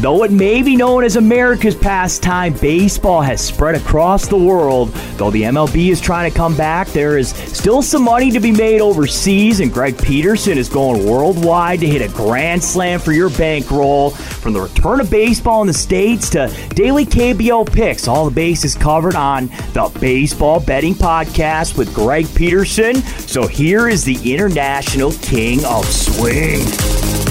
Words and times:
Though 0.00 0.24
it 0.24 0.32
may 0.32 0.62
be 0.62 0.76
known 0.76 1.04
as 1.04 1.16
America's 1.16 1.76
pastime, 1.76 2.54
baseball 2.54 3.20
has 3.20 3.38
spread 3.38 3.74
across 3.74 4.26
the 4.26 4.38
world. 4.38 4.88
Though 5.18 5.30
the 5.30 5.42
MLB 5.42 5.90
is 5.90 6.00
trying 6.00 6.30
to 6.30 6.34
come 6.34 6.56
back, 6.56 6.88
there 6.88 7.18
is 7.18 7.28
still 7.28 7.82
some 7.82 8.04
money 8.04 8.30
to 8.30 8.40
be 8.40 8.50
made 8.50 8.80
overseas, 8.80 9.60
and 9.60 9.70
Greg 9.70 10.02
Peterson 10.02 10.56
is 10.56 10.70
going 10.70 11.06
worldwide 11.06 11.80
to 11.80 11.86
hit 11.86 12.00
a 12.00 12.10
grand 12.14 12.64
slam 12.64 12.98
for 12.98 13.12
your 13.12 13.28
bankroll. 13.28 14.08
From 14.08 14.54
the 14.54 14.62
return 14.62 15.02
of 15.02 15.10
baseball 15.10 15.60
in 15.60 15.66
the 15.66 15.74
States 15.74 16.30
to 16.30 16.50
daily 16.70 17.04
KBO 17.04 17.70
picks, 17.70 18.08
all 18.08 18.24
the 18.24 18.34
bases 18.34 18.74
covered 18.74 19.16
on 19.16 19.48
the 19.74 19.94
Baseball 20.00 20.60
Betting 20.60 20.94
Podcast 20.94 21.76
with 21.76 21.94
Greg 21.94 22.26
Peterson. 22.34 22.94
So 23.28 23.46
here 23.46 23.86
is 23.86 24.02
the 24.04 24.34
International 24.34 25.12
King 25.20 25.62
of 25.66 25.84
Swing. 25.84 27.29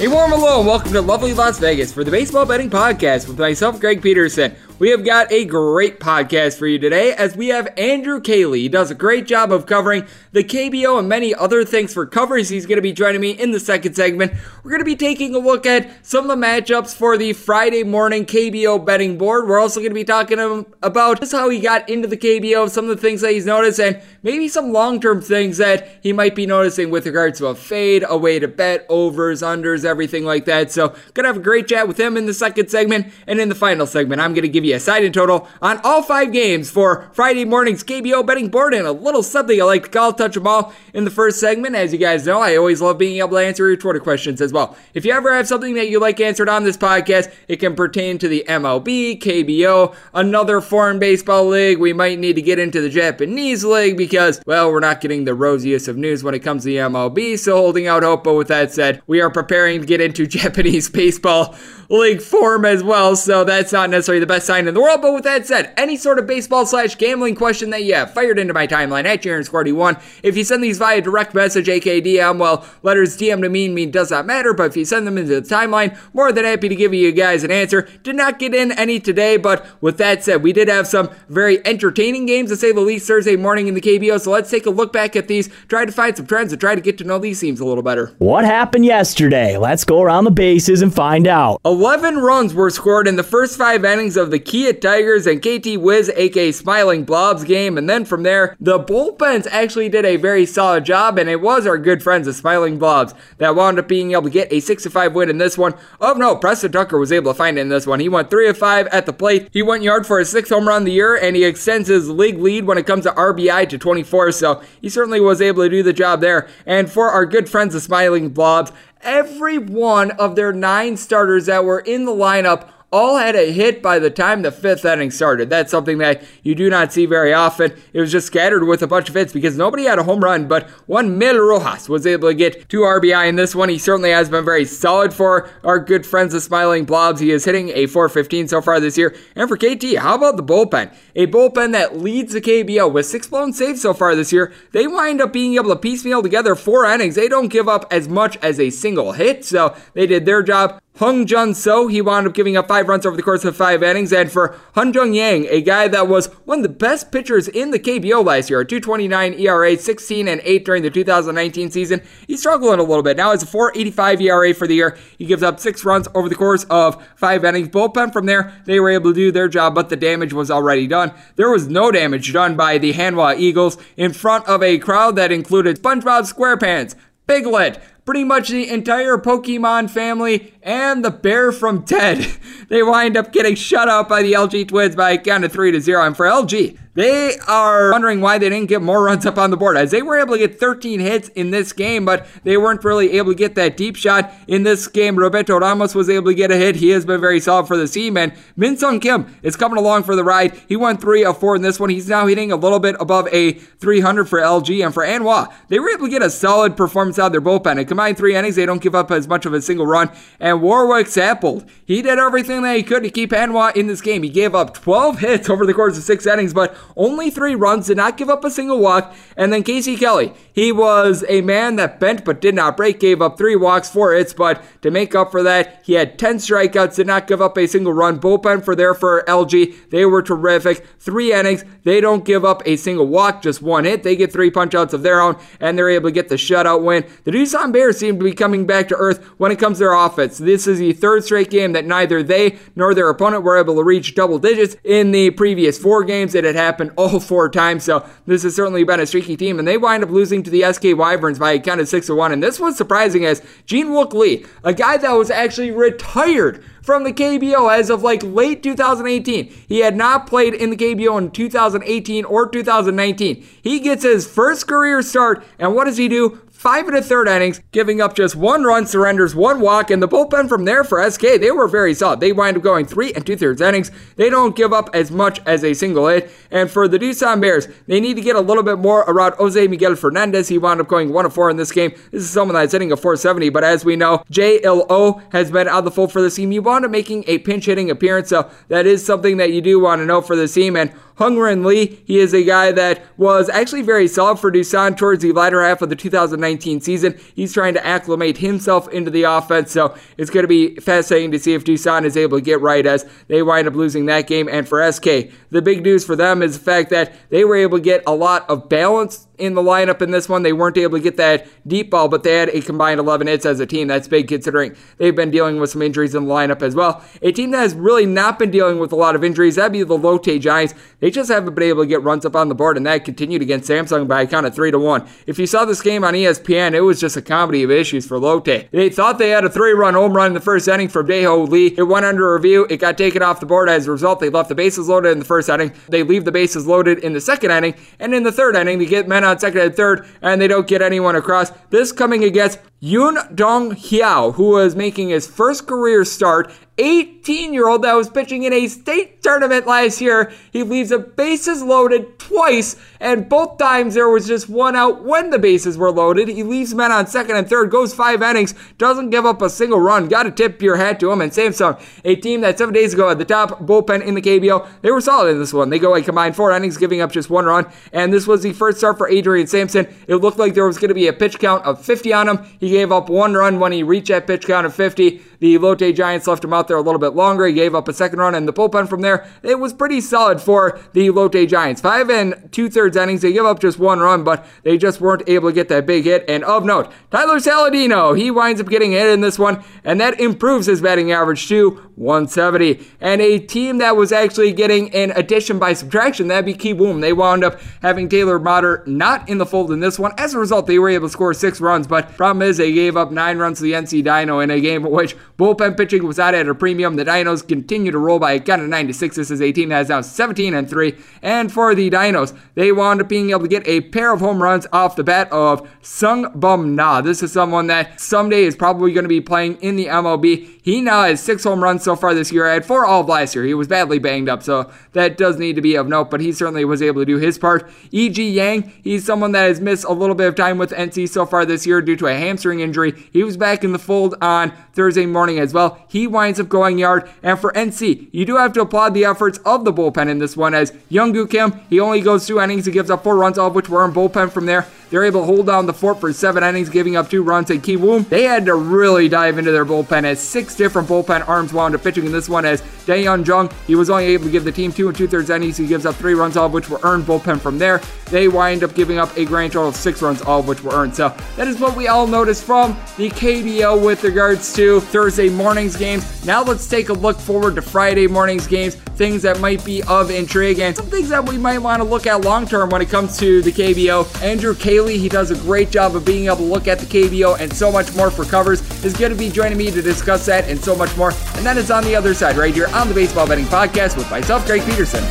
A 0.00 0.08
warm 0.08 0.32
hello 0.32 0.58
and 0.58 0.66
welcome 0.66 0.92
to 0.92 1.00
lovely 1.00 1.32
Las 1.34 1.60
Vegas 1.60 1.92
for 1.92 2.02
the 2.02 2.10
Baseball 2.10 2.44
Betting 2.44 2.68
Podcast 2.68 3.28
with 3.28 3.38
myself, 3.38 3.78
Greg 3.78 4.02
Peterson. 4.02 4.52
We 4.76 4.90
have 4.90 5.04
got 5.04 5.30
a 5.30 5.44
great 5.44 6.00
podcast 6.00 6.58
for 6.58 6.66
you 6.66 6.80
today 6.80 7.12
as 7.12 7.36
we 7.36 7.48
have 7.48 7.72
Andrew 7.78 8.20
Caley. 8.20 8.62
He 8.62 8.68
does 8.68 8.90
a 8.90 8.94
great 8.96 9.24
job 9.24 9.52
of 9.52 9.66
covering 9.66 10.04
the 10.32 10.42
KBO 10.42 10.98
and 10.98 11.08
many 11.08 11.32
other 11.32 11.64
things 11.64 11.94
for 11.94 12.04
covers. 12.06 12.48
He's 12.48 12.66
going 12.66 12.78
to 12.78 12.82
be 12.82 12.92
joining 12.92 13.20
me 13.20 13.30
in 13.30 13.52
the 13.52 13.60
second 13.60 13.94
segment. 13.94 14.32
We're 14.64 14.72
going 14.72 14.80
to 14.80 14.84
be 14.84 14.96
taking 14.96 15.32
a 15.36 15.38
look 15.38 15.64
at 15.64 16.04
some 16.04 16.28
of 16.28 16.40
the 16.40 16.44
matchups 16.44 16.92
for 16.92 17.16
the 17.16 17.34
Friday 17.34 17.84
morning 17.84 18.26
KBO 18.26 18.84
betting 18.84 19.16
board. 19.16 19.46
We're 19.46 19.60
also 19.60 19.78
going 19.78 19.92
to 19.92 19.94
be 19.94 20.02
talking 20.02 20.40
about 20.82 21.20
just 21.20 21.30
how 21.30 21.48
he 21.50 21.60
got 21.60 21.88
into 21.88 22.08
the 22.08 22.16
KBO, 22.16 22.68
some 22.68 22.86
of 22.86 22.96
the 22.96 23.00
things 23.00 23.20
that 23.20 23.30
he's 23.30 23.46
noticed, 23.46 23.78
and 23.78 24.02
maybe 24.24 24.48
some 24.48 24.72
long 24.72 25.00
term 25.00 25.22
things 25.22 25.58
that 25.58 25.88
he 26.02 26.12
might 26.12 26.34
be 26.34 26.46
noticing 26.46 26.90
with 26.90 27.06
regards 27.06 27.38
to 27.38 27.46
a 27.46 27.54
fade, 27.54 28.04
a 28.08 28.18
way 28.18 28.40
to 28.40 28.48
bet, 28.48 28.86
overs, 28.88 29.40
unders, 29.40 29.84
everything 29.84 30.24
like 30.24 30.46
that. 30.46 30.72
So, 30.72 30.88
going 30.88 31.22
to 31.22 31.28
have 31.28 31.36
a 31.36 31.40
great 31.40 31.68
chat 31.68 31.86
with 31.86 32.00
him 32.00 32.16
in 32.16 32.26
the 32.26 32.34
second 32.34 32.70
segment. 32.70 33.12
And 33.28 33.38
in 33.38 33.48
the 33.48 33.54
final 33.54 33.86
segment, 33.86 34.20
I'm 34.20 34.34
going 34.34 34.42
to 34.42 34.48
give 34.48 34.63
you 34.64 34.76
a 34.76 34.80
side 34.80 35.04
and 35.04 35.14
total 35.14 35.48
on 35.62 35.80
all 35.84 36.02
five 36.02 36.32
games 36.32 36.70
for 36.70 37.10
Friday 37.12 37.44
morning's 37.44 37.84
KBO 37.84 38.26
betting 38.26 38.48
board 38.48 38.74
and 38.74 38.86
a 38.86 38.92
little 38.92 39.22
something 39.22 39.60
I 39.60 39.64
like 39.64 39.84
to 39.84 39.88
call 39.88 40.12
touch 40.12 40.34
them 40.34 40.46
all 40.46 40.72
in 40.92 41.04
the 41.04 41.10
first 41.10 41.40
segment. 41.40 41.74
As 41.74 41.92
you 41.92 41.98
guys 41.98 42.26
know, 42.26 42.40
I 42.40 42.56
always 42.56 42.80
love 42.80 42.98
being 42.98 43.18
able 43.18 43.30
to 43.30 43.36
answer 43.36 43.66
your 43.66 43.76
Twitter 43.76 44.00
questions 44.00 44.40
as 44.40 44.52
well. 44.52 44.76
If 44.94 45.04
you 45.04 45.12
ever 45.12 45.34
have 45.34 45.46
something 45.46 45.74
that 45.74 45.88
you 45.88 46.00
like 46.00 46.20
answered 46.20 46.48
on 46.48 46.64
this 46.64 46.76
podcast, 46.76 47.32
it 47.48 47.56
can 47.56 47.74
pertain 47.74 48.18
to 48.18 48.28
the 48.28 48.44
MLB, 48.48 49.20
KBO, 49.20 49.94
another 50.12 50.60
foreign 50.60 50.98
baseball 50.98 51.46
league. 51.46 51.78
We 51.78 51.92
might 51.92 52.18
need 52.18 52.36
to 52.36 52.42
get 52.42 52.58
into 52.58 52.80
the 52.80 52.90
Japanese 52.90 53.64
league 53.64 53.96
because, 53.96 54.40
well, 54.46 54.70
we're 54.70 54.80
not 54.80 55.00
getting 55.00 55.24
the 55.24 55.34
rosiest 55.34 55.88
of 55.88 55.96
news 55.96 56.24
when 56.24 56.34
it 56.34 56.40
comes 56.40 56.62
to 56.62 56.66
the 56.66 56.76
MLB, 56.76 57.38
so 57.38 57.56
holding 57.56 57.86
out 57.86 58.02
hope. 58.02 58.24
But 58.24 58.34
with 58.34 58.48
that 58.48 58.72
said, 58.72 59.02
we 59.06 59.20
are 59.20 59.30
preparing 59.30 59.80
to 59.80 59.86
get 59.86 60.00
into 60.00 60.26
Japanese 60.34 60.88
baseball 60.88 61.54
league 61.94 62.20
form 62.20 62.64
as 62.64 62.82
well, 62.82 63.16
so 63.16 63.44
that's 63.44 63.72
not 63.72 63.90
necessarily 63.90 64.20
the 64.20 64.26
best 64.26 64.46
sign 64.46 64.66
in 64.66 64.74
the 64.74 64.80
world. 64.80 65.02
But 65.02 65.14
with 65.14 65.24
that 65.24 65.46
said, 65.46 65.72
any 65.76 65.96
sort 65.96 66.18
of 66.18 66.26
baseball 66.26 66.66
slash 66.66 66.96
gambling 66.96 67.34
question 67.36 67.70
that 67.70 67.84
you 67.84 67.94
have, 67.94 68.12
fired 68.12 68.38
into 68.38 68.54
my 68.54 68.66
timeline 68.66 69.04
at 69.04 69.22
Jaron 69.22 69.48
Squarty 69.48 69.72
one 69.72 69.96
If 70.22 70.36
you 70.36 70.44
send 70.44 70.62
these 70.62 70.78
via 70.78 71.00
direct 71.00 71.34
message, 71.34 71.68
aka 71.68 72.00
DM, 72.00 72.38
well, 72.38 72.66
letters 72.82 73.16
DM 73.16 73.42
to 73.42 73.48
mean 73.48 73.74
me 73.74 73.84
mean 73.84 73.90
does 73.90 74.10
not 74.10 74.26
matter, 74.26 74.52
but 74.54 74.70
if 74.70 74.76
you 74.76 74.84
send 74.84 75.06
them 75.06 75.18
into 75.18 75.40
the 75.40 75.46
timeline, 75.46 75.98
more 76.12 76.32
than 76.32 76.44
happy 76.44 76.68
to 76.68 76.74
give 76.74 76.94
you 76.94 77.12
guys 77.12 77.44
an 77.44 77.50
answer. 77.50 77.88
Did 78.02 78.16
not 78.16 78.38
get 78.38 78.54
in 78.54 78.72
any 78.72 79.00
today, 79.00 79.36
but 79.36 79.66
with 79.80 79.98
that 79.98 80.24
said, 80.24 80.42
we 80.42 80.52
did 80.52 80.68
have 80.68 80.86
some 80.86 81.10
very 81.28 81.64
entertaining 81.66 82.26
games 82.26 82.50
to 82.50 82.56
say 82.56 82.72
the 82.72 82.80
least 82.80 83.06
Thursday 83.06 83.36
morning 83.36 83.68
in 83.68 83.74
the 83.74 83.80
KBO, 83.80 84.20
so 84.20 84.30
let's 84.30 84.50
take 84.50 84.66
a 84.66 84.70
look 84.70 84.92
back 84.92 85.16
at 85.16 85.28
these, 85.28 85.48
try 85.68 85.84
to 85.84 85.92
find 85.92 86.16
some 86.16 86.26
trends, 86.26 86.52
and 86.52 86.60
try 86.60 86.74
to 86.74 86.80
get 86.80 86.98
to 86.98 87.04
know 87.04 87.18
these 87.18 87.40
teams 87.40 87.60
a 87.60 87.64
little 87.64 87.82
better. 87.82 88.12
What 88.18 88.44
happened 88.44 88.84
yesterday? 88.84 89.56
Let's 89.56 89.84
go 89.84 90.02
around 90.02 90.24
the 90.24 90.30
bases 90.30 90.82
and 90.82 90.94
find 90.94 91.26
out. 91.26 91.60
11 91.84 92.16
runs 92.16 92.54
were 92.54 92.70
scored 92.70 93.06
in 93.06 93.16
the 93.16 93.22
first 93.22 93.58
five 93.58 93.84
innings 93.84 94.16
of 94.16 94.30
the 94.30 94.38
Kia 94.38 94.72
Tigers 94.72 95.26
and 95.26 95.42
KT 95.42 95.78
Wiz, 95.78 96.10
aka 96.16 96.50
Smiling 96.50 97.04
Blobs 97.04 97.44
game, 97.44 97.76
and 97.76 97.90
then 97.90 98.06
from 98.06 98.22
there, 98.22 98.56
the 98.58 98.80
bullpens 98.80 99.46
actually 99.50 99.90
did 99.90 100.06
a 100.06 100.16
very 100.16 100.46
solid 100.46 100.86
job, 100.86 101.18
and 101.18 101.28
it 101.28 101.42
was 101.42 101.66
our 101.66 101.76
good 101.76 102.02
friends, 102.02 102.24
the 102.24 102.32
Smiling 102.32 102.78
Blobs, 102.78 103.12
that 103.36 103.54
wound 103.54 103.78
up 103.78 103.86
being 103.86 104.12
able 104.12 104.22
to 104.22 104.30
get 104.30 104.50
a 104.50 104.60
6 104.60 104.86
5 104.86 105.14
win 105.14 105.28
in 105.28 105.36
this 105.36 105.58
one. 105.58 105.74
Oh 106.00 106.14
no, 106.14 106.36
Preston 106.36 106.72
Tucker 106.72 106.96
was 106.96 107.12
able 107.12 107.32
to 107.32 107.36
find 107.36 107.58
it 107.58 107.60
in 107.60 107.68
this 107.68 107.86
one. 107.86 108.00
He 108.00 108.08
went 108.08 108.30
3 108.30 108.48
of 108.48 108.56
5 108.56 108.86
at 108.86 109.04
the 109.04 109.12
plate. 109.12 109.50
He 109.52 109.60
went 109.62 109.82
yard 109.82 110.06
for 110.06 110.18
his 110.18 110.30
sixth 110.30 110.50
home 110.50 110.66
run 110.66 110.82
of 110.82 110.86
the 110.86 110.92
year, 110.92 111.14
and 111.14 111.36
he 111.36 111.44
extends 111.44 111.88
his 111.88 112.08
league 112.08 112.38
lead 112.38 112.64
when 112.64 112.78
it 112.78 112.86
comes 112.86 113.04
to 113.04 113.12
RBI 113.12 113.68
to 113.68 113.76
24, 113.76 114.32
so 114.32 114.62
he 114.80 114.88
certainly 114.88 115.20
was 115.20 115.42
able 115.42 115.62
to 115.62 115.68
do 115.68 115.82
the 115.82 115.92
job 115.92 116.22
there. 116.22 116.48
And 116.64 116.90
for 116.90 117.10
our 117.10 117.26
good 117.26 117.46
friends, 117.46 117.74
the 117.74 117.80
Smiling 117.82 118.30
Blobs, 118.30 118.72
every 119.04 119.58
one 119.58 120.10
of 120.12 120.36
their 120.36 120.52
nine 120.52 120.96
starters 120.96 121.46
that 121.46 121.64
were 121.64 121.80
in 121.80 122.04
the 122.04 122.12
lineup 122.12 122.68
all 122.92 123.16
had 123.16 123.34
a 123.34 123.50
hit 123.50 123.82
by 123.82 123.98
the 123.98 124.10
time 124.10 124.42
the 124.42 124.52
fifth 124.52 124.84
inning 124.84 125.10
started. 125.10 125.50
That's 125.50 125.70
something 125.70 125.98
that 125.98 126.22
you 126.42 126.54
do 126.54 126.70
not 126.70 126.92
see 126.92 127.06
very 127.06 127.32
often. 127.32 127.72
It 127.92 128.00
was 128.00 128.12
just 128.12 128.28
scattered 128.28 128.64
with 128.64 128.82
a 128.82 128.86
bunch 128.86 129.08
of 129.08 129.14
hits 129.14 129.32
because 129.32 129.56
nobody 129.56 129.84
had 129.84 129.98
a 129.98 130.04
home 130.04 130.22
run, 130.22 130.46
but 130.46 130.68
one 130.86 131.18
Mel 131.18 131.38
Rojas 131.38 131.88
was 131.88 132.06
able 132.06 132.28
to 132.28 132.34
get 132.34 132.68
two 132.68 132.80
RBI 132.80 133.28
in 133.28 133.36
this 133.36 133.54
one. 133.54 133.68
He 133.68 133.78
certainly 133.78 134.10
has 134.10 134.30
been 134.30 134.44
very 134.44 134.64
solid 134.64 135.12
for 135.12 135.50
our 135.64 135.78
good 135.78 136.06
friends, 136.06 136.32
the 136.32 136.40
Smiling 136.40 136.84
Blobs. 136.84 137.20
He 137.20 137.32
is 137.32 137.44
hitting 137.44 137.70
a 137.70 137.86
415 137.86 138.48
so 138.48 138.60
far 138.60 138.78
this 138.78 138.96
year. 138.96 139.14
And 139.34 139.48
for 139.48 139.56
KT, 139.56 139.96
how 139.96 140.14
about 140.14 140.36
the 140.36 140.44
bullpen? 140.44 140.94
A 141.16 141.26
bullpen 141.26 141.72
that 141.72 141.98
leads 141.98 142.32
the 142.32 142.40
KBO 142.40 142.92
with 142.92 143.06
six 143.06 143.26
blown 143.26 143.52
saves 143.52 143.82
so 143.82 143.92
far 143.92 144.14
this 144.14 144.32
year. 144.32 144.52
They 144.72 144.86
wind 144.86 145.20
up 145.20 145.32
being 145.32 145.54
able 145.54 145.70
to 145.70 145.76
piecemeal 145.76 146.22
together 146.22 146.54
four 146.54 146.84
innings. 146.84 147.16
They 147.16 147.28
don't 147.28 147.48
give 147.48 147.68
up 147.68 147.86
as 147.90 148.08
much 148.08 148.36
as 148.36 148.60
a 148.60 148.70
single 148.70 149.12
hit, 149.12 149.44
so 149.44 149.76
they 149.94 150.06
did 150.06 150.26
their 150.26 150.42
job. 150.42 150.80
Hung 150.98 151.26
Jun 151.26 151.54
So, 151.54 151.88
he 151.88 152.00
wound 152.00 152.28
up 152.28 152.34
giving 152.34 152.56
up 152.56 152.68
five 152.68 152.86
runs 152.86 153.04
over 153.04 153.16
the 153.16 153.22
course 153.22 153.44
of 153.44 153.56
five 153.56 153.82
innings. 153.82 154.12
And 154.12 154.30
for 154.30 154.56
Hun 154.76 154.92
Jung 154.92 155.12
Yang, 155.12 155.48
a 155.50 155.60
guy 155.60 155.88
that 155.88 156.06
was 156.06 156.26
one 156.44 156.60
of 156.60 156.62
the 156.62 156.68
best 156.68 157.10
pitchers 157.10 157.48
in 157.48 157.72
the 157.72 157.80
KBO 157.80 158.24
last 158.24 158.48
year, 158.48 158.62
229 158.62 159.34
ERA, 159.40 159.76
16 159.76 160.28
and 160.28 160.40
8 160.44 160.64
during 160.64 160.82
the 160.84 160.90
2019 160.90 161.72
season, 161.72 162.00
he's 162.28 162.38
struggling 162.38 162.78
a 162.78 162.84
little 162.84 163.02
bit. 163.02 163.16
Now 163.16 163.32
it's 163.32 163.42
a 163.42 163.46
485 163.46 164.20
ERA 164.20 164.54
for 164.54 164.68
the 164.68 164.76
year. 164.76 164.96
He 165.18 165.26
gives 165.26 165.42
up 165.42 165.58
six 165.58 165.84
runs 165.84 166.06
over 166.14 166.28
the 166.28 166.36
course 166.36 166.62
of 166.70 167.04
five 167.16 167.44
innings. 167.44 167.70
Bullpen 167.70 168.12
from 168.12 168.26
there, 168.26 168.62
they 168.64 168.78
were 168.78 168.90
able 168.90 169.10
to 169.10 169.16
do 169.16 169.32
their 169.32 169.48
job, 169.48 169.74
but 169.74 169.88
the 169.88 169.96
damage 169.96 170.32
was 170.32 170.48
already 170.48 170.86
done. 170.86 171.12
There 171.34 171.50
was 171.50 171.66
no 171.66 171.90
damage 171.90 172.32
done 172.32 172.54
by 172.54 172.78
the 172.78 172.92
Hanwha 172.92 173.36
Eagles 173.36 173.78
in 173.96 174.12
front 174.12 174.46
of 174.46 174.62
a 174.62 174.78
crowd 174.78 175.16
that 175.16 175.32
included 175.32 175.82
SpongeBob 175.82 176.32
SquarePants, 176.32 176.94
Piglet, 177.26 177.80
pretty 178.04 178.24
much 178.24 178.48
the 178.48 178.68
entire 178.68 179.16
Pokemon 179.16 179.90
family 179.90 180.54
and 180.62 181.04
the 181.04 181.10
bear 181.10 181.52
from 181.52 181.84
Ted. 181.84 182.26
They 182.70 182.82
wind 182.82 183.14
up 183.18 183.30
getting 183.30 183.56
shut 183.56 183.90
out 183.90 184.08
by 184.08 184.22
the 184.22 184.32
LG 184.32 184.68
Twins 184.68 184.96
by 184.96 185.10
a 185.10 185.18
count 185.18 185.44
of 185.44 185.52
3 185.52 185.72
to 185.72 185.80
0. 185.82 186.02
And 186.02 186.16
for 186.16 186.24
LG, 186.24 186.78
they 186.94 187.36
are 187.48 187.90
wondering 187.90 188.20
why 188.20 188.38
they 188.38 188.48
didn't 188.48 188.68
get 188.68 188.82
more 188.82 189.02
runs 189.02 189.26
up 189.26 189.36
on 189.36 189.50
the 189.50 189.56
board, 189.56 189.76
as 189.76 189.90
they 189.90 190.02
were 190.02 190.18
able 190.18 190.34
to 190.34 190.38
get 190.38 190.60
13 190.60 191.00
hits 191.00 191.28
in 191.30 191.50
this 191.50 191.72
game, 191.72 192.04
but 192.04 192.26
they 192.44 192.56
weren't 192.56 192.84
really 192.84 193.12
able 193.18 193.32
to 193.32 193.38
get 193.38 193.56
that 193.56 193.76
deep 193.76 193.96
shot 193.96 194.32
in 194.46 194.62
this 194.62 194.86
game. 194.86 195.16
Roberto 195.16 195.58
Ramos 195.58 195.94
was 195.94 196.08
able 196.08 196.30
to 196.30 196.34
get 196.34 196.50
a 196.50 196.56
hit. 196.56 196.76
He 196.76 196.90
has 196.90 197.04
been 197.04 197.20
very 197.20 197.40
solid 197.40 197.66
for 197.66 197.76
the 197.76 197.88
team, 197.88 198.16
and 198.16 198.32
Min 198.56 198.76
Sung 198.76 199.00
Kim 199.00 199.36
is 199.42 199.56
coming 199.56 199.78
along 199.78 200.04
for 200.04 200.14
the 200.14 200.24
ride. 200.24 200.54
He 200.68 200.76
went 200.76 201.00
3 201.00 201.24
of 201.24 201.38
4 201.38 201.56
in 201.56 201.62
this 201.62 201.80
one. 201.80 201.90
He's 201.90 202.08
now 202.08 202.26
hitting 202.26 202.52
a 202.52 202.56
little 202.56 202.78
bit 202.78 202.96
above 203.00 203.28
a 203.32 203.52
300 203.52 204.28
for 204.28 204.40
LG, 204.40 204.84
and 204.84 204.94
for 204.94 205.04
Hanwha, 205.04 205.52
they 205.68 205.80
were 205.80 205.90
able 205.90 206.06
to 206.06 206.10
get 206.10 206.22
a 206.22 206.30
solid 206.30 206.76
performance 206.76 207.18
out 207.18 207.26
of 207.26 207.32
their 207.32 207.40
bullpen. 207.40 207.78
In 207.80 207.86
combined 207.86 208.16
three 208.16 208.36
innings, 208.36 208.56
they 208.56 208.66
don't 208.66 208.82
give 208.82 208.94
up 208.94 209.10
as 209.10 209.26
much 209.26 209.46
of 209.46 209.52
a 209.52 209.60
single 209.60 209.86
run, 209.86 210.10
and 210.38 210.62
Warwick 210.62 211.08
Saupold, 211.08 211.68
he 211.84 212.02
did 212.02 212.18
everything 212.18 212.62
that 212.62 212.76
he 212.76 212.82
could 212.82 213.02
to 213.02 213.10
keep 213.10 213.30
Hanwha 213.30 213.74
in 213.74 213.88
this 213.88 214.00
game. 214.00 214.22
He 214.22 214.30
gave 214.30 214.54
up 214.54 214.74
12 214.74 215.18
hits 215.18 215.50
over 215.50 215.66
the 215.66 215.74
course 215.74 215.98
of 215.98 216.04
six 216.04 216.26
innings, 216.26 216.54
but 216.54 216.76
only 216.96 217.30
three 217.30 217.54
runs, 217.54 217.86
did 217.86 217.96
not 217.96 218.16
give 218.16 218.30
up 218.30 218.44
a 218.44 218.50
single 218.50 218.78
walk. 218.78 219.14
And 219.36 219.52
then 219.52 219.62
Casey 219.62 219.96
Kelly, 219.96 220.32
he 220.52 220.72
was 220.72 221.24
a 221.28 221.40
man 221.40 221.76
that 221.76 221.98
bent 222.00 222.24
but 222.24 222.40
did 222.40 222.54
not 222.54 222.76
break, 222.76 223.00
gave 223.00 223.20
up 223.20 223.36
three 223.36 223.56
walks, 223.56 223.90
four 223.90 224.14
hits, 224.14 224.32
but 224.32 224.62
to 224.82 224.90
make 224.90 225.14
up 225.14 225.30
for 225.30 225.42
that, 225.42 225.80
he 225.84 225.94
had 225.94 226.18
10 226.18 226.36
strikeouts, 226.36 226.96
did 226.96 227.06
not 227.06 227.26
give 227.26 227.42
up 227.42 227.58
a 227.58 227.66
single 227.66 227.92
run. 227.92 228.20
Bullpen 228.20 228.64
for 228.64 228.76
there 228.76 228.94
for 228.94 229.24
LG, 229.26 229.90
they 229.90 230.04
were 230.04 230.22
terrific. 230.22 230.86
Three 230.98 231.32
innings, 231.32 231.64
they 231.82 232.00
don't 232.00 232.24
give 232.24 232.44
up 232.44 232.62
a 232.66 232.76
single 232.76 233.06
walk, 233.06 233.42
just 233.42 233.62
one 233.62 233.84
hit. 233.84 234.02
They 234.02 234.16
get 234.16 234.32
three 234.32 234.50
punchouts 234.50 234.92
of 234.92 235.02
their 235.02 235.20
own, 235.20 235.36
and 235.60 235.76
they're 235.76 235.90
able 235.90 236.08
to 236.08 236.14
get 236.14 236.28
the 236.28 236.36
shutout 236.36 236.82
win. 236.82 237.04
The 237.24 237.30
Doosan 237.30 237.72
Bears 237.72 237.98
seem 237.98 238.18
to 238.18 238.24
be 238.24 238.32
coming 238.32 238.66
back 238.66 238.88
to 238.88 238.96
earth 238.96 239.24
when 239.38 239.50
it 239.50 239.58
comes 239.58 239.78
to 239.78 239.84
their 239.84 239.94
offense. 239.94 240.38
This 240.38 240.66
is 240.66 240.78
the 240.78 240.92
third 240.92 241.24
straight 241.24 241.50
game 241.50 241.72
that 241.72 241.84
neither 241.84 242.22
they 242.22 242.58
nor 242.76 242.94
their 242.94 243.08
opponent 243.08 243.42
were 243.42 243.58
able 243.58 243.76
to 243.76 243.84
reach 243.84 244.14
double 244.14 244.38
digits. 244.38 244.76
In 244.84 245.10
the 245.10 245.30
previous 245.30 245.78
four 245.78 246.04
games, 246.04 246.34
it 246.34 246.44
had 246.44 246.54
happened 246.54 246.73
all 246.96 247.20
four 247.20 247.48
times. 247.48 247.84
So 247.84 248.06
this 248.26 248.42
has 248.42 248.56
certainly 248.56 248.84
been 248.84 249.00
a 249.00 249.06
streaky 249.06 249.36
team, 249.36 249.58
and 249.58 249.66
they 249.66 249.78
wind 249.78 250.04
up 250.04 250.10
losing 250.10 250.42
to 250.42 250.50
the 250.50 250.72
SK 250.72 250.96
Wyverns 250.96 251.38
by 251.38 251.52
a 251.52 251.60
count 251.60 251.80
of 251.80 251.88
six 251.88 252.06
to 252.06 252.14
one. 252.14 252.32
And 252.32 252.42
this 252.42 252.60
was 252.60 252.76
surprising 252.76 253.24
as 253.24 253.42
Gene 253.66 253.88
Wook 253.88 254.12
Lee, 254.12 254.44
a 254.62 254.72
guy 254.72 254.96
that 254.96 255.12
was 255.12 255.30
actually 255.30 255.70
retired 255.70 256.64
from 256.82 257.04
the 257.04 257.12
KBO 257.12 257.74
as 257.74 257.88
of 257.88 258.02
like 258.02 258.22
late 258.22 258.62
2018. 258.62 259.46
He 259.66 259.78
had 259.78 259.96
not 259.96 260.26
played 260.26 260.52
in 260.52 260.70
the 260.70 260.76
KBO 260.76 261.18
in 261.18 261.30
2018 261.30 262.24
or 262.26 262.48
2019. 262.48 263.46
He 263.62 263.80
gets 263.80 264.02
his 264.02 264.26
first 264.26 264.68
career 264.68 265.00
start, 265.00 265.44
and 265.58 265.74
what 265.74 265.84
does 265.84 265.96
he 265.96 266.08
do? 266.08 266.40
Five 266.64 266.88
and 266.88 266.96
a 266.96 267.02
third 267.02 267.28
innings, 267.28 267.60
giving 267.72 268.00
up 268.00 268.16
just 268.16 268.34
one 268.34 268.62
run, 268.62 268.86
surrenders 268.86 269.34
one 269.34 269.60
walk, 269.60 269.90
and 269.90 270.02
the 270.02 270.08
bullpen 270.08 270.48
from 270.48 270.64
there 270.64 270.82
for 270.82 271.10
SK, 271.10 271.20
they 271.20 271.50
were 271.50 271.68
very 271.68 271.92
solid. 271.92 272.20
They 272.20 272.32
wind 272.32 272.56
up 272.56 272.62
going 272.62 272.86
three 272.86 273.12
and 273.12 273.26
two 273.26 273.36
thirds 273.36 273.60
innings. 273.60 273.90
They 274.16 274.30
don't 274.30 274.56
give 274.56 274.72
up 274.72 274.88
as 274.94 275.10
much 275.10 275.40
as 275.44 275.62
a 275.62 275.74
single 275.74 276.08
hit. 276.08 276.30
And 276.50 276.70
for 276.70 276.88
the 276.88 276.98
Doosan 276.98 277.42
Bears, 277.42 277.68
they 277.86 278.00
need 278.00 278.14
to 278.14 278.22
get 278.22 278.34
a 278.34 278.40
little 278.40 278.62
bit 278.62 278.78
more 278.78 279.00
around 279.00 279.34
Jose 279.34 279.68
Miguel 279.68 279.94
Fernandez. 279.94 280.48
He 280.48 280.56
wound 280.56 280.80
up 280.80 280.88
going 280.88 281.12
one 281.12 281.26
of 281.26 281.34
four 281.34 281.50
in 281.50 281.58
this 281.58 281.70
game. 281.70 281.90
This 282.10 282.22
is 282.22 282.30
someone 282.30 282.54
that's 282.54 282.72
hitting 282.72 282.92
a 282.92 282.96
470, 282.96 283.50
but 283.50 283.62
as 283.62 283.84
we 283.84 283.94
know, 283.94 284.24
JLO 284.32 285.20
has 285.32 285.50
been 285.50 285.68
out 285.68 285.80
of 285.80 285.84
the 285.84 285.90
fold 285.90 286.12
for 286.12 286.22
this 286.22 286.36
team. 286.36 286.50
You 286.50 286.62
wound 286.62 286.86
up 286.86 286.90
making 286.90 287.24
a 287.26 287.36
pinch 287.40 287.66
hitting 287.66 287.90
appearance, 287.90 288.30
so 288.30 288.50
that 288.68 288.86
is 288.86 289.04
something 289.04 289.36
that 289.36 289.52
you 289.52 289.60
do 289.60 289.80
want 289.80 290.00
to 290.00 290.06
know 290.06 290.22
for 290.22 290.34
this 290.34 290.54
team. 290.54 290.76
And 290.76 290.94
Hungren 291.18 291.64
Lee, 291.64 292.02
he 292.04 292.18
is 292.18 292.34
a 292.34 292.42
guy 292.42 292.72
that 292.72 293.02
was 293.16 293.48
actually 293.48 293.82
very 293.82 294.08
solid 294.08 294.38
for 294.38 294.50
Doosan 294.50 294.96
towards 294.96 295.22
the 295.22 295.32
latter 295.32 295.62
half 295.62 295.80
of 295.80 295.88
the 295.88 295.96
2019 295.96 296.80
season. 296.80 297.18
He's 297.34 297.52
trying 297.52 297.74
to 297.74 297.86
acclimate 297.86 298.38
himself 298.38 298.88
into 298.88 299.10
the 299.10 299.22
offense, 299.22 299.70
so 299.70 299.96
it's 300.18 300.30
going 300.30 300.42
to 300.42 300.48
be 300.48 300.74
fascinating 300.76 301.30
to 301.30 301.38
see 301.38 301.54
if 301.54 301.64
Doosan 301.64 302.04
is 302.04 302.16
able 302.16 302.38
to 302.38 302.44
get 302.44 302.60
right 302.60 302.84
as 302.84 303.06
they 303.28 303.42
wind 303.42 303.68
up 303.68 303.74
losing 303.74 304.06
that 304.06 304.26
game. 304.26 304.48
And 304.48 304.68
for 304.68 304.90
SK, 304.90 305.30
the 305.50 305.62
big 305.62 305.82
news 305.82 306.04
for 306.04 306.16
them 306.16 306.42
is 306.42 306.58
the 306.58 306.64
fact 306.64 306.90
that 306.90 307.14
they 307.30 307.44
were 307.44 307.56
able 307.56 307.78
to 307.78 307.84
get 307.84 308.02
a 308.06 308.14
lot 308.14 308.48
of 308.50 308.68
balance 308.68 309.28
in 309.38 309.54
the 309.54 309.62
lineup 309.62 310.02
in 310.02 310.10
this 310.10 310.28
one. 310.28 310.42
They 310.42 310.52
weren't 310.52 310.78
able 310.78 310.98
to 310.98 311.02
get 311.02 311.16
that 311.16 311.46
deep 311.66 311.90
ball, 311.90 312.08
but 312.08 312.22
they 312.22 312.36
had 312.36 312.48
a 312.50 312.60
combined 312.60 313.00
11 313.00 313.26
hits 313.26 313.46
as 313.46 313.60
a 313.60 313.66
team. 313.66 313.88
That's 313.88 314.08
big 314.08 314.28
considering 314.28 314.76
they've 314.98 315.14
been 315.14 315.30
dealing 315.30 315.60
with 315.60 315.70
some 315.70 315.82
injuries 315.82 316.14
in 316.14 316.26
the 316.26 316.30
lineup 316.30 316.62
as 316.62 316.74
well. 316.74 317.02
A 317.22 317.32
team 317.32 317.50
that 317.50 317.58
has 317.60 317.74
really 317.74 318.06
not 318.06 318.38
been 318.38 318.50
dealing 318.50 318.78
with 318.78 318.92
a 318.92 318.96
lot 318.96 319.14
of 319.14 319.24
injuries, 319.24 319.56
that'd 319.56 319.72
be 319.72 319.82
the 319.82 319.98
Lotte 319.98 320.40
Giants. 320.40 320.74
They 321.00 321.10
just 321.10 321.30
haven't 321.30 321.54
been 321.54 321.64
able 321.64 321.82
to 321.82 321.88
get 321.88 322.02
runs 322.02 322.24
up 322.24 322.36
on 322.36 322.48
the 322.48 322.54
board, 322.54 322.76
and 322.76 322.86
that 322.86 323.04
continued 323.04 323.42
against 323.42 323.68
Samsung 323.68 324.06
by 324.08 324.22
a 324.22 324.26
count 324.26 324.46
of 324.46 324.54
3 324.54 324.70
to 324.70 324.78
1. 324.78 325.06
If 325.26 325.38
you 325.38 325.46
saw 325.46 325.64
this 325.64 325.82
game 325.82 326.04
on 326.04 326.14
ESPN, 326.14 326.74
it 326.74 326.80
was 326.80 327.00
just 327.00 327.16
a 327.16 327.22
comedy 327.22 327.62
of 327.62 327.70
issues 327.70 328.06
for 328.06 328.18
Lotte. 328.18 328.68
They 328.70 328.90
thought 328.90 329.18
they 329.18 329.30
had 329.30 329.44
a 329.44 329.50
three 329.50 329.72
run 329.72 329.94
home 329.94 330.14
run 330.14 330.28
in 330.28 330.34
the 330.34 330.40
first 330.40 330.68
inning 330.68 330.88
from 330.88 331.06
Daeho 331.06 331.48
Lee. 331.48 331.74
It 331.76 331.82
went 331.82 332.06
under 332.06 332.34
review. 332.34 332.66
It 332.70 332.78
got 332.78 332.96
taken 332.96 333.22
off 333.22 333.40
the 333.40 333.46
board. 333.46 333.68
As 333.68 333.86
a 333.86 333.90
result, 333.90 334.20
they 334.20 334.30
left 334.30 334.48
the 334.48 334.54
bases 334.54 334.88
loaded 334.88 335.12
in 335.12 335.18
the 335.18 335.24
first 335.24 335.48
inning. 335.48 335.72
They 335.88 336.02
leave 336.02 336.24
the 336.24 336.32
bases 336.32 336.66
loaded 336.66 336.98
in 337.00 337.12
the 337.12 337.20
second 337.20 337.50
inning, 337.50 337.74
and 337.98 338.14
in 338.14 338.22
the 338.22 338.32
third 338.32 338.56
inning, 338.56 338.78
they 338.78 338.86
get 338.86 339.08
men 339.08 339.23
on 339.24 339.38
second 339.38 339.60
and 339.60 339.74
third, 339.74 340.06
and 340.22 340.40
they 340.40 340.48
don't 340.48 340.66
get 340.66 340.82
anyone 340.82 341.16
across. 341.16 341.50
This 341.70 341.92
coming 341.92 342.22
against 342.22 342.58
Yoon 342.82 343.34
Dong 343.34 343.72
Hyao, 343.72 344.34
who 344.34 344.50
was 344.50 344.76
making 344.76 345.08
his 345.08 345.26
first 345.26 345.66
career 345.66 346.04
start 346.04 346.52
18 346.78 347.54
year 347.54 347.68
old 347.68 347.82
that 347.82 347.94
was 347.94 348.10
pitching 348.10 348.42
in 348.42 348.52
a 348.52 348.66
state 348.66 349.22
tournament 349.22 349.66
last 349.66 350.00
year. 350.00 350.32
He 350.52 350.62
leaves 350.62 350.90
the 350.90 350.98
bases 350.98 351.62
loaded 351.62 352.18
twice, 352.18 352.76
and 353.00 353.28
both 353.28 353.58
times 353.58 353.94
there 353.94 354.08
was 354.08 354.26
just 354.26 354.48
one 354.48 354.74
out 354.74 355.04
when 355.04 355.30
the 355.30 355.38
bases 355.38 355.78
were 355.78 355.92
loaded. 355.92 356.28
He 356.28 356.42
leaves 356.42 356.74
men 356.74 356.90
on 356.90 357.06
second 357.06 357.36
and 357.36 357.48
third, 357.48 357.70
goes 357.70 357.94
five 357.94 358.22
innings, 358.22 358.54
doesn't 358.78 359.10
give 359.10 359.24
up 359.24 359.40
a 359.40 359.50
single 359.50 359.80
run. 359.80 360.08
Got 360.08 360.24
to 360.24 360.30
tip 360.30 360.60
your 360.60 360.76
hat 360.76 360.98
to 361.00 361.12
him. 361.12 361.20
And 361.20 361.30
Samsung, 361.30 361.80
a 362.04 362.16
team 362.16 362.40
that 362.40 362.58
seven 362.58 362.74
days 362.74 362.94
ago 362.94 363.08
had 363.08 363.18
the 363.18 363.24
top 363.24 363.60
bullpen 363.60 364.04
in 364.04 364.14
the 364.14 364.22
KBO, 364.22 364.66
they 364.82 364.90
were 364.90 365.00
solid 365.00 365.30
in 365.30 365.38
this 365.38 365.52
one. 365.52 365.70
They 365.70 365.78
go 365.78 365.94
a 365.94 366.02
combined 366.02 366.34
four 366.34 366.50
innings, 366.50 366.76
giving 366.76 367.00
up 367.00 367.12
just 367.12 367.30
one 367.30 367.44
run. 367.44 367.70
And 367.92 368.12
this 368.12 368.26
was 368.26 368.42
the 368.42 368.52
first 368.52 368.78
start 368.78 368.98
for 368.98 369.08
Adrian 369.08 369.46
Sampson. 369.46 369.86
It 370.08 370.16
looked 370.16 370.38
like 370.38 370.54
there 370.54 370.66
was 370.66 370.78
going 370.78 370.88
to 370.88 370.94
be 370.94 371.06
a 371.06 371.12
pitch 371.12 371.38
count 371.38 371.64
of 371.64 371.84
50 371.84 372.12
on 372.12 372.28
him. 372.28 372.44
He 372.58 372.70
gave 372.70 372.90
up 372.90 373.08
one 373.08 373.34
run 373.34 373.60
when 373.60 373.72
he 373.72 373.82
reached 373.82 374.08
that 374.08 374.26
pitch 374.26 374.46
count 374.46 374.66
of 374.66 374.74
50. 374.74 375.22
The 375.44 375.58
Lotte 375.58 375.94
Giants 375.94 376.26
left 376.26 376.42
him 376.42 376.54
out 376.54 376.68
there 376.68 376.78
a 376.78 376.80
little 376.80 376.98
bit 376.98 377.14
longer. 377.14 377.46
He 377.46 377.52
gave 377.52 377.74
up 377.74 377.86
a 377.86 377.92
second 377.92 378.18
run, 378.18 378.34
and 378.34 378.48
the 378.48 378.52
bullpen 378.54 378.88
from 378.88 379.02
there, 379.02 379.26
it 379.42 379.58
was 379.58 379.74
pretty 379.74 380.00
solid 380.00 380.40
for 380.40 380.80
the 380.94 381.10
Lotte 381.10 381.46
Giants. 381.46 381.82
Five 381.82 382.08
and 382.08 382.48
two 382.50 382.70
thirds 382.70 382.96
innings, 382.96 383.20
they 383.20 383.30
give 383.34 383.44
up 383.44 383.60
just 383.60 383.78
one 383.78 384.00
run, 384.00 384.24
but 384.24 384.46
they 384.62 384.78
just 384.78 385.02
weren't 385.02 385.22
able 385.28 385.50
to 385.50 385.54
get 385.54 385.68
that 385.68 385.84
big 385.84 386.04
hit. 386.04 386.24
And 386.30 386.44
of 386.44 386.64
note, 386.64 386.90
Tyler 387.10 387.40
Saladino, 387.40 388.16
he 388.16 388.30
winds 388.30 388.58
up 388.58 388.70
getting 388.70 388.92
hit 388.92 389.06
in 389.08 389.20
this 389.20 389.38
one, 389.38 389.62
and 389.84 390.00
that 390.00 390.18
improves 390.18 390.64
his 390.64 390.80
batting 390.80 391.12
average 391.12 391.46
to 391.48 391.72
170. 391.96 392.82
And 393.02 393.20
a 393.20 393.38
team 393.38 393.76
that 393.78 393.96
was 393.96 394.12
actually 394.12 394.50
getting 394.54 394.94
an 394.94 395.10
addition 395.10 395.58
by 395.58 395.74
subtraction, 395.74 396.28
that'd 396.28 396.46
be 396.46 396.54
Kiwoom. 396.54 397.02
They 397.02 397.12
wound 397.12 397.44
up 397.44 397.60
having 397.82 398.08
Taylor 398.08 398.38
Motter 398.38 398.82
not 398.86 399.28
in 399.28 399.36
the 399.36 399.44
fold 399.44 399.70
in 399.72 399.80
this 399.80 399.98
one. 399.98 400.12
As 400.16 400.32
a 400.32 400.38
result, 400.38 400.66
they 400.66 400.78
were 400.78 400.88
able 400.88 401.08
to 401.08 401.12
score 401.12 401.34
six 401.34 401.60
runs, 401.60 401.86
but 401.86 402.16
problem 402.16 402.40
is 402.40 402.56
they 402.56 402.72
gave 402.72 402.96
up 402.96 403.12
nine 403.12 403.36
runs 403.36 403.58
to 403.58 403.64
the 403.64 403.72
NC 403.72 404.02
Dino 404.02 404.40
in 404.40 404.50
a 404.50 404.58
game 404.58 404.84
which 404.84 405.14
Bullpen 405.36 405.76
pitching 405.76 406.06
was 406.06 406.20
out 406.20 406.34
at 406.34 406.48
a 406.48 406.54
premium. 406.54 406.94
The 406.94 407.04
Dinos 407.04 407.46
continue 407.46 407.90
to 407.90 407.98
roll 407.98 408.20
by 408.20 408.32
a 408.32 408.40
count 408.40 408.62
of 408.62 408.68
96. 408.68 409.16
This 409.16 409.30
is 409.32 409.42
a 409.42 409.50
team 409.50 409.70
that 409.70 409.82
is 409.82 409.88
now 409.88 410.00
17 410.00 410.54
and 410.54 410.70
3. 410.70 410.94
And 411.22 411.50
for 411.50 411.74
the 411.74 411.90
Dinos, 411.90 412.36
they 412.54 412.70
wound 412.70 413.00
up 413.00 413.08
being 413.08 413.30
able 413.30 413.40
to 413.40 413.48
get 413.48 413.66
a 413.66 413.80
pair 413.80 414.12
of 414.12 414.20
home 414.20 414.40
runs 414.40 414.66
off 414.72 414.94
the 414.94 415.02
bat 415.02 415.30
of 415.32 415.68
Sung 415.82 416.30
Bum 416.38 416.76
Na. 416.76 417.00
This 417.00 417.20
is 417.20 417.32
someone 417.32 417.66
that 417.66 418.00
someday 418.00 418.44
is 418.44 418.54
probably 418.54 418.92
going 418.92 419.04
to 419.04 419.08
be 419.08 419.20
playing 419.20 419.56
in 419.56 419.74
the 419.74 419.86
MLB. 419.86 420.53
He 420.64 420.80
now 420.80 421.02
has 421.04 421.22
six 421.22 421.44
home 421.44 421.62
runs 421.62 421.84
so 421.84 421.94
far 421.94 422.14
this 422.14 422.32
year. 422.32 422.48
I 422.48 422.54
had 422.54 422.64
four 422.64 422.86
all 422.86 423.02
of 423.02 423.08
last 423.08 423.34
year. 423.34 423.44
He 423.44 423.52
was 423.52 423.68
badly 423.68 423.98
banged 423.98 424.30
up, 424.30 424.42
so 424.42 424.72
that 424.94 425.18
does 425.18 425.38
need 425.38 425.56
to 425.56 425.62
be 425.62 425.74
of 425.74 425.86
note, 425.86 426.10
but 426.10 426.22
he 426.22 426.32
certainly 426.32 426.64
was 426.64 426.80
able 426.80 427.02
to 427.02 427.06
do 427.06 427.18
his 427.18 427.36
part. 427.36 427.70
E.G. 427.90 428.30
Yang, 428.30 428.72
he's 428.82 429.04
someone 429.04 429.32
that 429.32 429.42
has 429.42 429.60
missed 429.60 429.84
a 429.84 429.92
little 429.92 430.14
bit 430.14 430.26
of 430.26 430.34
time 430.34 430.56
with 430.56 430.70
NC 430.70 431.10
so 431.10 431.26
far 431.26 431.44
this 431.44 431.66
year 431.66 431.82
due 431.82 431.96
to 431.96 432.06
a 432.06 432.14
hamstring 432.14 432.60
injury. 432.60 432.94
He 433.12 433.22
was 433.22 433.36
back 433.36 433.62
in 433.62 433.72
the 433.72 433.78
fold 433.78 434.14
on 434.22 434.54
Thursday 434.72 435.04
morning 435.04 435.38
as 435.38 435.52
well. 435.52 435.84
He 435.86 436.06
winds 436.06 436.40
up 436.40 436.48
going 436.48 436.78
yard. 436.78 437.10
And 437.22 437.38
for 437.38 437.52
NC, 437.52 438.08
you 438.12 438.24
do 438.24 438.36
have 438.36 438.54
to 438.54 438.62
applaud 438.62 438.94
the 438.94 439.04
efforts 439.04 439.38
of 439.44 439.66
the 439.66 439.72
bullpen 439.72 440.08
in 440.08 440.18
this 440.18 440.34
one 440.34 440.54
as 440.54 440.70
Younggu 440.90 441.28
Kim, 441.28 441.60
he 441.68 441.78
only 441.78 442.00
goes 442.00 442.26
two 442.26 442.40
innings. 442.40 442.64
He 442.64 442.72
gives 442.72 442.88
up 442.88 443.04
four 443.04 443.16
runs, 443.16 443.36
all 443.36 443.48
of 443.48 443.54
which 443.54 443.68
were 443.68 443.84
in 443.84 443.92
bullpen 443.92 444.32
from 444.32 444.46
there. 444.46 444.66
They're 444.94 445.02
able 445.02 445.22
to 445.22 445.26
hold 445.26 445.46
down 445.46 445.66
the 445.66 445.74
fort 445.74 445.98
for 445.98 446.12
seven 446.12 446.44
innings, 446.44 446.68
giving 446.68 446.94
up 446.94 447.10
two 447.10 447.24
runs. 447.24 447.50
And 447.50 447.60
Kiwoom, 447.60 448.08
they 448.08 448.22
had 448.22 448.46
to 448.46 448.54
really 448.54 449.08
dive 449.08 449.38
into 449.38 449.50
their 449.50 449.66
bullpen 449.66 450.04
as 450.04 450.20
six 450.20 450.54
different 450.54 450.86
bullpen 450.86 451.26
arms 451.26 451.52
wound 451.52 451.74
up 451.74 451.82
pitching 451.82 452.06
in 452.06 452.12
this 452.12 452.28
one. 452.28 452.44
As 452.44 452.62
Daeyeon 452.86 453.26
Jung, 453.26 453.50
he 453.66 453.74
was 453.74 453.90
only 453.90 454.04
able 454.04 454.26
to 454.26 454.30
give 454.30 454.44
the 454.44 454.52
team 454.52 454.70
two 454.70 454.86
and 454.86 454.96
two 454.96 455.08
thirds 455.08 455.30
innings. 455.30 455.56
He 455.56 455.66
gives 455.66 455.84
up 455.84 455.96
three 455.96 456.14
runs, 456.14 456.36
all 456.36 456.46
of 456.46 456.52
which 456.52 456.70
were 456.70 456.78
earned 456.84 457.06
bullpen 457.06 457.40
from 457.40 457.58
there. 457.58 457.80
They 458.12 458.28
wind 458.28 458.62
up 458.62 458.76
giving 458.76 458.98
up 458.98 459.16
a 459.16 459.24
grand 459.24 459.54
total 459.54 459.70
of 459.70 459.74
six 459.74 460.00
runs, 460.00 460.22
all 460.22 460.38
of 460.38 460.46
which 460.46 460.62
were 460.62 460.72
earned. 460.72 460.94
So 460.94 461.08
that 461.34 461.48
is 461.48 461.58
what 461.58 461.76
we 461.76 461.88
all 461.88 462.06
noticed 462.06 462.44
from 462.44 462.76
the 462.96 463.10
KBO 463.10 463.84
with 463.84 464.04
regards 464.04 464.54
to 464.54 464.78
Thursday 464.78 465.28
morning's 465.28 465.74
games. 465.74 466.24
Now 466.24 466.44
let's 466.44 466.68
take 466.68 466.88
a 466.90 466.92
look 466.92 467.18
forward 467.18 467.56
to 467.56 467.62
Friday 467.62 468.06
morning's 468.06 468.46
games, 468.46 468.76
things 468.96 469.22
that 469.22 469.40
might 469.40 469.64
be 469.64 469.82
of 469.84 470.10
intrigue, 470.10 470.58
and 470.60 470.76
some 470.76 470.86
things 470.86 471.08
that 471.08 471.28
we 471.28 471.36
might 471.36 471.58
want 471.58 471.82
to 471.82 471.88
look 471.88 472.06
at 472.06 472.22
long 472.22 472.46
term 472.46 472.70
when 472.70 472.82
it 472.82 472.88
comes 472.88 473.18
to 473.18 473.42
the 473.42 473.50
KBO. 473.50 474.22
Andrew 474.22 474.54
Caley, 474.54 474.98
he 474.98 475.08
does 475.08 475.30
a 475.30 475.36
great 475.36 475.70
job 475.70 475.96
of 475.96 476.04
being 476.04 476.26
able 476.26 476.36
to 476.36 476.42
look 476.42 476.68
at 476.68 476.78
the 476.78 476.86
KBO 476.86 477.38
and 477.38 477.52
so 477.52 477.70
much 477.70 477.94
more 477.96 478.10
for 478.10 478.24
covers, 478.24 478.60
is 478.84 478.94
going 478.94 479.12
to 479.12 479.18
be 479.18 479.30
joining 479.30 479.58
me 479.58 479.70
to 479.70 479.82
discuss 479.82 480.26
that 480.26 480.48
and 480.48 480.58
so 480.62 480.74
much 480.74 480.96
more. 480.96 481.12
And 481.34 481.44
then 481.44 481.58
it's 481.58 481.70
on 481.70 481.84
the 481.84 481.94
other 481.94 482.14
side, 482.14 482.36
right 482.36 482.54
here 482.54 482.68
on 482.72 482.88
the 482.88 482.94
Baseball 482.94 483.26
Betting 483.26 483.46
Podcast 483.46 483.96
with 483.96 484.10
myself, 484.10 484.46
Greg 484.46 484.64
Peterson. 484.64 485.04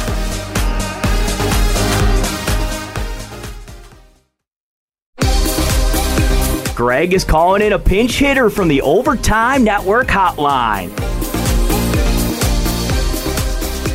Greg 6.75 7.13
is 7.13 7.23
calling 7.23 7.61
in 7.61 7.73
a 7.73 7.79
pinch 7.79 8.17
hitter 8.17 8.49
from 8.49 8.67
the 8.67 8.81
Overtime 8.81 9.63
Network 9.63 10.07
hotline. 10.07 11.12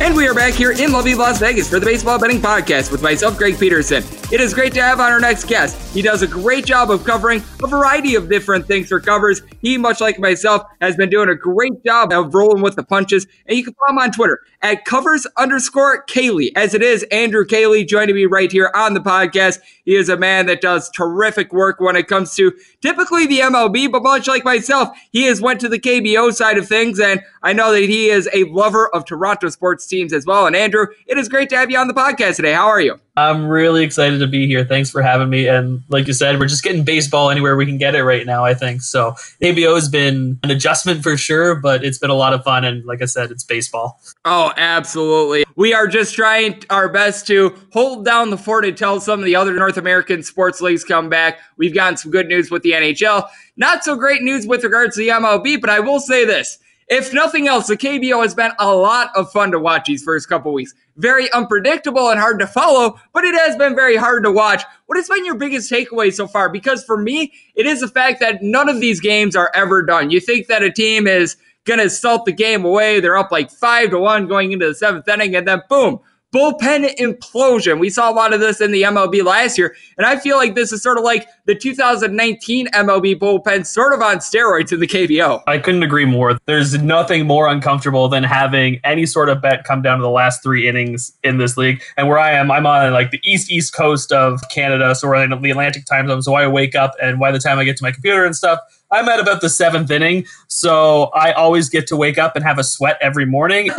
And 0.01 0.15
we 0.15 0.27
are 0.27 0.33
back 0.33 0.53
here 0.53 0.71
in 0.71 0.91
lovely 0.91 1.13
Las 1.13 1.39
Vegas 1.39 1.69
for 1.69 1.79
the 1.79 1.85
Baseball 1.85 2.17
Betting 2.17 2.39
Podcast 2.39 2.91
with 2.91 3.01
myself, 3.01 3.37
Greg 3.37 3.59
Peterson. 3.59 4.03
It 4.31 4.39
is 4.39 4.53
great 4.53 4.73
to 4.73 4.81
have 4.83 4.99
on 4.99 5.11
our 5.11 5.19
next 5.19 5.45
guest. 5.45 5.91
He 5.91 6.03
does 6.03 6.21
a 6.21 6.27
great 6.27 6.63
job 6.63 6.91
of 6.91 7.03
covering 7.03 7.43
a 7.63 7.67
variety 7.67 8.13
of 8.13 8.29
different 8.29 8.67
things 8.67 8.87
for 8.89 8.99
covers. 8.99 9.41
He, 9.63 9.75
much 9.75 10.01
like 10.01 10.19
myself, 10.19 10.61
has 10.81 10.95
been 10.95 11.09
doing 11.09 11.29
a 11.29 11.35
great 11.35 11.83
job 11.83 12.13
of 12.13 12.31
rolling 12.35 12.61
with 12.61 12.75
the 12.75 12.83
punches. 12.83 13.25
And 13.47 13.57
you 13.57 13.63
can 13.63 13.73
follow 13.73 13.97
him 13.97 14.03
on 14.03 14.11
Twitter 14.11 14.39
at 14.61 14.85
covers 14.85 15.25
underscore 15.35 16.03
Caley, 16.03 16.55
As 16.55 16.75
it 16.75 16.83
is, 16.83 17.01
Andrew 17.11 17.43
Caley 17.43 17.83
joining 17.83 18.13
me 18.13 18.27
right 18.27 18.51
here 18.51 18.69
on 18.75 18.93
the 18.93 18.99
podcast. 18.99 19.61
He 19.83 19.95
is 19.95 20.09
a 20.09 20.17
man 20.17 20.45
that 20.45 20.61
does 20.61 20.91
terrific 20.91 21.51
work 21.51 21.79
when 21.79 21.95
it 21.95 22.07
comes 22.07 22.35
to 22.35 22.53
typically 22.81 23.25
the 23.25 23.39
MLB, 23.39 23.91
but 23.91 24.03
much 24.03 24.27
like 24.27 24.45
myself, 24.45 24.89
he 25.11 25.23
has 25.23 25.41
went 25.41 25.59
to 25.61 25.69
the 25.69 25.79
KBO 25.79 26.31
side 26.31 26.59
of 26.59 26.67
things. 26.67 26.99
And 26.99 27.21
I 27.41 27.53
know 27.53 27.71
that 27.71 27.81
he 27.81 28.09
is 28.09 28.29
a 28.31 28.43
lover 28.43 28.93
of 28.93 29.05
Toronto 29.05 29.49
sports 29.49 29.87
teams 29.87 30.13
as 30.13 30.27
well. 30.27 30.45
And 30.45 30.55
Andrew, 30.55 30.85
it 31.07 31.17
is 31.17 31.29
great 31.29 31.49
to 31.49 31.57
have 31.57 31.71
you 31.71 31.79
on 31.79 31.87
the 31.87 31.95
podcast 31.95 32.35
today. 32.35 32.53
How 32.53 32.67
are 32.67 32.81
you? 32.81 32.99
I'm 33.19 33.47
really 33.47 33.83
excited 33.83 34.19
to 34.19 34.27
be 34.27 34.47
here. 34.47 34.63
Thanks 34.63 34.89
for 34.89 35.01
having 35.01 35.29
me. 35.29 35.47
And 35.47 35.83
like 35.89 36.07
you 36.07 36.13
said, 36.13 36.39
we're 36.39 36.47
just 36.47 36.63
getting 36.63 36.83
baseball 36.83 37.29
anywhere 37.29 37.55
we 37.55 37.65
can 37.65 37.77
get 37.77 37.95
it 37.95 38.03
right 38.03 38.25
now, 38.25 38.45
I 38.45 38.53
think. 38.53 38.81
So 38.81 39.11
KBO 39.41 39.75
has 39.75 39.89
been 39.89 40.39
an 40.43 40.51
adjustment 40.51 41.03
for 41.03 41.17
sure, 41.17 41.55
but 41.55 41.83
it's 41.83 41.97
been 41.97 42.09
a 42.09 42.15
lot 42.15 42.33
of 42.33 42.43
fun. 42.43 42.63
And 42.63 42.85
like 42.85 43.01
I 43.01 43.05
said, 43.05 43.31
it's 43.31 43.43
baseball. 43.43 43.99
Oh, 44.25 44.53
absolutely. 44.57 45.45
We 45.55 45.73
are 45.73 45.87
just 45.87 46.15
trying 46.15 46.63
our 46.69 46.87
best 46.87 47.27
to 47.27 47.55
hold 47.73 48.05
down 48.05 48.29
the 48.29 48.37
fort 48.37 48.65
until 48.65 48.99
some 49.01 49.19
of 49.19 49.25
the 49.25 49.35
other 49.35 49.53
North 49.53 49.77
American 49.77 50.23
sports 50.23 50.61
leagues 50.61 50.83
come 50.83 51.09
back. 51.09 51.39
We've 51.57 51.73
gotten 51.73 51.97
some 51.97 52.11
good 52.11 52.27
news 52.27 52.49
with 52.49 52.63
the 52.63 52.71
NHL. 52.71 53.27
Not 53.57 53.83
so 53.83 53.95
great 53.95 54.21
news 54.23 54.47
with 54.47 54.63
regards 54.63 54.95
to 54.95 55.01
the 55.01 55.09
MLB, 55.09 55.59
but 55.59 55.69
I 55.69 55.81
will 55.81 55.99
say 55.99 56.23
this. 56.25 56.57
If 56.89 57.13
nothing 57.13 57.47
else, 57.47 57.67
the 57.67 57.77
KBO 57.77 58.23
has 58.23 58.33
been 58.33 58.51
a 58.57 58.73
lot 58.75 59.11
of 59.15 59.31
fun 59.31 59.51
to 59.51 59.59
watch 59.59 59.85
these 59.85 60.03
first 60.03 60.27
couple 60.27 60.51
weeks 60.53 60.73
very 60.99 61.31
unpredictable 61.31 62.09
and 62.09 62.19
hard 62.19 62.39
to 62.39 62.47
follow, 62.47 62.99
but 63.13 63.23
it 63.23 63.33
has 63.33 63.55
been 63.55 63.73
very 63.73 63.95
hard 63.95 64.23
to 64.23 64.31
watch. 64.31 64.63
What 64.85 64.97
has 64.97 65.07
been 65.07 65.25
your 65.25 65.35
biggest 65.35 65.71
takeaway 65.71 66.13
so 66.13 66.27
far? 66.27 66.49
Because 66.49 66.83
for 66.83 66.97
me, 66.97 67.31
it 67.55 67.65
is 67.65 67.79
the 67.79 67.87
fact 67.87 68.19
that 68.19 68.43
none 68.43 68.67
of 68.67 68.81
these 68.81 68.99
games 68.99 69.35
are 69.35 69.49
ever 69.55 69.81
done. 69.81 70.11
You 70.11 70.19
think 70.19 70.47
that 70.47 70.61
a 70.61 70.71
team 70.71 71.07
is 71.07 71.37
going 71.63 71.79
to 71.79 71.89
salt 71.89 72.25
the 72.25 72.33
game 72.33 72.65
away. 72.65 72.99
They're 72.99 73.17
up 73.17 73.31
like 73.31 73.49
five 73.49 73.91
to 73.91 73.99
one 73.99 74.27
going 74.27 74.51
into 74.51 74.67
the 74.67 74.75
seventh 74.75 75.07
inning, 75.07 75.35
and 75.35 75.47
then 75.47 75.61
boom, 75.69 76.01
bullpen 76.33 76.95
implosion. 76.97 77.79
We 77.79 77.89
saw 77.89 78.11
a 78.11 78.13
lot 78.13 78.33
of 78.33 78.39
this 78.39 78.61
in 78.61 78.71
the 78.71 78.83
MLB 78.83 79.23
last 79.23 79.57
year, 79.57 79.75
and 79.97 80.05
I 80.05 80.17
feel 80.17 80.37
like 80.37 80.55
this 80.55 80.71
is 80.71 80.81
sort 80.81 80.97
of 80.97 81.03
like 81.03 81.27
the 81.45 81.55
2019 81.55 82.67
MLB 82.67 83.17
bullpen, 83.17 83.65
sort 83.65 83.93
of 83.93 84.01
on 84.01 84.17
steroids 84.17 84.71
in 84.71 84.79
the 84.79 84.87
KBO. 84.87 85.41
I 85.47 85.57
couldn't 85.57 85.83
agree 85.83 86.05
more. 86.05 86.37
There's 86.45 86.81
nothing 86.81 87.25
more 87.25 87.47
uncomfortable 87.47 88.07
than 88.07 88.23
having 88.23 88.79
any 88.83 89.05
sort 89.05 89.29
of 89.29 89.41
bet 89.41 89.63
come 89.63 89.81
down 89.81 89.97
to 89.97 90.03
the 90.03 90.09
last 90.09 90.43
three 90.43 90.67
innings 90.67 91.11
in 91.23 91.37
this 91.37 91.57
league. 91.57 91.81
And 91.97 92.07
where 92.07 92.19
I 92.19 92.31
am, 92.31 92.51
I'm 92.51 92.65
on 92.65 92.93
like 92.93 93.11
the 93.11 93.21
east 93.23 93.51
east 93.51 93.73
coast 93.73 94.11
of 94.11 94.41
Canada, 94.49 94.93
so 94.95 95.07
we're 95.07 95.23
in 95.23 95.41
the 95.41 95.51
Atlantic 95.51 95.85
time 95.85 96.07
zone. 96.07 96.21
So 96.21 96.35
I 96.35 96.47
wake 96.47 96.75
up, 96.75 96.93
and 97.01 97.19
by 97.19 97.31
the 97.31 97.39
time 97.39 97.57
I 97.57 97.63
get 97.63 97.77
to 97.77 97.83
my 97.83 97.91
computer 97.91 98.25
and 98.25 98.35
stuff, 98.35 98.59
I'm 98.91 99.07
at 99.07 99.19
about 99.19 99.41
the 99.41 99.49
seventh 99.49 99.91
inning, 99.91 100.25
so 100.47 101.05
I 101.13 101.31
always 101.31 101.69
get 101.69 101.85
to 101.87 101.95
wake 101.95 102.17
up 102.17 102.35
and 102.35 102.43
have 102.43 102.57
a 102.57 102.63
sweat 102.63 102.97
every 103.01 103.25
morning. 103.25 103.69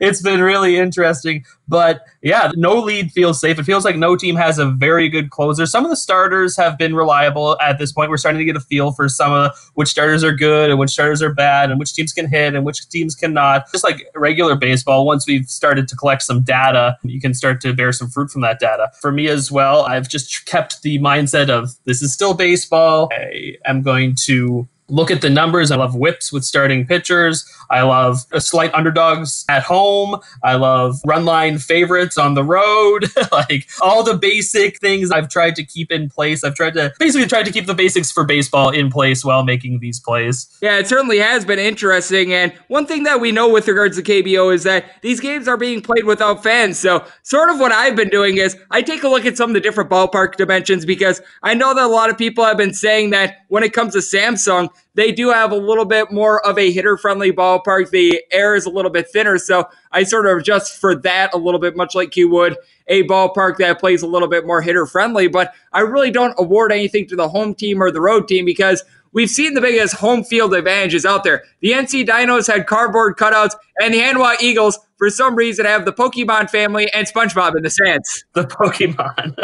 it's 0.00 0.22
been 0.22 0.40
really 0.40 0.76
interesting, 0.76 1.44
but 1.66 2.06
yeah, 2.22 2.52
no 2.54 2.74
lead 2.76 3.10
feels 3.10 3.40
safe. 3.40 3.58
It 3.58 3.64
feels 3.64 3.84
like 3.84 3.96
no 3.96 4.14
team 4.16 4.36
has 4.36 4.58
a 4.58 4.66
very 4.66 5.08
good 5.08 5.30
closer. 5.30 5.66
Some 5.66 5.84
of 5.84 5.90
the 5.90 5.96
starters 5.96 6.56
have 6.56 6.78
been 6.78 6.94
reliable 6.94 7.58
at 7.60 7.78
this 7.78 7.92
point. 7.92 8.10
We're 8.10 8.16
starting 8.16 8.38
to 8.38 8.44
get 8.44 8.56
a 8.56 8.60
feel 8.60 8.92
for 8.92 9.08
some 9.08 9.32
of 9.32 9.52
which 9.74 9.88
starters 9.88 10.22
are 10.22 10.32
good 10.32 10.70
and 10.70 10.78
which 10.78 10.90
starters 10.90 11.20
are 11.20 11.34
bad, 11.34 11.70
and 11.70 11.80
which 11.80 11.92
teams 11.94 12.12
can 12.12 12.28
hit 12.28 12.54
and 12.54 12.64
which 12.64 12.88
teams 12.88 13.16
cannot. 13.16 13.70
Just 13.72 13.82
like 13.82 14.06
regular 14.14 14.54
baseball, 14.54 15.04
once 15.04 15.26
we've 15.26 15.48
started 15.48 15.88
to 15.88 15.96
collect 15.96 16.22
some 16.22 16.42
data, 16.42 16.96
you 17.02 17.20
can 17.20 17.34
start 17.34 17.60
to 17.62 17.72
bear 17.72 17.92
some 17.92 18.08
fruit 18.08 18.30
from 18.30 18.42
that 18.42 18.60
data. 18.60 18.90
For 19.00 19.10
me 19.10 19.26
as 19.26 19.50
well, 19.50 19.82
I've 19.82 20.08
just 20.08 20.46
kept 20.46 20.82
the 20.82 21.00
mindset 21.00 21.48
of 21.48 21.70
this 21.86 22.02
is 22.02 22.12
still 22.12 22.34
baseball. 22.34 23.08
I 23.12 23.56
am 23.66 23.82
going 23.82 24.14
to 24.26 24.43
to 24.44 24.68
look 24.88 25.10
at 25.10 25.22
the 25.22 25.30
numbers. 25.30 25.70
I 25.70 25.76
love 25.76 25.94
whips 25.94 26.32
with 26.32 26.44
starting 26.44 26.86
pitchers. 26.86 27.48
I 27.70 27.82
love 27.82 28.24
slight 28.38 28.72
underdogs 28.74 29.44
at 29.48 29.62
home. 29.62 30.20
I 30.42 30.54
love 30.54 31.00
run 31.06 31.24
line 31.24 31.58
favorites 31.58 32.18
on 32.18 32.34
the 32.34 32.44
road. 32.44 33.06
like 33.32 33.66
all 33.80 34.02
the 34.02 34.16
basic 34.16 34.78
things 34.80 35.10
I've 35.10 35.28
tried 35.28 35.56
to 35.56 35.64
keep 35.64 35.90
in 35.90 36.10
place. 36.10 36.44
I've 36.44 36.54
tried 36.54 36.74
to 36.74 36.92
basically 36.98 37.26
tried 37.26 37.44
to 37.44 37.52
keep 37.52 37.66
the 37.66 37.74
basics 37.74 38.12
for 38.12 38.24
baseball 38.24 38.70
in 38.70 38.90
place 38.90 39.24
while 39.24 39.42
making 39.42 39.80
these 39.80 40.00
plays. 40.00 40.48
Yeah, 40.60 40.78
it 40.78 40.86
certainly 40.86 41.18
has 41.18 41.44
been 41.44 41.58
interesting. 41.58 42.32
And 42.32 42.52
one 42.68 42.86
thing 42.86 43.04
that 43.04 43.20
we 43.20 43.32
know 43.32 43.48
with 43.48 43.66
regards 43.68 43.96
to 43.96 44.02
KBO 44.02 44.52
is 44.54 44.64
that 44.64 45.02
these 45.02 45.20
games 45.20 45.48
are 45.48 45.56
being 45.56 45.80
played 45.80 46.04
without 46.04 46.42
fans. 46.42 46.78
So 46.78 47.04
sort 47.22 47.50
of 47.50 47.58
what 47.58 47.72
I've 47.72 47.96
been 47.96 48.10
doing 48.10 48.36
is 48.36 48.56
I 48.70 48.82
take 48.82 49.02
a 49.02 49.08
look 49.08 49.24
at 49.24 49.36
some 49.36 49.50
of 49.50 49.54
the 49.54 49.60
different 49.60 49.90
ballpark 49.90 50.36
dimensions 50.36 50.84
because 50.84 51.22
I 51.42 51.54
know 51.54 51.74
that 51.74 51.84
a 51.84 51.88
lot 51.88 52.10
of 52.10 52.18
people 52.18 52.44
have 52.44 52.56
been 52.56 52.74
saying 52.74 53.10
that 53.10 53.38
when 53.48 53.62
it 53.62 53.72
comes 53.72 53.94
to 53.94 54.00
Samsung, 54.00 54.68
they 54.94 55.12
do 55.12 55.30
have 55.30 55.52
a 55.52 55.56
little 55.56 55.84
bit 55.84 56.12
more 56.12 56.44
of 56.46 56.58
a 56.58 56.70
hitter 56.70 56.96
friendly 56.96 57.32
ballpark. 57.32 57.90
The 57.90 58.22
air 58.30 58.54
is 58.54 58.66
a 58.66 58.70
little 58.70 58.90
bit 58.90 59.10
thinner. 59.10 59.38
So 59.38 59.68
I 59.92 60.04
sort 60.04 60.26
of 60.26 60.38
adjust 60.38 60.80
for 60.80 60.94
that 60.96 61.34
a 61.34 61.38
little 61.38 61.60
bit, 61.60 61.76
much 61.76 61.94
like 61.94 62.16
you 62.16 62.28
would 62.30 62.56
a 62.86 63.02
ballpark 63.04 63.56
that 63.58 63.80
plays 63.80 64.02
a 64.02 64.06
little 64.06 64.28
bit 64.28 64.46
more 64.46 64.60
hitter 64.60 64.86
friendly. 64.86 65.28
But 65.28 65.54
I 65.72 65.80
really 65.80 66.10
don't 66.10 66.34
award 66.38 66.72
anything 66.72 67.06
to 67.08 67.16
the 67.16 67.28
home 67.28 67.54
team 67.54 67.82
or 67.82 67.90
the 67.90 68.00
road 68.00 68.28
team 68.28 68.44
because 68.44 68.84
we've 69.14 69.30
seen 69.30 69.54
the 69.54 69.60
biggest 69.60 69.94
home 69.94 70.22
field 70.22 70.52
advantages 70.52 71.06
out 71.06 71.24
there. 71.24 71.44
The 71.60 71.70
NC 71.70 72.06
Dinos 72.06 72.52
had 72.52 72.66
cardboard 72.66 73.16
cutouts, 73.16 73.54
and 73.80 73.94
the 73.94 73.98
Hanwha 73.98 74.36
Eagles 74.40 74.78
for 74.98 75.10
some 75.10 75.34
reason 75.34 75.64
have 75.64 75.84
the 75.84 75.92
Pokemon 75.92 76.50
family 76.50 76.90
and 76.92 77.06
SpongeBob 77.06 77.56
in 77.56 77.62
the 77.62 77.70
stands. 77.70 78.24
The 78.34 78.44
Pokemon. 78.44 79.36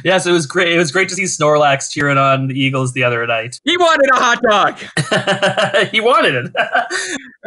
yes, 0.04 0.26
it 0.26 0.32
was 0.32 0.46
great. 0.46 0.72
It 0.72 0.78
was 0.78 0.90
great 0.90 1.10
to 1.10 1.14
see 1.14 1.24
Snorlax 1.24 1.90
cheering 1.90 2.16
on 2.16 2.46
the 2.46 2.58
Eagles 2.58 2.94
the 2.94 3.04
other 3.04 3.26
night. 3.26 3.60
He 3.64 3.76
wanted 3.76 4.08
a 4.12 4.16
hot 4.16 4.42
dog. 4.42 5.88
he 5.90 6.00
wanted 6.00 6.46
it. 6.46 6.52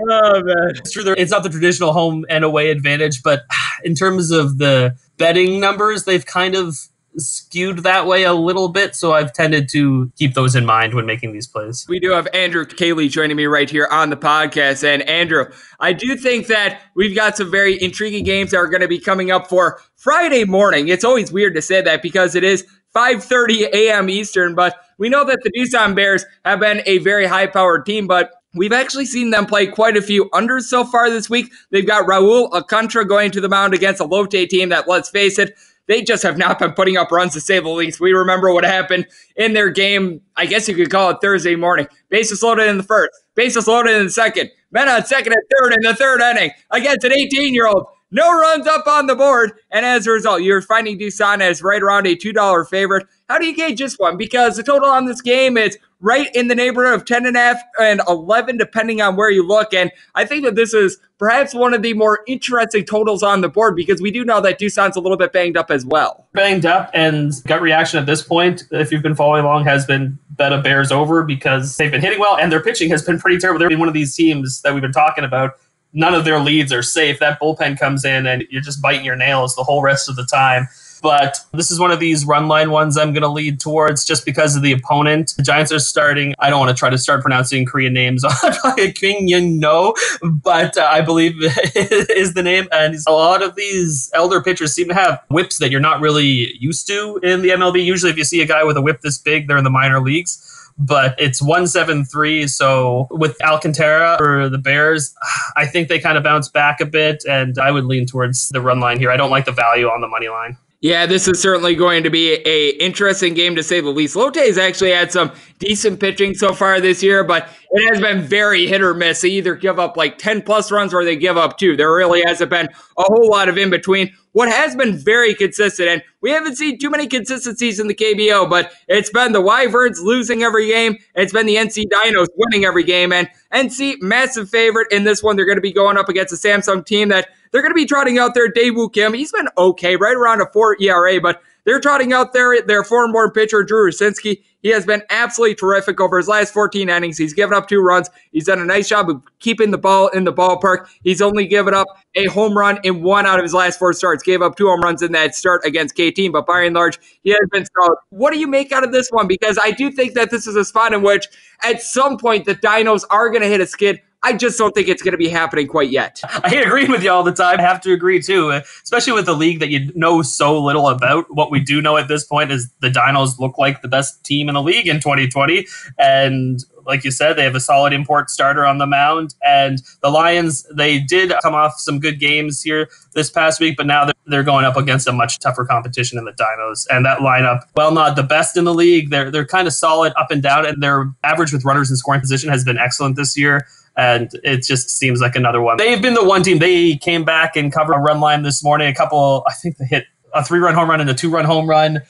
oh 0.08 0.44
man, 0.44 0.72
it's 0.76 0.92
true. 0.92 1.16
It's 1.18 1.32
not 1.32 1.42
the 1.42 1.50
traditional 1.50 1.94
home 1.94 2.26
and 2.30 2.44
away 2.44 2.70
advantage, 2.70 3.24
but 3.24 3.42
in 3.84 3.96
terms 3.96 4.30
of 4.30 4.60
the 4.60 4.96
betting 5.18 5.60
numbers, 5.60 6.04
they've 6.04 6.26
kind 6.26 6.54
of 6.56 6.78
skewed 7.18 7.80
that 7.80 8.08
way 8.08 8.24
a 8.24 8.34
little 8.34 8.70
bit, 8.70 8.96
so 8.96 9.14
I've 9.14 9.34
tended 9.34 9.70
to 9.70 10.12
keep 10.18 10.34
those 10.34 10.56
in 10.56 10.66
mind 10.66 10.94
when 10.94 11.06
making 11.06 11.34
these 11.34 11.48
plays. 11.48 11.86
We 11.88 12.00
do 12.00 12.12
have 12.12 12.28
Andrew 12.34 12.66
Caley 12.66 13.08
joining 13.10 13.38
me 13.38 13.46
right 13.46 13.70
here 13.70 13.88
on 13.92 14.10
the 14.10 14.18
podcast. 14.18 14.84
And 14.84 15.02
Andrew, 15.04 15.46
I 15.80 15.94
do 15.94 16.16
think 16.16 16.48
that 16.48 16.82
we've 16.96 17.16
got 17.16 17.38
some 17.38 17.52
very 17.52 17.82
intriguing 17.82 18.24
games 18.24 18.52
that 18.52 18.58
are 18.58 18.68
going 18.68 18.82
to 18.82 18.88
be 18.88 19.00
coming 19.00 19.32
up 19.32 19.48
for 19.48 19.82
Friday 19.96 20.46
morning. 20.46 20.88
It's 20.88 21.04
always 21.04 21.32
weird 21.32 21.56
to 21.56 21.62
say 21.62 21.82
that 21.82 22.02
because 22.02 22.36
it 22.36 22.44
is 22.44 22.66
5:30 22.96 23.74
a.m. 23.74 24.10
Eastern, 24.10 24.56
but 24.56 24.76
we 24.98 25.10
know 25.10 25.26
that 25.26 25.40
the 25.44 25.52
Doosan 25.52 25.96
Bears 25.96 26.26
have 26.46 26.60
been 26.60 26.82
a 26.86 27.00
very 27.00 27.26
high-powered 27.26 27.86
team, 27.86 28.08
but 28.08 28.32
We've 28.56 28.74
actually 28.74 29.06
seen 29.06 29.32
them 29.32 29.48
play 29.48 29.66
quite 29.66 29.98
a 29.98 30.02
few 30.02 30.30
unders 30.30 30.64
so 30.64 30.84
far 30.84 31.10
this 31.10 31.30
week. 31.30 31.52
They've 31.72 31.88
got 31.88 32.06
Raul 32.06 32.52
Alcantara 32.52 33.06
going 33.06 33.32
to 33.32 33.42
the 33.42 33.50
mound 33.50 33.74
against 33.74 34.00
a 34.00 34.06
Lotte 34.06 34.48
team 34.48 34.70
that, 34.70 34.88
let's 34.88 35.10
face 35.10 35.40
it, 35.40 35.58
they 35.88 36.02
just 36.02 36.24
have 36.24 36.38
not 36.38 36.60
been 36.60 36.72
putting 36.72 36.98
up 36.98 37.12
runs 37.12 37.34
to 37.34 37.42
say 37.42 37.60
the 37.60 37.70
least. 37.70 38.00
We 38.00 38.14
remember 38.14 38.54
what 38.54 38.64
happened 38.64 39.08
in 39.36 39.54
their 39.54 39.70
game, 39.70 40.22
I 40.36 40.46
guess 40.46 40.68
you 40.68 40.76
could 40.76 40.90
call 40.90 41.12
it 41.12 41.18
Thursday 41.22 41.56
morning. 41.56 41.88
Bases 42.10 42.42
loaded 42.42 42.68
in 42.68 42.78
the 42.78 42.84
first, 42.84 43.12
bases 43.36 43.68
loaded 43.68 43.96
in 43.98 44.06
the 44.06 44.12
second, 44.12 44.50
men 44.72 44.88
on 44.88 45.06
second 45.06 45.34
and 45.34 45.42
third 45.52 45.74
in 45.74 45.82
the 45.82 45.96
third 45.96 46.22
inning 46.22 46.52
against 46.72 47.04
an 47.04 47.12
18 47.14 47.54
year 47.54 47.68
old. 47.68 47.88
No 48.14 48.32
runs 48.32 48.68
up 48.68 48.86
on 48.86 49.08
the 49.08 49.16
board. 49.16 49.54
And 49.72 49.84
as 49.88 50.06
a 50.06 50.12
result, 50.12 50.44
you're 50.44 50.62
finding 50.62 51.00
Doosan 51.00 51.42
as 51.42 51.64
right 51.64 51.82
around 51.82 52.06
a 52.06 52.16
$2 52.16 52.70
favorite. 52.70 53.08
How 53.28 53.40
do 53.40 53.48
you 53.48 53.56
gauge 53.56 53.80
this 53.80 53.98
one? 53.98 54.18
Because 54.18 54.56
the 54.56 54.62
total 54.62 54.88
on 54.88 55.06
this 55.06 55.20
game 55.20 55.58
is 55.58 55.80
right 56.00 56.28
in 56.36 56.48
the 56.48 56.54
neighborhood 56.54 56.94
of 56.94 57.06
10 57.06 57.26
and 57.26 57.36
a 57.36 57.40
half 57.40 57.62
and 57.82 58.02
11, 58.08 58.58
depending 58.58 59.02
on 59.02 59.16
where 59.16 59.32
you 59.32 59.48
look. 59.48 59.74
And 59.74 59.92
I 60.14 60.26
think 60.26 60.44
that 60.44 60.54
this 60.54 60.76
is 60.76 61.00
perhaps 61.18 61.56
one 61.56 61.74
of 61.74 61.82
the 61.82 61.96
more 61.96 62.20
interesting 62.28 62.86
totals 62.86 63.24
on 63.24 63.42
the 63.42 63.50
board 63.50 63.76
because 63.76 64.00
we 64.00 64.12
do 64.12 64.24
know 64.24 64.42
that 64.42 64.60
Doosan's 64.60 64.96
a 64.96 65.00
little 65.00 65.18
bit 65.18 65.34
banged 65.34 65.58
up 65.58 65.72
as 65.72 65.84
well. 65.84 66.28
Banged 66.34 66.68
up 66.68 66.92
and 66.94 67.34
gut 67.48 67.62
reaction 67.62 67.98
at 67.98 68.06
this 68.06 68.22
point, 68.22 68.66
if 68.70 68.92
you've 68.92 69.02
been 69.02 69.16
following 69.16 69.44
along, 69.44 69.64
has 69.64 69.88
been 69.88 70.20
bet 70.30 70.54
a 70.54 70.60
Bears 70.60 70.92
over 70.92 71.24
because 71.24 71.78
they've 71.78 71.92
been 71.92 72.02
hitting 72.02 72.20
well 72.20 72.38
and 72.38 72.52
their 72.52 72.62
pitching 72.62 72.92
has 72.92 73.02
been 73.02 73.18
pretty 73.18 73.40
terrible. 73.40 73.58
They're 73.58 73.76
one 73.76 73.88
of 73.88 73.96
these 73.96 74.16
teams 74.16 74.62
that 74.62 74.74
we've 74.74 74.84
been 74.84 74.92
talking 74.92 75.24
about. 75.24 75.54
None 75.94 76.14
of 76.14 76.26
their 76.26 76.40
leads 76.40 76.74
are 76.74 76.84
safe. 76.84 77.20
That 77.20 77.40
bullpen 77.40 77.80
comes 77.80 78.04
in 78.04 78.26
and 78.26 78.46
you're 78.50 78.62
just 78.62 78.82
biting 78.82 79.06
your 79.06 79.16
nails 79.16 79.56
the 79.56 79.64
whole 79.64 79.82
rest 79.82 80.10
of 80.10 80.16
the 80.16 80.26
time 80.26 80.68
but 81.04 81.38
this 81.52 81.70
is 81.70 81.80
one 81.80 81.92
of 81.92 82.00
these 82.00 82.26
run 82.26 82.48
line 82.48 82.72
ones 82.72 82.98
I'm 82.98 83.12
going 83.12 83.24
to 83.24 83.28
lead 83.28 83.60
towards 83.60 84.06
just 84.06 84.26
because 84.26 84.56
of 84.56 84.64
the 84.64 84.72
opponent. 84.72 85.34
The 85.36 85.44
Giants 85.44 85.72
are 85.74 85.80
starting. 85.80 86.34
I 86.40 86.50
don't 86.50 86.60
want 86.60 86.76
to 86.76 86.80
try 86.80 86.90
to 86.90 86.98
start 86.98 87.22
pronouncing 87.22 87.66
Korean 87.66 87.94
names 87.94 88.24
on 88.64 88.94
King 88.94 89.28
Young 89.28 89.60
No, 89.60 89.94
but 90.24 90.78
uh, 90.78 90.88
I 90.90 91.02
believe 91.02 91.34
is 91.76 92.34
the 92.34 92.42
name. 92.42 92.70
And 92.72 92.96
a 93.06 93.12
lot 93.12 93.44
of 93.44 93.56
these 93.56 94.10
elder 94.14 94.42
pitchers 94.42 94.74
seem 94.74 94.88
to 94.88 94.94
have 94.94 95.22
whips 95.30 95.60
that 95.60 95.70
you're 95.70 95.82
not 95.82 96.00
really 96.00 96.56
used 96.58 96.88
to 96.88 97.20
in 97.22 97.42
the 97.42 97.50
MLB. 97.50 97.84
Usually, 97.84 98.10
if 98.10 98.18
you 98.18 98.24
see 98.24 98.42
a 98.42 98.48
guy 98.48 98.64
with 98.64 98.78
a 98.78 98.82
whip 98.82 99.02
this 99.02 99.18
big, 99.18 99.50
they're 99.50 99.58
in 99.58 99.66
the 99.66 99.70
minor 99.70 100.00
leagues 100.00 100.53
but 100.78 101.16
it's 101.20 101.42
173. 101.42 102.48
So 102.48 103.08
with 103.12 103.42
Alcantara 103.42 104.18
for 104.18 104.50
the 104.50 104.58
Bears, 104.58 105.16
I 105.56 105.66
think 105.66 105.88
they 105.88 106.00
kind 106.00 106.18
of 106.18 106.24
bounce 106.24 106.50
back 106.50 106.82
a 106.82 106.86
bit, 106.86 107.24
and 107.28 107.58
I 107.58 107.72
would 107.72 107.86
lean 107.86 108.06
towards 108.06 108.50
the 108.50 108.62
run 108.62 108.80
line 108.80 109.00
here. 109.00 109.12
I 109.12 109.18
don't 109.18 109.32
like 109.32 109.46
the 109.46 109.52
value 109.52 109.88
on 109.88 110.02
the 110.02 110.08
money 110.08 110.30
line. 110.30 110.58
Yeah, 110.84 111.06
this 111.06 111.30
is 111.30 111.42
certainly 111.42 111.76
going 111.76 112.04
to 112.04 112.10
be 112.10 112.34
a 112.46 112.72
interesting 112.72 113.34
game 113.36 113.56
to 113.56 113.64
say 113.64 113.80
the 113.80 113.90
least. 113.90 114.18
Lotte 114.18 114.36
has 114.36 114.58
actually 114.58 114.92
had 114.92 115.14
some 115.14 115.32
decent 115.58 116.02
pitching 116.02 116.34
so 116.34 116.54
far 116.54 116.82
this 116.82 117.02
year, 117.02 117.24
but 117.24 117.48
it 117.72 117.94
has 117.94 118.02
been 118.02 118.22
very 118.22 118.68
hit 118.68 118.82
or 118.82 118.94
miss. 118.94 119.22
They 119.22 119.30
either 119.30 119.56
give 119.56 119.80
up 119.80 119.96
like 119.96 120.18
10 120.18 120.42
plus 120.42 120.74
runs 120.74 120.94
or 120.94 121.06
they 121.06 121.16
give 121.16 121.38
up 121.38 121.58
two. 121.58 121.78
There 121.78 121.94
really 121.96 122.22
hasn't 122.26 122.50
been 122.50 122.68
a 122.98 123.04
whole 123.04 123.30
lot 123.30 123.48
of 123.48 123.58
in 123.58 123.70
between. 123.70 124.14
What 124.34 124.50
has 124.50 124.76
been 124.76 124.98
very 124.98 125.36
consistent, 125.36 125.90
and 125.90 126.04
we 126.22 126.32
haven't 126.32 126.56
seen 126.56 126.80
too 126.80 126.90
many 126.90 127.06
consistencies 127.06 127.80
in 127.80 127.88
the 127.88 127.94
KBO, 127.94 128.50
but 128.50 128.74
it's 128.88 129.12
been 129.12 129.32
the 129.32 129.42
Wyverns 129.42 130.02
losing 130.02 130.42
every 130.42 130.68
game. 130.68 130.98
It's 131.16 131.32
been 131.32 131.46
the 131.46 131.56
NC 131.56 131.84
Dinos 131.86 132.28
winning 132.36 132.66
every 132.66 132.84
game. 132.84 133.14
And 133.14 133.30
NC, 133.54 134.02
massive 134.02 134.50
favorite 134.50 134.92
in 134.92 135.04
this 135.04 135.22
one. 135.22 135.36
They're 135.36 135.46
going 135.46 135.58
to 135.58 135.62
be 135.62 135.72
going 135.72 135.98
up 135.98 136.10
against 136.10 136.34
a 136.34 136.36
Samsung 136.48 136.84
team 136.84 137.10
that 137.10 137.30
they're 137.52 137.62
going 137.62 137.72
to 137.72 137.76
be 137.76 137.86
trotting 137.86 138.18
out 138.18 138.34
there 138.34 138.52
Daewoo 138.52 138.92
Kim. 138.92 139.14
He's 139.14 139.32
been 139.32 139.50
okay, 139.56 139.96
right 139.96 140.16
around 140.16 140.42
a 140.42 140.48
four 140.52 140.76
ERA, 140.82 141.22
but 141.22 141.40
they're 141.66 141.80
trotting 141.80 142.12
out 142.12 142.34
there 142.34 142.60
their 142.64 142.84
foreign-born 142.84 143.32
pitcher 143.32 143.64
Drew 143.64 143.92
Rucinski. 143.92 144.42
He 144.64 144.70
has 144.70 144.86
been 144.86 145.04
absolutely 145.10 145.56
terrific 145.56 146.00
over 146.00 146.18
his 146.18 146.30
last 146.30 146.54
14 146.54 146.90
innings. 146.90 147.18
He's 147.18 147.34
given 147.34 147.54
up 147.54 147.68
two 147.68 147.82
runs. 147.82 148.10
He's 148.32 148.46
done 148.46 148.60
a 148.60 148.66
nice 148.66 148.88
job 148.88 149.10
of 149.10 149.22
keeping 149.40 149.72
the 149.72 149.78
ball 149.78 150.08
in 150.08 150.24
the 150.24 150.34
ballpark. 150.34 150.88
He's 151.04 151.22
only 151.22 151.46
given 151.46 151.74
up 151.74 151.88
a 152.16 152.26
home 152.28 152.58
run 152.58 152.80
in 152.84 153.04
one 153.04 153.26
out 153.26 153.40
of 153.40 153.44
his 153.44 153.54
last 153.54 153.78
four 153.78 153.92
starts. 153.92 154.24
Gave 154.24 154.42
up 154.42 154.56
two 154.56 154.68
home 154.68 154.82
runs 154.82 155.02
in 155.02 155.12
that 155.12 155.36
start 155.36 155.66
against 155.66 155.96
K 155.96 156.12
team, 156.12 156.32
but 156.32 156.48
by 156.48 156.62
and 156.62 156.74
large, 156.74 156.98
he 157.24 157.32
has 157.32 157.50
been 157.52 157.66
solid. 157.78 157.98
What 158.10 158.32
do 158.32 158.40
you 158.40 158.48
make 158.48 158.72
out 158.72 158.86
of 158.86 158.94
this 158.94 159.10
one? 159.10 159.28
Because 159.28 159.60
I 159.62 159.72
do 159.72 159.92
think 159.92 160.14
that 160.14 160.32
this 160.32 160.48
is 160.48 160.56
a 160.56 160.64
spot 160.64 160.94
in 160.94 161.02
which 161.02 161.28
at 161.62 161.82
some 161.82 162.18
point 162.18 162.46
the 162.46 162.56
Dinos 162.56 163.04
are 163.10 163.30
going 163.30 163.42
to 163.42 163.50
hit 163.50 163.60
a 163.60 163.68
skid. 163.68 164.02
I 164.24 164.34
just 164.34 164.58
don't 164.58 164.74
think 164.74 164.88
it's 164.88 165.02
going 165.02 165.12
to 165.12 165.18
be 165.18 165.30
happening 165.30 165.68
quite 165.68 165.90
yet. 165.90 166.22
I 166.44 166.56
agree 166.56 166.86
with 166.86 167.04
you 167.04 167.12
all 167.12 167.24
the 167.24 167.34
time. 167.34 167.60
Have 167.60 167.82
to 167.82 167.94
agree 167.94 168.22
too, 168.22 168.52
especially 168.84 169.14
with 169.14 169.26
the 169.26 169.36
league 169.36 169.60
that 169.60 169.70
you 169.70 169.92
know 169.96 170.22
so 170.22 170.62
little 170.62 170.88
about. 170.88 171.26
What 171.30 171.52
we 171.52 171.60
do 171.60 171.82
know 171.82 171.98
at 171.98 172.08
this 172.08 172.24
point 172.26 172.52
is 172.52 172.70
the 172.82 172.90
Dinos 172.90 173.40
look 173.40 173.58
like 173.58 173.82
the 173.82 173.88
best 173.88 174.24
team 174.24 174.48
in 174.48 174.56
the 174.56 174.62
league 174.62 174.88
in 174.88 174.98
2020, 174.98 175.68
and 175.98 176.64
like 176.86 177.04
you 177.04 177.12
said, 177.12 177.34
they 177.34 177.44
have 177.44 177.56
a 177.56 177.60
solid 177.60 177.94
import 177.94 178.30
starter 178.30 178.66
on 178.66 178.78
the 178.78 178.86
mound. 178.86 179.36
And 179.46 179.82
the 180.02 180.10
Lions, 180.10 180.68
they 180.74 181.00
did 181.00 181.32
come 181.42 181.56
off 181.56 181.80
some 181.80 182.00
good 182.00 182.20
games 182.20 182.62
here 182.62 182.90
this 183.14 183.30
past 183.30 183.60
week, 183.60 183.78
but 183.78 183.88
now 183.88 184.10
they're 184.26 184.44
going 184.44 184.66
up 184.66 184.78
against 184.78 185.08
a 185.08 185.12
much 185.12 185.40
tougher 185.40 185.66
competition 185.66 186.18
in 186.18 186.26
the 186.26 186.34
Dinos. 186.34 186.86
And 186.90 187.06
that 187.06 187.20
lineup, 187.20 187.62
well, 187.76 187.92
not 187.92 188.16
the 188.16 188.24
best 188.24 188.58
in 188.58 188.66
the 188.66 188.74
league. 188.74 189.10
They're 189.10 189.32
they're 189.32 189.46
kind 189.46 189.68
of 189.68 189.74
solid 189.74 190.14
up 190.18 190.32
and 190.32 190.42
down, 190.42 190.66
and 190.66 190.82
their 190.82 191.12
average 191.24 191.54
with 191.54 191.66
runners 191.66 191.90
in 191.90 191.96
scoring 191.96 192.22
position 192.22 192.50
has 192.50 192.64
been 192.64 192.78
excellent 192.78 193.16
this 193.16 193.38
year 193.38 193.66
and 193.96 194.32
it 194.44 194.64
just 194.64 194.90
seems 194.90 195.22
like 195.22 195.36
another 195.36 195.62
one. 195.62 195.78
They've 195.78 196.02
been 196.02 196.14
the 196.14 196.24
one 196.24 196.44
team. 196.44 196.60
They 196.60 196.96
came 196.96 197.24
back 197.24 197.56
and 197.56 197.72
covered 197.72 197.94
a 197.94 198.00
run 198.00 198.20
line 198.20 198.44
this 198.44 198.64
morning. 198.64 198.88
A 198.88 198.94
couple, 198.94 199.44
I 199.48 199.54
think 199.54 199.78
they 199.78 199.86
hit 199.86 200.06
a 200.34 200.44
three 200.44 200.60
run 200.60 200.74
home 200.74 200.90
run 200.90 201.02
and 201.02 201.10
a 201.10 201.14
two 201.14 201.30
run 201.30 201.46
home 201.46 201.70
run 201.70 202.02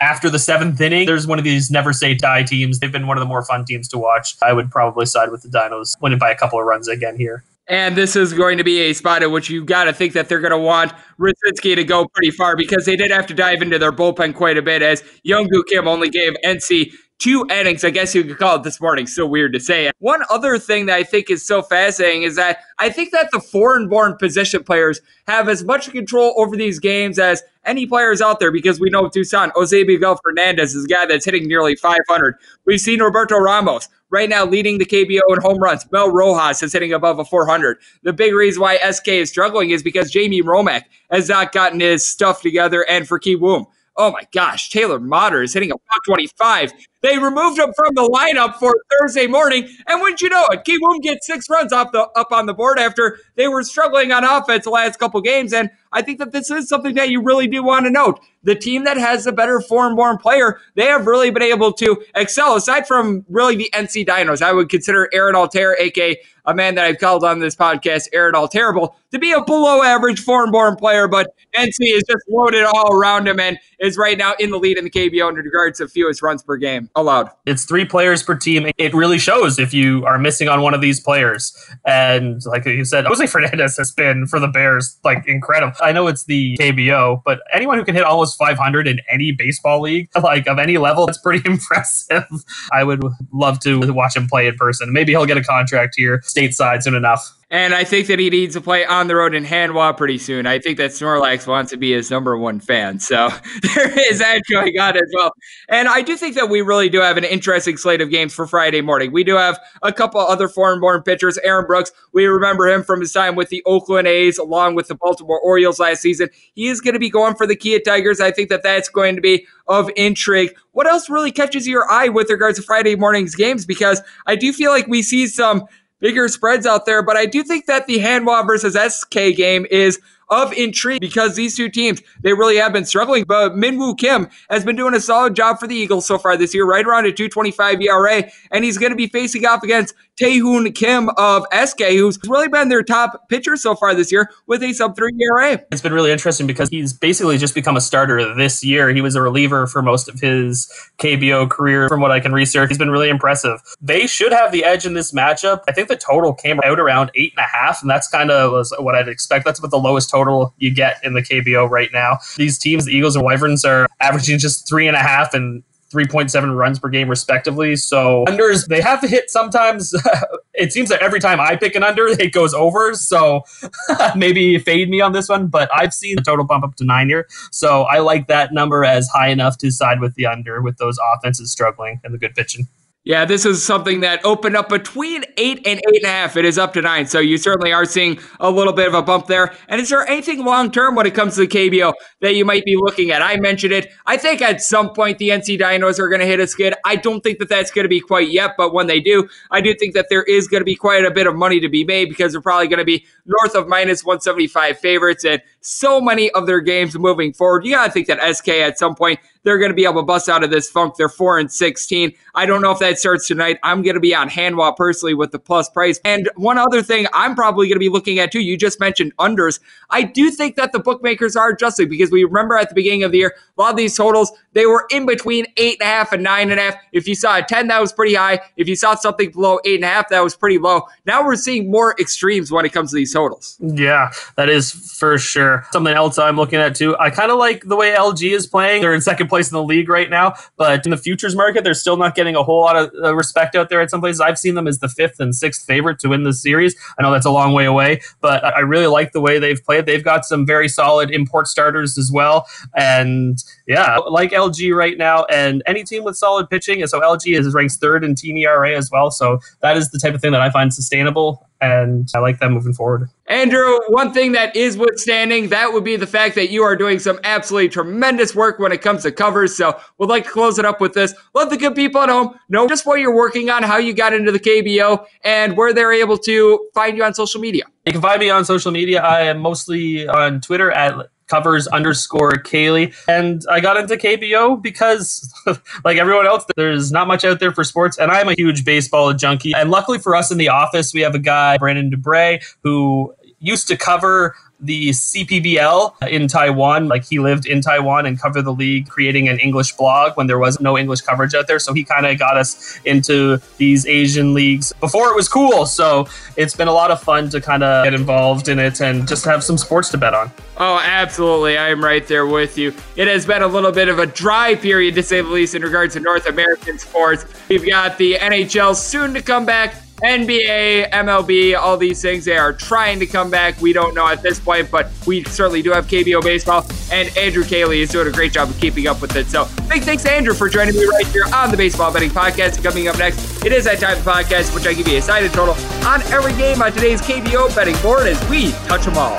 after 0.00 0.30
the 0.30 0.38
seventh 0.38 0.80
inning. 0.80 1.06
There's 1.06 1.26
one 1.26 1.38
of 1.38 1.44
these 1.44 1.70
never 1.70 1.92
say 1.92 2.14
die 2.14 2.42
teams. 2.42 2.80
They've 2.80 2.92
been 2.92 3.06
one 3.06 3.16
of 3.16 3.20
the 3.20 3.28
more 3.28 3.44
fun 3.44 3.64
teams 3.64 3.88
to 3.88 3.98
watch. 3.98 4.36
I 4.42 4.52
would 4.52 4.70
probably 4.70 5.06
side 5.06 5.30
with 5.30 5.42
the 5.42 5.48
Dinos, 5.48 5.94
winning 6.00 6.18
by 6.18 6.30
a 6.30 6.36
couple 6.36 6.58
of 6.58 6.66
runs 6.66 6.88
again 6.88 7.16
here. 7.16 7.44
And 7.68 7.96
this 7.96 8.16
is 8.16 8.32
going 8.32 8.58
to 8.58 8.64
be 8.64 8.80
a 8.80 8.92
spot 8.92 9.22
in 9.22 9.30
which 9.30 9.48
you've 9.48 9.66
got 9.66 9.84
to 9.84 9.92
think 9.92 10.14
that 10.14 10.28
they're 10.28 10.40
going 10.40 10.50
to 10.50 10.58
want 10.58 10.92
Rucinski 11.18 11.76
to 11.76 11.84
go 11.84 12.06
pretty 12.06 12.32
far 12.32 12.56
because 12.56 12.84
they 12.84 12.96
did 12.96 13.12
have 13.12 13.26
to 13.28 13.34
dive 13.34 13.62
into 13.62 13.78
their 13.78 13.92
bullpen 13.92 14.34
quite 14.34 14.58
a 14.58 14.62
bit 14.62 14.82
as 14.82 15.02
Younggu 15.24 15.62
Kim 15.68 15.86
only 15.86 16.10
gave 16.10 16.34
NC 16.44 16.92
two 17.22 17.46
innings, 17.50 17.84
I 17.84 17.90
guess 17.90 18.16
you 18.16 18.24
could 18.24 18.38
call 18.38 18.56
it 18.56 18.64
this 18.64 18.80
morning. 18.80 19.06
So 19.06 19.24
weird 19.24 19.52
to 19.52 19.60
say. 19.60 19.92
One 20.00 20.22
other 20.28 20.58
thing 20.58 20.86
that 20.86 20.96
I 20.96 21.04
think 21.04 21.30
is 21.30 21.46
so 21.46 21.62
fascinating 21.62 22.24
is 22.24 22.34
that 22.34 22.58
I 22.80 22.90
think 22.90 23.12
that 23.12 23.30
the 23.30 23.38
foreign 23.38 23.88
born 23.88 24.16
position 24.16 24.64
players 24.64 25.00
have 25.28 25.48
as 25.48 25.62
much 25.62 25.90
control 25.92 26.34
over 26.36 26.56
these 26.56 26.80
games 26.80 27.20
as 27.20 27.44
any 27.64 27.86
players 27.86 28.20
out 28.20 28.40
there 28.40 28.50
because 28.50 28.80
we 28.80 28.90
know 28.90 29.08
Doosan, 29.08 29.52
Jose 29.54 29.84
Miguel 29.84 30.18
Fernandez 30.24 30.74
is 30.74 30.84
a 30.84 30.88
guy 30.88 31.06
that's 31.06 31.24
hitting 31.24 31.46
nearly 31.46 31.76
500. 31.76 32.34
We've 32.66 32.80
seen 32.80 33.00
Roberto 33.00 33.38
Ramos 33.38 33.88
right 34.10 34.28
now 34.28 34.44
leading 34.44 34.78
the 34.78 34.84
KBO 34.84 35.20
in 35.28 35.40
home 35.40 35.58
runs. 35.58 35.86
Mel 35.92 36.10
Rojas 36.10 36.60
is 36.64 36.72
hitting 36.72 36.92
above 36.92 37.20
a 37.20 37.24
400. 37.24 37.78
The 38.02 38.12
big 38.12 38.34
reason 38.34 38.60
why 38.60 38.78
SK 38.78 39.08
is 39.08 39.30
struggling 39.30 39.70
is 39.70 39.84
because 39.84 40.10
Jamie 40.10 40.42
Romak 40.42 40.82
has 41.08 41.28
not 41.28 41.52
gotten 41.52 41.78
his 41.78 42.04
stuff 42.04 42.42
together 42.42 42.84
and 42.88 43.06
for 43.06 43.20
Kiwoom. 43.20 43.66
Oh 43.96 44.10
my 44.10 44.26
gosh, 44.32 44.70
Taylor 44.70 44.98
Motter 44.98 45.42
is 45.42 45.52
hitting 45.52 45.70
a 45.70 45.74
125. 45.74 46.72
They 47.02 47.18
removed 47.18 47.58
him 47.58 47.72
from 47.74 47.94
the 47.94 48.08
lineup 48.08 48.56
for 48.56 48.72
Thursday 48.90 49.26
morning, 49.26 49.68
and 49.86 50.00
wouldn't 50.00 50.22
you 50.22 50.28
know 50.28 50.46
it, 50.50 50.64
Kiwoom 50.64 51.02
gets 51.02 51.26
six 51.26 51.50
runs 51.50 51.72
off 51.72 51.92
the 51.92 52.08
up 52.16 52.32
on 52.32 52.46
the 52.46 52.54
board 52.54 52.78
after 52.78 53.18
they 53.34 53.48
were 53.48 53.62
struggling 53.64 54.12
on 54.12 54.24
offense 54.24 54.64
the 54.64 54.70
last 54.70 54.98
couple 54.98 55.20
games. 55.20 55.52
And 55.52 55.70
I 55.92 56.02
think 56.02 56.18
that 56.20 56.32
this 56.32 56.50
is 56.50 56.68
something 56.68 56.94
that 56.94 57.10
you 57.10 57.20
really 57.20 57.48
do 57.48 57.62
want 57.62 57.86
to 57.86 57.90
note. 57.90 58.20
The 58.44 58.54
team 58.54 58.84
that 58.84 58.96
has 58.96 59.24
the 59.24 59.32
better 59.32 59.60
foreign-born 59.60 60.18
player, 60.18 60.58
they 60.74 60.86
have 60.86 61.06
really 61.06 61.30
been 61.30 61.42
able 61.42 61.72
to 61.74 62.02
excel. 62.14 62.56
Aside 62.56 62.86
from 62.86 63.24
really 63.28 63.56
the 63.56 63.70
NC 63.74 64.06
Dinos, 64.06 64.42
I 64.42 64.52
would 64.52 64.68
consider 64.68 65.08
Aaron 65.12 65.34
Altherr, 65.34 65.74
aka 65.78 66.16
a 66.44 66.54
man 66.54 66.74
that 66.74 66.84
I've 66.84 66.98
called 66.98 67.24
on 67.24 67.38
this 67.38 67.54
podcast, 67.54 68.08
Aaron 68.12 68.34
Alterable, 68.34 68.94
to 69.12 69.18
be 69.18 69.32
a 69.32 69.44
below 69.44 69.82
average 69.82 70.20
foreign 70.20 70.50
born 70.50 70.76
player, 70.76 71.06
but 71.06 71.28
NC 71.56 71.76
is 71.80 72.02
just 72.08 72.24
loaded 72.28 72.64
all 72.64 72.92
around 72.92 73.28
him 73.28 73.38
and 73.38 73.58
is 73.78 73.96
right 73.96 74.18
now 74.18 74.34
in 74.40 74.50
the 74.50 74.58
lead 74.58 74.76
in 74.76 74.84
the 74.84 74.90
KBO 74.90 75.28
in 75.28 75.36
regards 75.36 75.78
to 75.78 75.88
fewest 75.88 76.22
runs 76.22 76.42
per 76.42 76.56
game 76.56 76.90
allowed. 76.94 77.30
It's 77.46 77.64
three 77.64 77.84
players 77.84 78.22
per 78.22 78.36
team. 78.36 78.70
It 78.78 78.94
really 78.94 79.18
shows 79.18 79.58
if 79.58 79.72
you 79.72 80.04
are 80.04 80.18
missing 80.18 80.48
on 80.48 80.62
one 80.62 80.74
of 80.74 80.80
these 80.80 81.00
players. 81.00 81.54
And 81.86 82.40
like 82.46 82.64
you 82.64 82.84
said, 82.84 83.06
Jose 83.06 83.26
Fernandez 83.28 83.76
has 83.76 83.90
been 83.92 84.26
for 84.26 84.38
the 84.38 84.48
Bears 84.48 84.98
like 85.04 85.26
incredible. 85.26 85.74
I 85.80 85.92
know 85.92 86.06
it's 86.06 86.24
the 86.24 86.56
KBO, 86.58 87.22
but 87.24 87.40
anyone 87.52 87.78
who 87.78 87.84
can 87.84 87.94
hit 87.94 88.04
almost 88.04 88.38
500 88.38 88.86
in 88.86 89.00
any 89.10 89.32
baseball 89.32 89.80
league, 89.80 90.08
like 90.22 90.46
of 90.46 90.58
any 90.58 90.78
level, 90.78 91.06
that's 91.06 91.18
pretty 91.18 91.42
impressive. 91.50 92.24
I 92.72 92.84
would 92.84 93.02
love 93.32 93.60
to 93.60 93.92
watch 93.92 94.16
him 94.16 94.26
play 94.26 94.46
in 94.46 94.56
person. 94.56 94.92
Maybe 94.92 95.12
he'll 95.12 95.26
get 95.26 95.36
a 95.36 95.44
contract 95.44 95.94
here 95.96 96.18
stateside 96.18 96.82
soon 96.82 96.94
enough. 96.94 97.32
And 97.52 97.74
I 97.74 97.84
think 97.84 98.06
that 98.06 98.18
he 98.18 98.30
needs 98.30 98.54
to 98.54 98.62
play 98.62 98.86
on 98.86 99.08
the 99.08 99.16
road 99.16 99.34
in 99.34 99.44
Hanwha 99.44 99.94
pretty 99.94 100.16
soon. 100.16 100.46
I 100.46 100.58
think 100.58 100.78
that 100.78 100.92
Snorlax 100.92 101.46
wants 101.46 101.70
to 101.72 101.76
be 101.76 101.92
his 101.92 102.10
number 102.10 102.34
one 102.34 102.60
fan. 102.60 102.98
So 102.98 103.28
there 103.62 104.10
is 104.10 104.20
that 104.20 104.40
going 104.50 104.78
on 104.78 104.96
as 104.96 105.12
well. 105.14 105.32
And 105.68 105.86
I 105.86 106.00
do 106.00 106.16
think 106.16 106.34
that 106.36 106.48
we 106.48 106.62
really 106.62 106.88
do 106.88 107.02
have 107.02 107.18
an 107.18 107.24
interesting 107.24 107.76
slate 107.76 108.00
of 108.00 108.08
games 108.08 108.32
for 108.32 108.46
Friday 108.46 108.80
morning. 108.80 109.12
We 109.12 109.22
do 109.22 109.36
have 109.36 109.60
a 109.82 109.92
couple 109.92 110.18
other 110.22 110.48
foreign 110.48 110.80
born 110.80 111.02
pitchers. 111.02 111.36
Aaron 111.44 111.66
Brooks, 111.66 111.92
we 112.14 112.24
remember 112.24 112.66
him 112.68 112.82
from 112.82 113.00
his 113.00 113.12
time 113.12 113.34
with 113.34 113.50
the 113.50 113.62
Oakland 113.66 114.08
A's 114.08 114.38
along 114.38 114.74
with 114.74 114.88
the 114.88 114.94
Baltimore 114.94 115.38
Orioles 115.38 115.78
last 115.78 116.00
season. 116.00 116.30
He 116.54 116.68
is 116.68 116.80
going 116.80 116.94
to 116.94 117.00
be 117.00 117.10
going 117.10 117.34
for 117.34 117.46
the 117.46 117.54
Kia 117.54 117.80
Tigers. 117.80 118.18
I 118.18 118.30
think 118.30 118.48
that 118.48 118.62
that's 118.62 118.88
going 118.88 119.14
to 119.16 119.20
be 119.20 119.46
of 119.68 119.90
intrigue. 119.94 120.56
What 120.72 120.86
else 120.86 121.10
really 121.10 121.30
catches 121.30 121.68
your 121.68 121.90
eye 121.90 122.08
with 122.08 122.30
regards 122.30 122.58
to 122.58 122.64
Friday 122.64 122.96
morning's 122.96 123.34
games? 123.34 123.66
Because 123.66 124.00
I 124.26 124.36
do 124.36 124.54
feel 124.54 124.70
like 124.70 124.86
we 124.86 125.02
see 125.02 125.26
some 125.26 125.66
bigger 126.02 126.28
spreads 126.28 126.66
out 126.66 126.84
there. 126.84 127.02
But 127.02 127.16
I 127.16 127.24
do 127.24 127.42
think 127.42 127.64
that 127.66 127.86
the 127.86 128.00
Hanwha 128.00 128.46
versus 128.46 128.76
SK 128.76 129.34
game 129.34 129.66
is 129.70 129.98
of 130.28 130.52
intrigue 130.54 131.00
because 131.00 131.36
these 131.36 131.54
two 131.56 131.68
teams, 131.68 132.00
they 132.22 132.32
really 132.32 132.56
have 132.56 132.72
been 132.72 132.86
struggling. 132.86 133.24
But 133.24 133.52
Minwoo 133.52 133.96
Kim 133.96 134.28
has 134.50 134.64
been 134.64 134.76
doing 134.76 134.94
a 134.94 135.00
solid 135.00 135.36
job 135.36 135.58
for 135.60 135.66
the 135.66 135.74
Eagles 135.74 136.06
so 136.06 136.18
far 136.18 136.36
this 136.36 136.54
year, 136.54 136.64
right 136.64 136.84
around 136.84 137.06
a 137.06 137.12
225 137.12 137.82
ERA. 137.82 138.24
And 138.50 138.64
he's 138.64 138.78
going 138.78 138.90
to 138.90 138.96
be 138.96 139.06
facing 139.06 139.46
off 139.46 139.62
against 139.62 139.94
Taehoon 140.20 140.74
Kim 140.74 141.08
of 141.16 141.44
SK, 141.52 141.82
who's 141.90 142.18
really 142.26 142.48
been 142.48 142.68
their 142.68 142.82
top 142.82 143.28
pitcher 143.28 143.56
so 143.56 143.74
far 143.74 143.94
this 143.94 144.12
year 144.12 144.30
with 144.46 144.62
a 144.62 144.72
sub 144.72 144.94
three 144.94 145.12
ERA. 145.20 145.62
It's 145.72 145.80
been 145.80 145.92
really 145.92 146.12
interesting 146.12 146.46
because 146.46 146.68
he's 146.68 146.92
basically 146.92 147.38
just 147.38 147.54
become 147.54 147.76
a 147.76 147.80
starter 147.80 148.34
this 148.34 148.62
year. 148.62 148.90
He 148.90 149.00
was 149.00 149.14
a 149.14 149.22
reliever 149.22 149.66
for 149.66 149.82
most 149.82 150.08
of 150.08 150.20
his 150.20 150.70
KBO 150.98 151.50
career, 151.50 151.88
from 151.88 152.00
what 152.00 152.10
I 152.10 152.20
can 152.20 152.32
research. 152.32 152.68
He's 152.68 152.78
been 152.78 152.90
really 152.90 153.08
impressive. 153.08 153.60
They 153.80 154.06
should 154.06 154.32
have 154.32 154.52
the 154.52 154.64
edge 154.64 154.84
in 154.84 154.94
this 154.94 155.12
matchup. 155.12 155.62
I 155.68 155.72
think 155.72 155.88
the 155.88 155.96
total 155.96 156.34
came 156.34 156.60
out 156.64 156.78
around 156.78 157.10
eight 157.14 157.32
and 157.36 157.44
a 157.44 157.48
half, 157.48 157.80
and 157.80 157.90
that's 157.90 158.08
kind 158.08 158.30
of 158.30 158.66
what 158.78 158.94
I'd 158.94 159.08
expect. 159.08 159.44
That's 159.44 159.58
about 159.58 159.70
the 159.70 159.78
lowest 159.78 160.10
total 160.10 160.54
you 160.58 160.72
get 160.74 160.98
in 161.02 161.14
the 161.14 161.22
KBO 161.22 161.68
right 161.68 161.90
now. 161.92 162.18
These 162.36 162.58
teams, 162.58 162.84
the 162.84 162.92
Eagles 162.92 163.16
and 163.16 163.24
Wyverns, 163.24 163.64
are 163.64 163.88
averaging 164.00 164.38
just 164.38 164.68
three 164.68 164.86
and 164.86 164.96
a 164.96 165.00
half 165.00 165.34
and 165.34 165.62
3.7 165.92 166.56
runs 166.56 166.78
per 166.78 166.88
game 166.88 167.08
respectively. 167.08 167.76
So 167.76 168.24
unders 168.26 168.66
they 168.66 168.80
have 168.80 169.00
to 169.02 169.08
hit 169.08 169.30
sometimes. 169.30 169.94
it 170.54 170.72
seems 170.72 170.88
that 170.88 171.02
every 171.02 171.20
time 171.20 171.40
I 171.40 171.56
pick 171.56 171.74
an 171.74 171.82
under, 171.82 172.06
it 172.08 172.32
goes 172.32 172.54
over. 172.54 172.94
So 172.94 173.42
maybe 174.16 174.58
fade 174.58 174.88
me 174.88 175.00
on 175.00 175.12
this 175.12 175.28
one, 175.28 175.48
but 175.48 175.68
I've 175.74 175.94
seen 175.94 176.16
the 176.16 176.22
total 176.22 176.44
bump 176.44 176.64
up 176.64 176.74
to 176.76 176.84
nine 176.84 177.08
here. 177.08 177.28
So 177.50 177.82
I 177.82 177.98
like 177.98 178.26
that 178.28 178.52
number 178.52 178.84
as 178.84 179.08
high 179.08 179.28
enough 179.28 179.58
to 179.58 179.70
side 179.70 180.00
with 180.00 180.14
the 180.14 180.26
under 180.26 180.60
with 180.62 180.78
those 180.78 180.98
offenses 181.14 181.52
struggling 181.52 182.00
and 182.04 182.14
the 182.14 182.18
good 182.18 182.34
pitching. 182.34 182.66
Yeah, 183.04 183.24
this 183.24 183.44
is 183.44 183.64
something 183.64 184.00
that 184.00 184.24
opened 184.24 184.54
up 184.54 184.68
between 184.68 185.24
eight 185.36 185.66
and 185.66 185.80
eight 185.80 185.96
and 185.96 186.04
a 186.04 186.08
half. 186.08 186.36
It 186.36 186.44
is 186.44 186.56
up 186.56 186.72
to 186.74 186.82
nine. 186.82 187.06
So 187.06 187.18
you 187.18 187.36
certainly 187.36 187.72
are 187.72 187.84
seeing 187.84 188.20
a 188.38 188.48
little 188.48 188.72
bit 188.72 188.86
of 188.86 188.94
a 188.94 189.02
bump 189.02 189.26
there. 189.26 189.56
And 189.66 189.80
is 189.80 189.88
there 189.88 190.08
anything 190.08 190.44
long 190.44 190.70
term 190.70 190.94
when 190.94 191.04
it 191.04 191.12
comes 191.12 191.34
to 191.34 191.40
the 191.40 191.48
KBO 191.48 191.94
that 192.20 192.36
you 192.36 192.44
might 192.44 192.64
be 192.64 192.76
looking 192.76 193.10
at? 193.10 193.20
I 193.20 193.38
mentioned 193.38 193.72
it. 193.72 193.88
I 194.06 194.16
think 194.16 194.40
at 194.40 194.62
some 194.62 194.92
point 194.92 195.18
the 195.18 195.30
NC 195.30 195.58
Dinos 195.58 195.98
are 195.98 196.08
going 196.08 196.20
to 196.20 196.26
hit 196.26 196.38
a 196.38 196.46
skid. 196.46 196.74
I 196.84 196.94
don't 196.94 197.24
think 197.24 197.40
that 197.40 197.48
that's 197.48 197.72
going 197.72 197.84
to 197.84 197.88
be 197.88 197.98
quite 197.98 198.30
yet, 198.30 198.52
but 198.56 198.72
when 198.72 198.86
they 198.86 199.00
do, 199.00 199.28
I 199.50 199.60
do 199.60 199.74
think 199.74 199.94
that 199.94 200.06
there 200.08 200.22
is 200.22 200.46
going 200.46 200.60
to 200.60 200.64
be 200.64 200.76
quite 200.76 201.04
a 201.04 201.10
bit 201.10 201.26
of 201.26 201.34
money 201.34 201.58
to 201.58 201.68
be 201.68 201.82
made 201.82 202.08
because 202.08 202.30
they're 202.30 202.40
probably 202.40 202.68
going 202.68 202.78
to 202.78 202.84
be 202.84 203.04
north 203.26 203.56
of 203.56 203.66
minus 203.66 204.04
175 204.04 204.78
favorites 204.78 205.24
and 205.24 205.42
so 205.60 206.00
many 206.00 206.30
of 206.30 206.46
their 206.46 206.60
games 206.60 206.96
moving 206.96 207.32
forward. 207.32 207.64
You 207.64 207.72
got 207.72 207.86
to 207.86 207.90
think 207.90 208.06
that 208.06 208.36
SK 208.36 208.48
at 208.50 208.78
some 208.78 208.94
point 208.94 209.18
they're 209.44 209.58
going 209.58 209.70
to 209.70 209.74
be 209.74 209.84
able 209.84 210.00
to 210.00 210.06
bust 210.06 210.28
out 210.28 210.44
of 210.44 210.50
this 210.50 210.70
funk. 210.70 210.96
They're 210.96 211.08
four 211.08 211.38
and 211.38 211.50
16. 211.50 212.12
I 212.34 212.46
don't 212.46 212.62
know 212.62 212.70
if 212.70 212.78
that 212.78 212.98
starts 212.98 213.26
tonight. 213.26 213.58
I'm 213.62 213.82
going 213.82 213.94
to 213.94 214.00
be 214.00 214.14
on 214.14 214.28
Hanwha 214.28 214.76
personally 214.76 215.14
with 215.14 215.32
the 215.32 215.38
plus 215.38 215.68
price. 215.68 216.00
And 216.04 216.28
one 216.36 216.58
other 216.58 216.82
thing 216.82 217.06
I'm 217.12 217.34
probably 217.34 217.66
going 217.66 217.76
to 217.76 217.80
be 217.80 217.88
looking 217.88 218.18
at 218.18 218.32
too, 218.32 218.40
you 218.40 218.56
just 218.56 218.80
mentioned 218.80 219.16
unders. 219.18 219.60
I 219.90 220.02
do 220.02 220.30
think 220.30 220.56
that 220.56 220.72
the 220.72 220.78
bookmakers 220.78 221.36
are 221.36 221.50
adjusting 221.50 221.88
because 221.88 222.10
we 222.10 222.24
remember 222.24 222.56
at 222.56 222.68
the 222.68 222.74
beginning 222.74 223.02
of 223.02 223.12
the 223.12 223.18
year, 223.18 223.34
a 223.56 223.60
lot 223.60 223.70
of 223.70 223.76
these 223.76 223.96
totals, 223.96 224.32
they 224.52 224.66
were 224.66 224.86
in 224.90 225.06
between 225.06 225.46
eight 225.56 225.78
and 225.80 225.88
a 225.88 225.92
half 225.92 226.12
and 226.12 226.22
nine 226.22 226.50
and 226.50 226.58
a 226.58 226.62
half. 226.62 226.74
If 226.92 227.08
you 227.08 227.14
saw 227.14 227.38
a 227.38 227.42
10, 227.42 227.68
that 227.68 227.80
was 227.80 227.92
pretty 227.92 228.14
high. 228.14 228.40
If 228.56 228.68
you 228.68 228.76
saw 228.76 228.94
something 228.94 229.30
below 229.30 229.58
eight 229.64 229.76
and 229.76 229.84
a 229.84 229.88
half, 229.88 230.08
that 230.10 230.22
was 230.22 230.36
pretty 230.36 230.58
low. 230.58 230.82
Now 231.06 231.24
we're 231.24 231.36
seeing 231.36 231.70
more 231.70 231.94
extremes 231.98 232.50
when 232.50 232.64
it 232.64 232.72
comes 232.72 232.90
to 232.90 232.96
these 232.96 233.12
totals. 233.12 233.58
Yeah, 233.60 234.10
that 234.36 234.48
is 234.48 234.72
for 234.72 235.18
sure. 235.18 235.66
Something 235.72 235.94
else 235.94 236.18
I'm 236.18 236.36
looking 236.36 236.60
at 236.60 236.74
too. 236.74 236.96
I 236.98 237.10
kind 237.10 237.30
of 237.30 237.38
like 237.38 237.64
the 237.64 237.76
way 237.76 237.94
LG 237.94 238.30
is 238.30 238.46
playing. 238.46 238.82
They're 238.82 238.94
in 238.94 239.00
second 239.00 239.28
place 239.32 239.50
in 239.50 239.56
the 239.56 239.64
league 239.64 239.88
right 239.88 240.10
now, 240.10 240.34
but 240.58 240.84
in 240.84 240.90
the 240.90 240.96
futures 240.98 241.34
market, 241.34 241.64
they're 241.64 241.72
still 241.72 241.96
not 241.96 242.14
getting 242.14 242.36
a 242.36 242.42
whole 242.42 242.60
lot 242.60 242.76
of 242.76 242.90
uh, 243.02 243.14
respect 243.14 243.56
out 243.56 243.70
there 243.70 243.80
at 243.80 243.88
some 243.88 244.00
places. 244.00 244.20
I've 244.20 244.38
seen 244.38 244.56
them 244.56 244.68
as 244.68 244.78
the 244.80 244.90
fifth 244.90 245.20
and 245.20 245.34
sixth 245.34 245.64
favorite 245.64 245.98
to 246.00 246.08
win 246.08 246.24
the 246.24 246.34
series. 246.34 246.76
I 246.98 247.02
know 247.02 247.10
that's 247.10 247.24
a 247.24 247.30
long 247.30 247.54
way 247.54 247.64
away, 247.64 248.02
but 248.20 248.44
I 248.44 248.60
really 248.60 248.88
like 248.88 249.12
the 249.12 249.22
way 249.22 249.38
they've 249.38 249.62
played. 249.64 249.86
They've 249.86 250.04
got 250.04 250.26
some 250.26 250.44
very 250.44 250.68
solid 250.68 251.10
import 251.10 251.46
starters 251.46 251.96
as 251.96 252.12
well. 252.12 252.46
And 252.76 253.42
yeah, 253.66 253.96
like 253.96 254.32
LG 254.32 254.74
right 254.76 254.98
now, 254.98 255.24
and 255.30 255.62
any 255.64 255.82
team 255.82 256.04
with 256.04 256.16
solid 256.18 256.50
pitching. 256.50 256.82
And 256.82 256.90
so 256.90 257.00
LG 257.00 257.38
is 257.38 257.54
ranks 257.54 257.78
third 257.78 258.04
in 258.04 258.14
team 258.14 258.36
ERA 258.36 258.76
as 258.76 258.90
well. 258.90 259.10
So 259.10 259.38
that 259.60 259.78
is 259.78 259.90
the 259.90 259.98
type 259.98 260.14
of 260.14 260.20
thing 260.20 260.32
that 260.32 260.42
I 260.42 260.50
find 260.50 260.74
sustainable 260.74 261.48
and 261.62 262.08
I 262.14 262.18
like 262.18 262.40
that 262.40 262.50
moving 262.50 262.74
forward. 262.74 263.08
Andrew, 263.28 263.78
one 263.88 264.12
thing 264.12 264.32
that 264.32 264.54
is 264.56 264.76
withstanding, 264.76 265.48
that 265.50 265.72
would 265.72 265.84
be 265.84 265.96
the 265.96 266.06
fact 266.06 266.34
that 266.34 266.50
you 266.50 266.62
are 266.64 266.76
doing 266.76 266.98
some 266.98 267.18
absolutely 267.22 267.68
tremendous 267.68 268.34
work 268.34 268.58
when 268.58 268.72
it 268.72 268.82
comes 268.82 269.04
to 269.04 269.12
covers. 269.12 269.56
So 269.56 269.80
we'd 269.96 270.10
like 270.10 270.24
to 270.24 270.30
close 270.30 270.58
it 270.58 270.64
up 270.64 270.80
with 270.80 270.92
this. 270.92 271.14
Let 271.34 271.50
the 271.50 271.56
good 271.56 271.74
people 271.76 272.00
at 272.00 272.08
home 272.08 272.38
know 272.48 272.66
just 272.66 272.84
what 272.84 272.98
you're 272.98 273.14
working 273.14 273.48
on, 273.48 273.62
how 273.62 273.78
you 273.78 273.94
got 273.94 274.12
into 274.12 274.32
the 274.32 274.40
KBO, 274.40 275.06
and 275.24 275.56
where 275.56 275.72
they're 275.72 275.92
able 275.92 276.18
to 276.18 276.68
find 276.74 276.96
you 276.96 277.04
on 277.04 277.14
social 277.14 277.40
media. 277.40 277.64
You 277.86 277.92
can 277.92 278.02
find 278.02 278.20
me 278.20 278.28
on 278.28 278.44
social 278.44 278.72
media. 278.72 279.00
I 279.00 279.22
am 279.22 279.38
mostly 279.38 280.06
on 280.08 280.40
Twitter 280.40 280.72
at 280.72 281.08
covers 281.32 281.66
underscore 281.68 282.32
Caley. 282.32 282.92
And 283.08 283.42
I 283.50 283.60
got 283.60 283.78
into 283.78 283.96
KBO 283.96 284.60
because, 284.60 285.32
like 285.84 285.96
everyone 285.96 286.26
else, 286.26 286.44
there's 286.56 286.92
not 286.92 287.08
much 287.08 287.24
out 287.24 287.40
there 287.40 287.52
for 287.52 287.64
sports. 287.64 287.96
And 287.98 288.10
I'm 288.10 288.28
a 288.28 288.34
huge 288.34 288.66
baseball 288.66 289.14
junkie. 289.14 289.52
And 289.56 289.70
luckily 289.70 289.98
for 289.98 290.14
us 290.14 290.30
in 290.30 290.36
the 290.36 290.50
office, 290.50 290.92
we 290.92 291.00
have 291.00 291.14
a 291.14 291.18
guy, 291.18 291.56
Brandon 291.56 291.90
DeBray, 291.90 292.44
who 292.62 293.14
used 293.40 293.66
to 293.68 293.78
cover 293.78 294.36
the 294.62 294.90
CPBL 294.90 296.08
in 296.08 296.28
Taiwan. 296.28 296.88
Like 296.88 297.04
he 297.04 297.18
lived 297.18 297.46
in 297.46 297.60
Taiwan 297.60 298.06
and 298.06 298.18
covered 298.18 298.42
the 298.42 298.52
league, 298.52 298.88
creating 298.88 299.28
an 299.28 299.38
English 299.38 299.72
blog 299.72 300.16
when 300.16 300.28
there 300.28 300.38
was 300.38 300.60
no 300.60 300.78
English 300.78 301.02
coverage 301.02 301.34
out 301.34 301.48
there. 301.48 301.58
So 301.58 301.74
he 301.74 301.84
kind 301.84 302.06
of 302.06 302.18
got 302.18 302.36
us 302.36 302.80
into 302.84 303.38
these 303.58 303.86
Asian 303.86 304.32
leagues 304.32 304.72
before 304.80 305.10
it 305.10 305.16
was 305.16 305.28
cool. 305.28 305.66
So 305.66 306.06
it's 306.36 306.56
been 306.56 306.68
a 306.68 306.72
lot 306.72 306.90
of 306.90 307.02
fun 307.02 307.28
to 307.30 307.40
kind 307.40 307.62
of 307.62 307.84
get 307.84 307.92
involved 307.92 308.48
in 308.48 308.58
it 308.58 308.80
and 308.80 309.06
just 309.06 309.24
have 309.24 309.42
some 309.42 309.58
sports 309.58 309.90
to 309.90 309.98
bet 309.98 310.14
on. 310.14 310.30
Oh, 310.58 310.78
absolutely. 310.80 311.58
I 311.58 311.70
am 311.70 311.82
right 311.82 312.06
there 312.06 312.26
with 312.26 312.56
you. 312.56 312.72
It 312.94 313.08
has 313.08 313.26
been 313.26 313.42
a 313.42 313.46
little 313.46 313.72
bit 313.72 313.88
of 313.88 313.98
a 313.98 314.06
dry 314.06 314.54
period, 314.54 314.94
to 314.94 315.02
say 315.02 315.20
the 315.20 315.28
least, 315.28 315.54
in 315.54 315.62
regards 315.62 315.94
to 315.94 316.00
North 316.00 316.26
American 316.26 316.78
sports. 316.78 317.24
We've 317.48 317.66
got 317.66 317.98
the 317.98 318.14
NHL 318.14 318.76
soon 318.76 319.12
to 319.14 319.22
come 319.22 319.44
back. 319.44 319.81
NBA, 320.04 320.90
MLB, 320.90 321.56
all 321.56 321.76
these 321.76 322.02
things, 322.02 322.24
they 322.24 322.36
are 322.36 322.52
trying 322.52 322.98
to 322.98 323.06
come 323.06 323.30
back. 323.30 323.60
We 323.60 323.72
don't 323.72 323.94
know 323.94 324.06
at 324.08 324.22
this 324.22 324.40
point, 324.40 324.70
but 324.70 324.90
we 325.06 325.22
certainly 325.24 325.62
do 325.62 325.70
have 325.70 325.86
KBO 325.86 326.22
baseball. 326.22 326.66
And 326.90 327.16
Andrew 327.16 327.44
Caley 327.44 327.80
is 327.82 327.90
doing 327.90 328.08
a 328.08 328.12
great 328.12 328.32
job 328.32 328.50
of 328.50 328.58
keeping 328.60 328.86
up 328.86 329.00
with 329.00 329.14
it. 329.16 329.28
So 329.28 329.48
big 329.68 329.82
thanks 329.82 330.02
to 330.02 330.12
Andrew 330.12 330.34
for 330.34 330.48
joining 330.48 330.74
me 330.74 330.84
right 330.86 331.06
here 331.06 331.24
on 331.34 331.50
the 331.50 331.56
Baseball 331.56 331.92
Betting 331.92 332.10
Podcast. 332.10 332.62
Coming 332.62 332.88
up 332.88 332.98
next, 332.98 333.44
it 333.44 333.52
is 333.52 333.64
that 333.64 333.78
time 333.78 333.98
of 333.98 334.04
the 334.04 334.10
podcast, 334.10 334.54
which 334.54 334.66
I 334.66 334.74
give 334.74 334.88
you 334.88 334.98
a 334.98 335.02
sided 335.02 335.32
total 335.32 335.54
on 335.86 336.02
every 336.12 336.32
game 336.34 336.60
on 336.62 336.72
today's 336.72 337.00
KBO 337.00 337.54
betting 337.54 337.80
board 337.80 338.06
as 338.08 338.28
we 338.28 338.50
touch 338.66 338.84
them 338.84 338.98
all. 338.98 339.16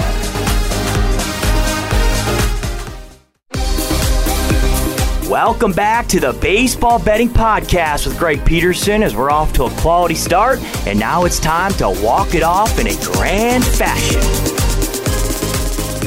Welcome 5.33 5.71
back 5.71 6.05
to 6.09 6.19
the 6.19 6.33
Baseball 6.33 6.99
Betting 6.99 7.27
Podcast 7.27 8.05
with 8.05 8.19
Greg 8.19 8.45
Peterson 8.45 9.01
as 9.01 9.15
we're 9.15 9.31
off 9.31 9.51
to 9.53 9.63
a 9.63 9.71
quality 9.77 10.13
start, 10.13 10.59
and 10.85 10.99
now 10.99 11.25
it's 11.25 11.39
time 11.39 11.71
to 11.73 11.89
walk 12.03 12.35
it 12.35 12.43
off 12.43 12.77
in 12.77 12.85
a 12.85 12.95
grand 13.01 13.65
fashion. 13.65 14.21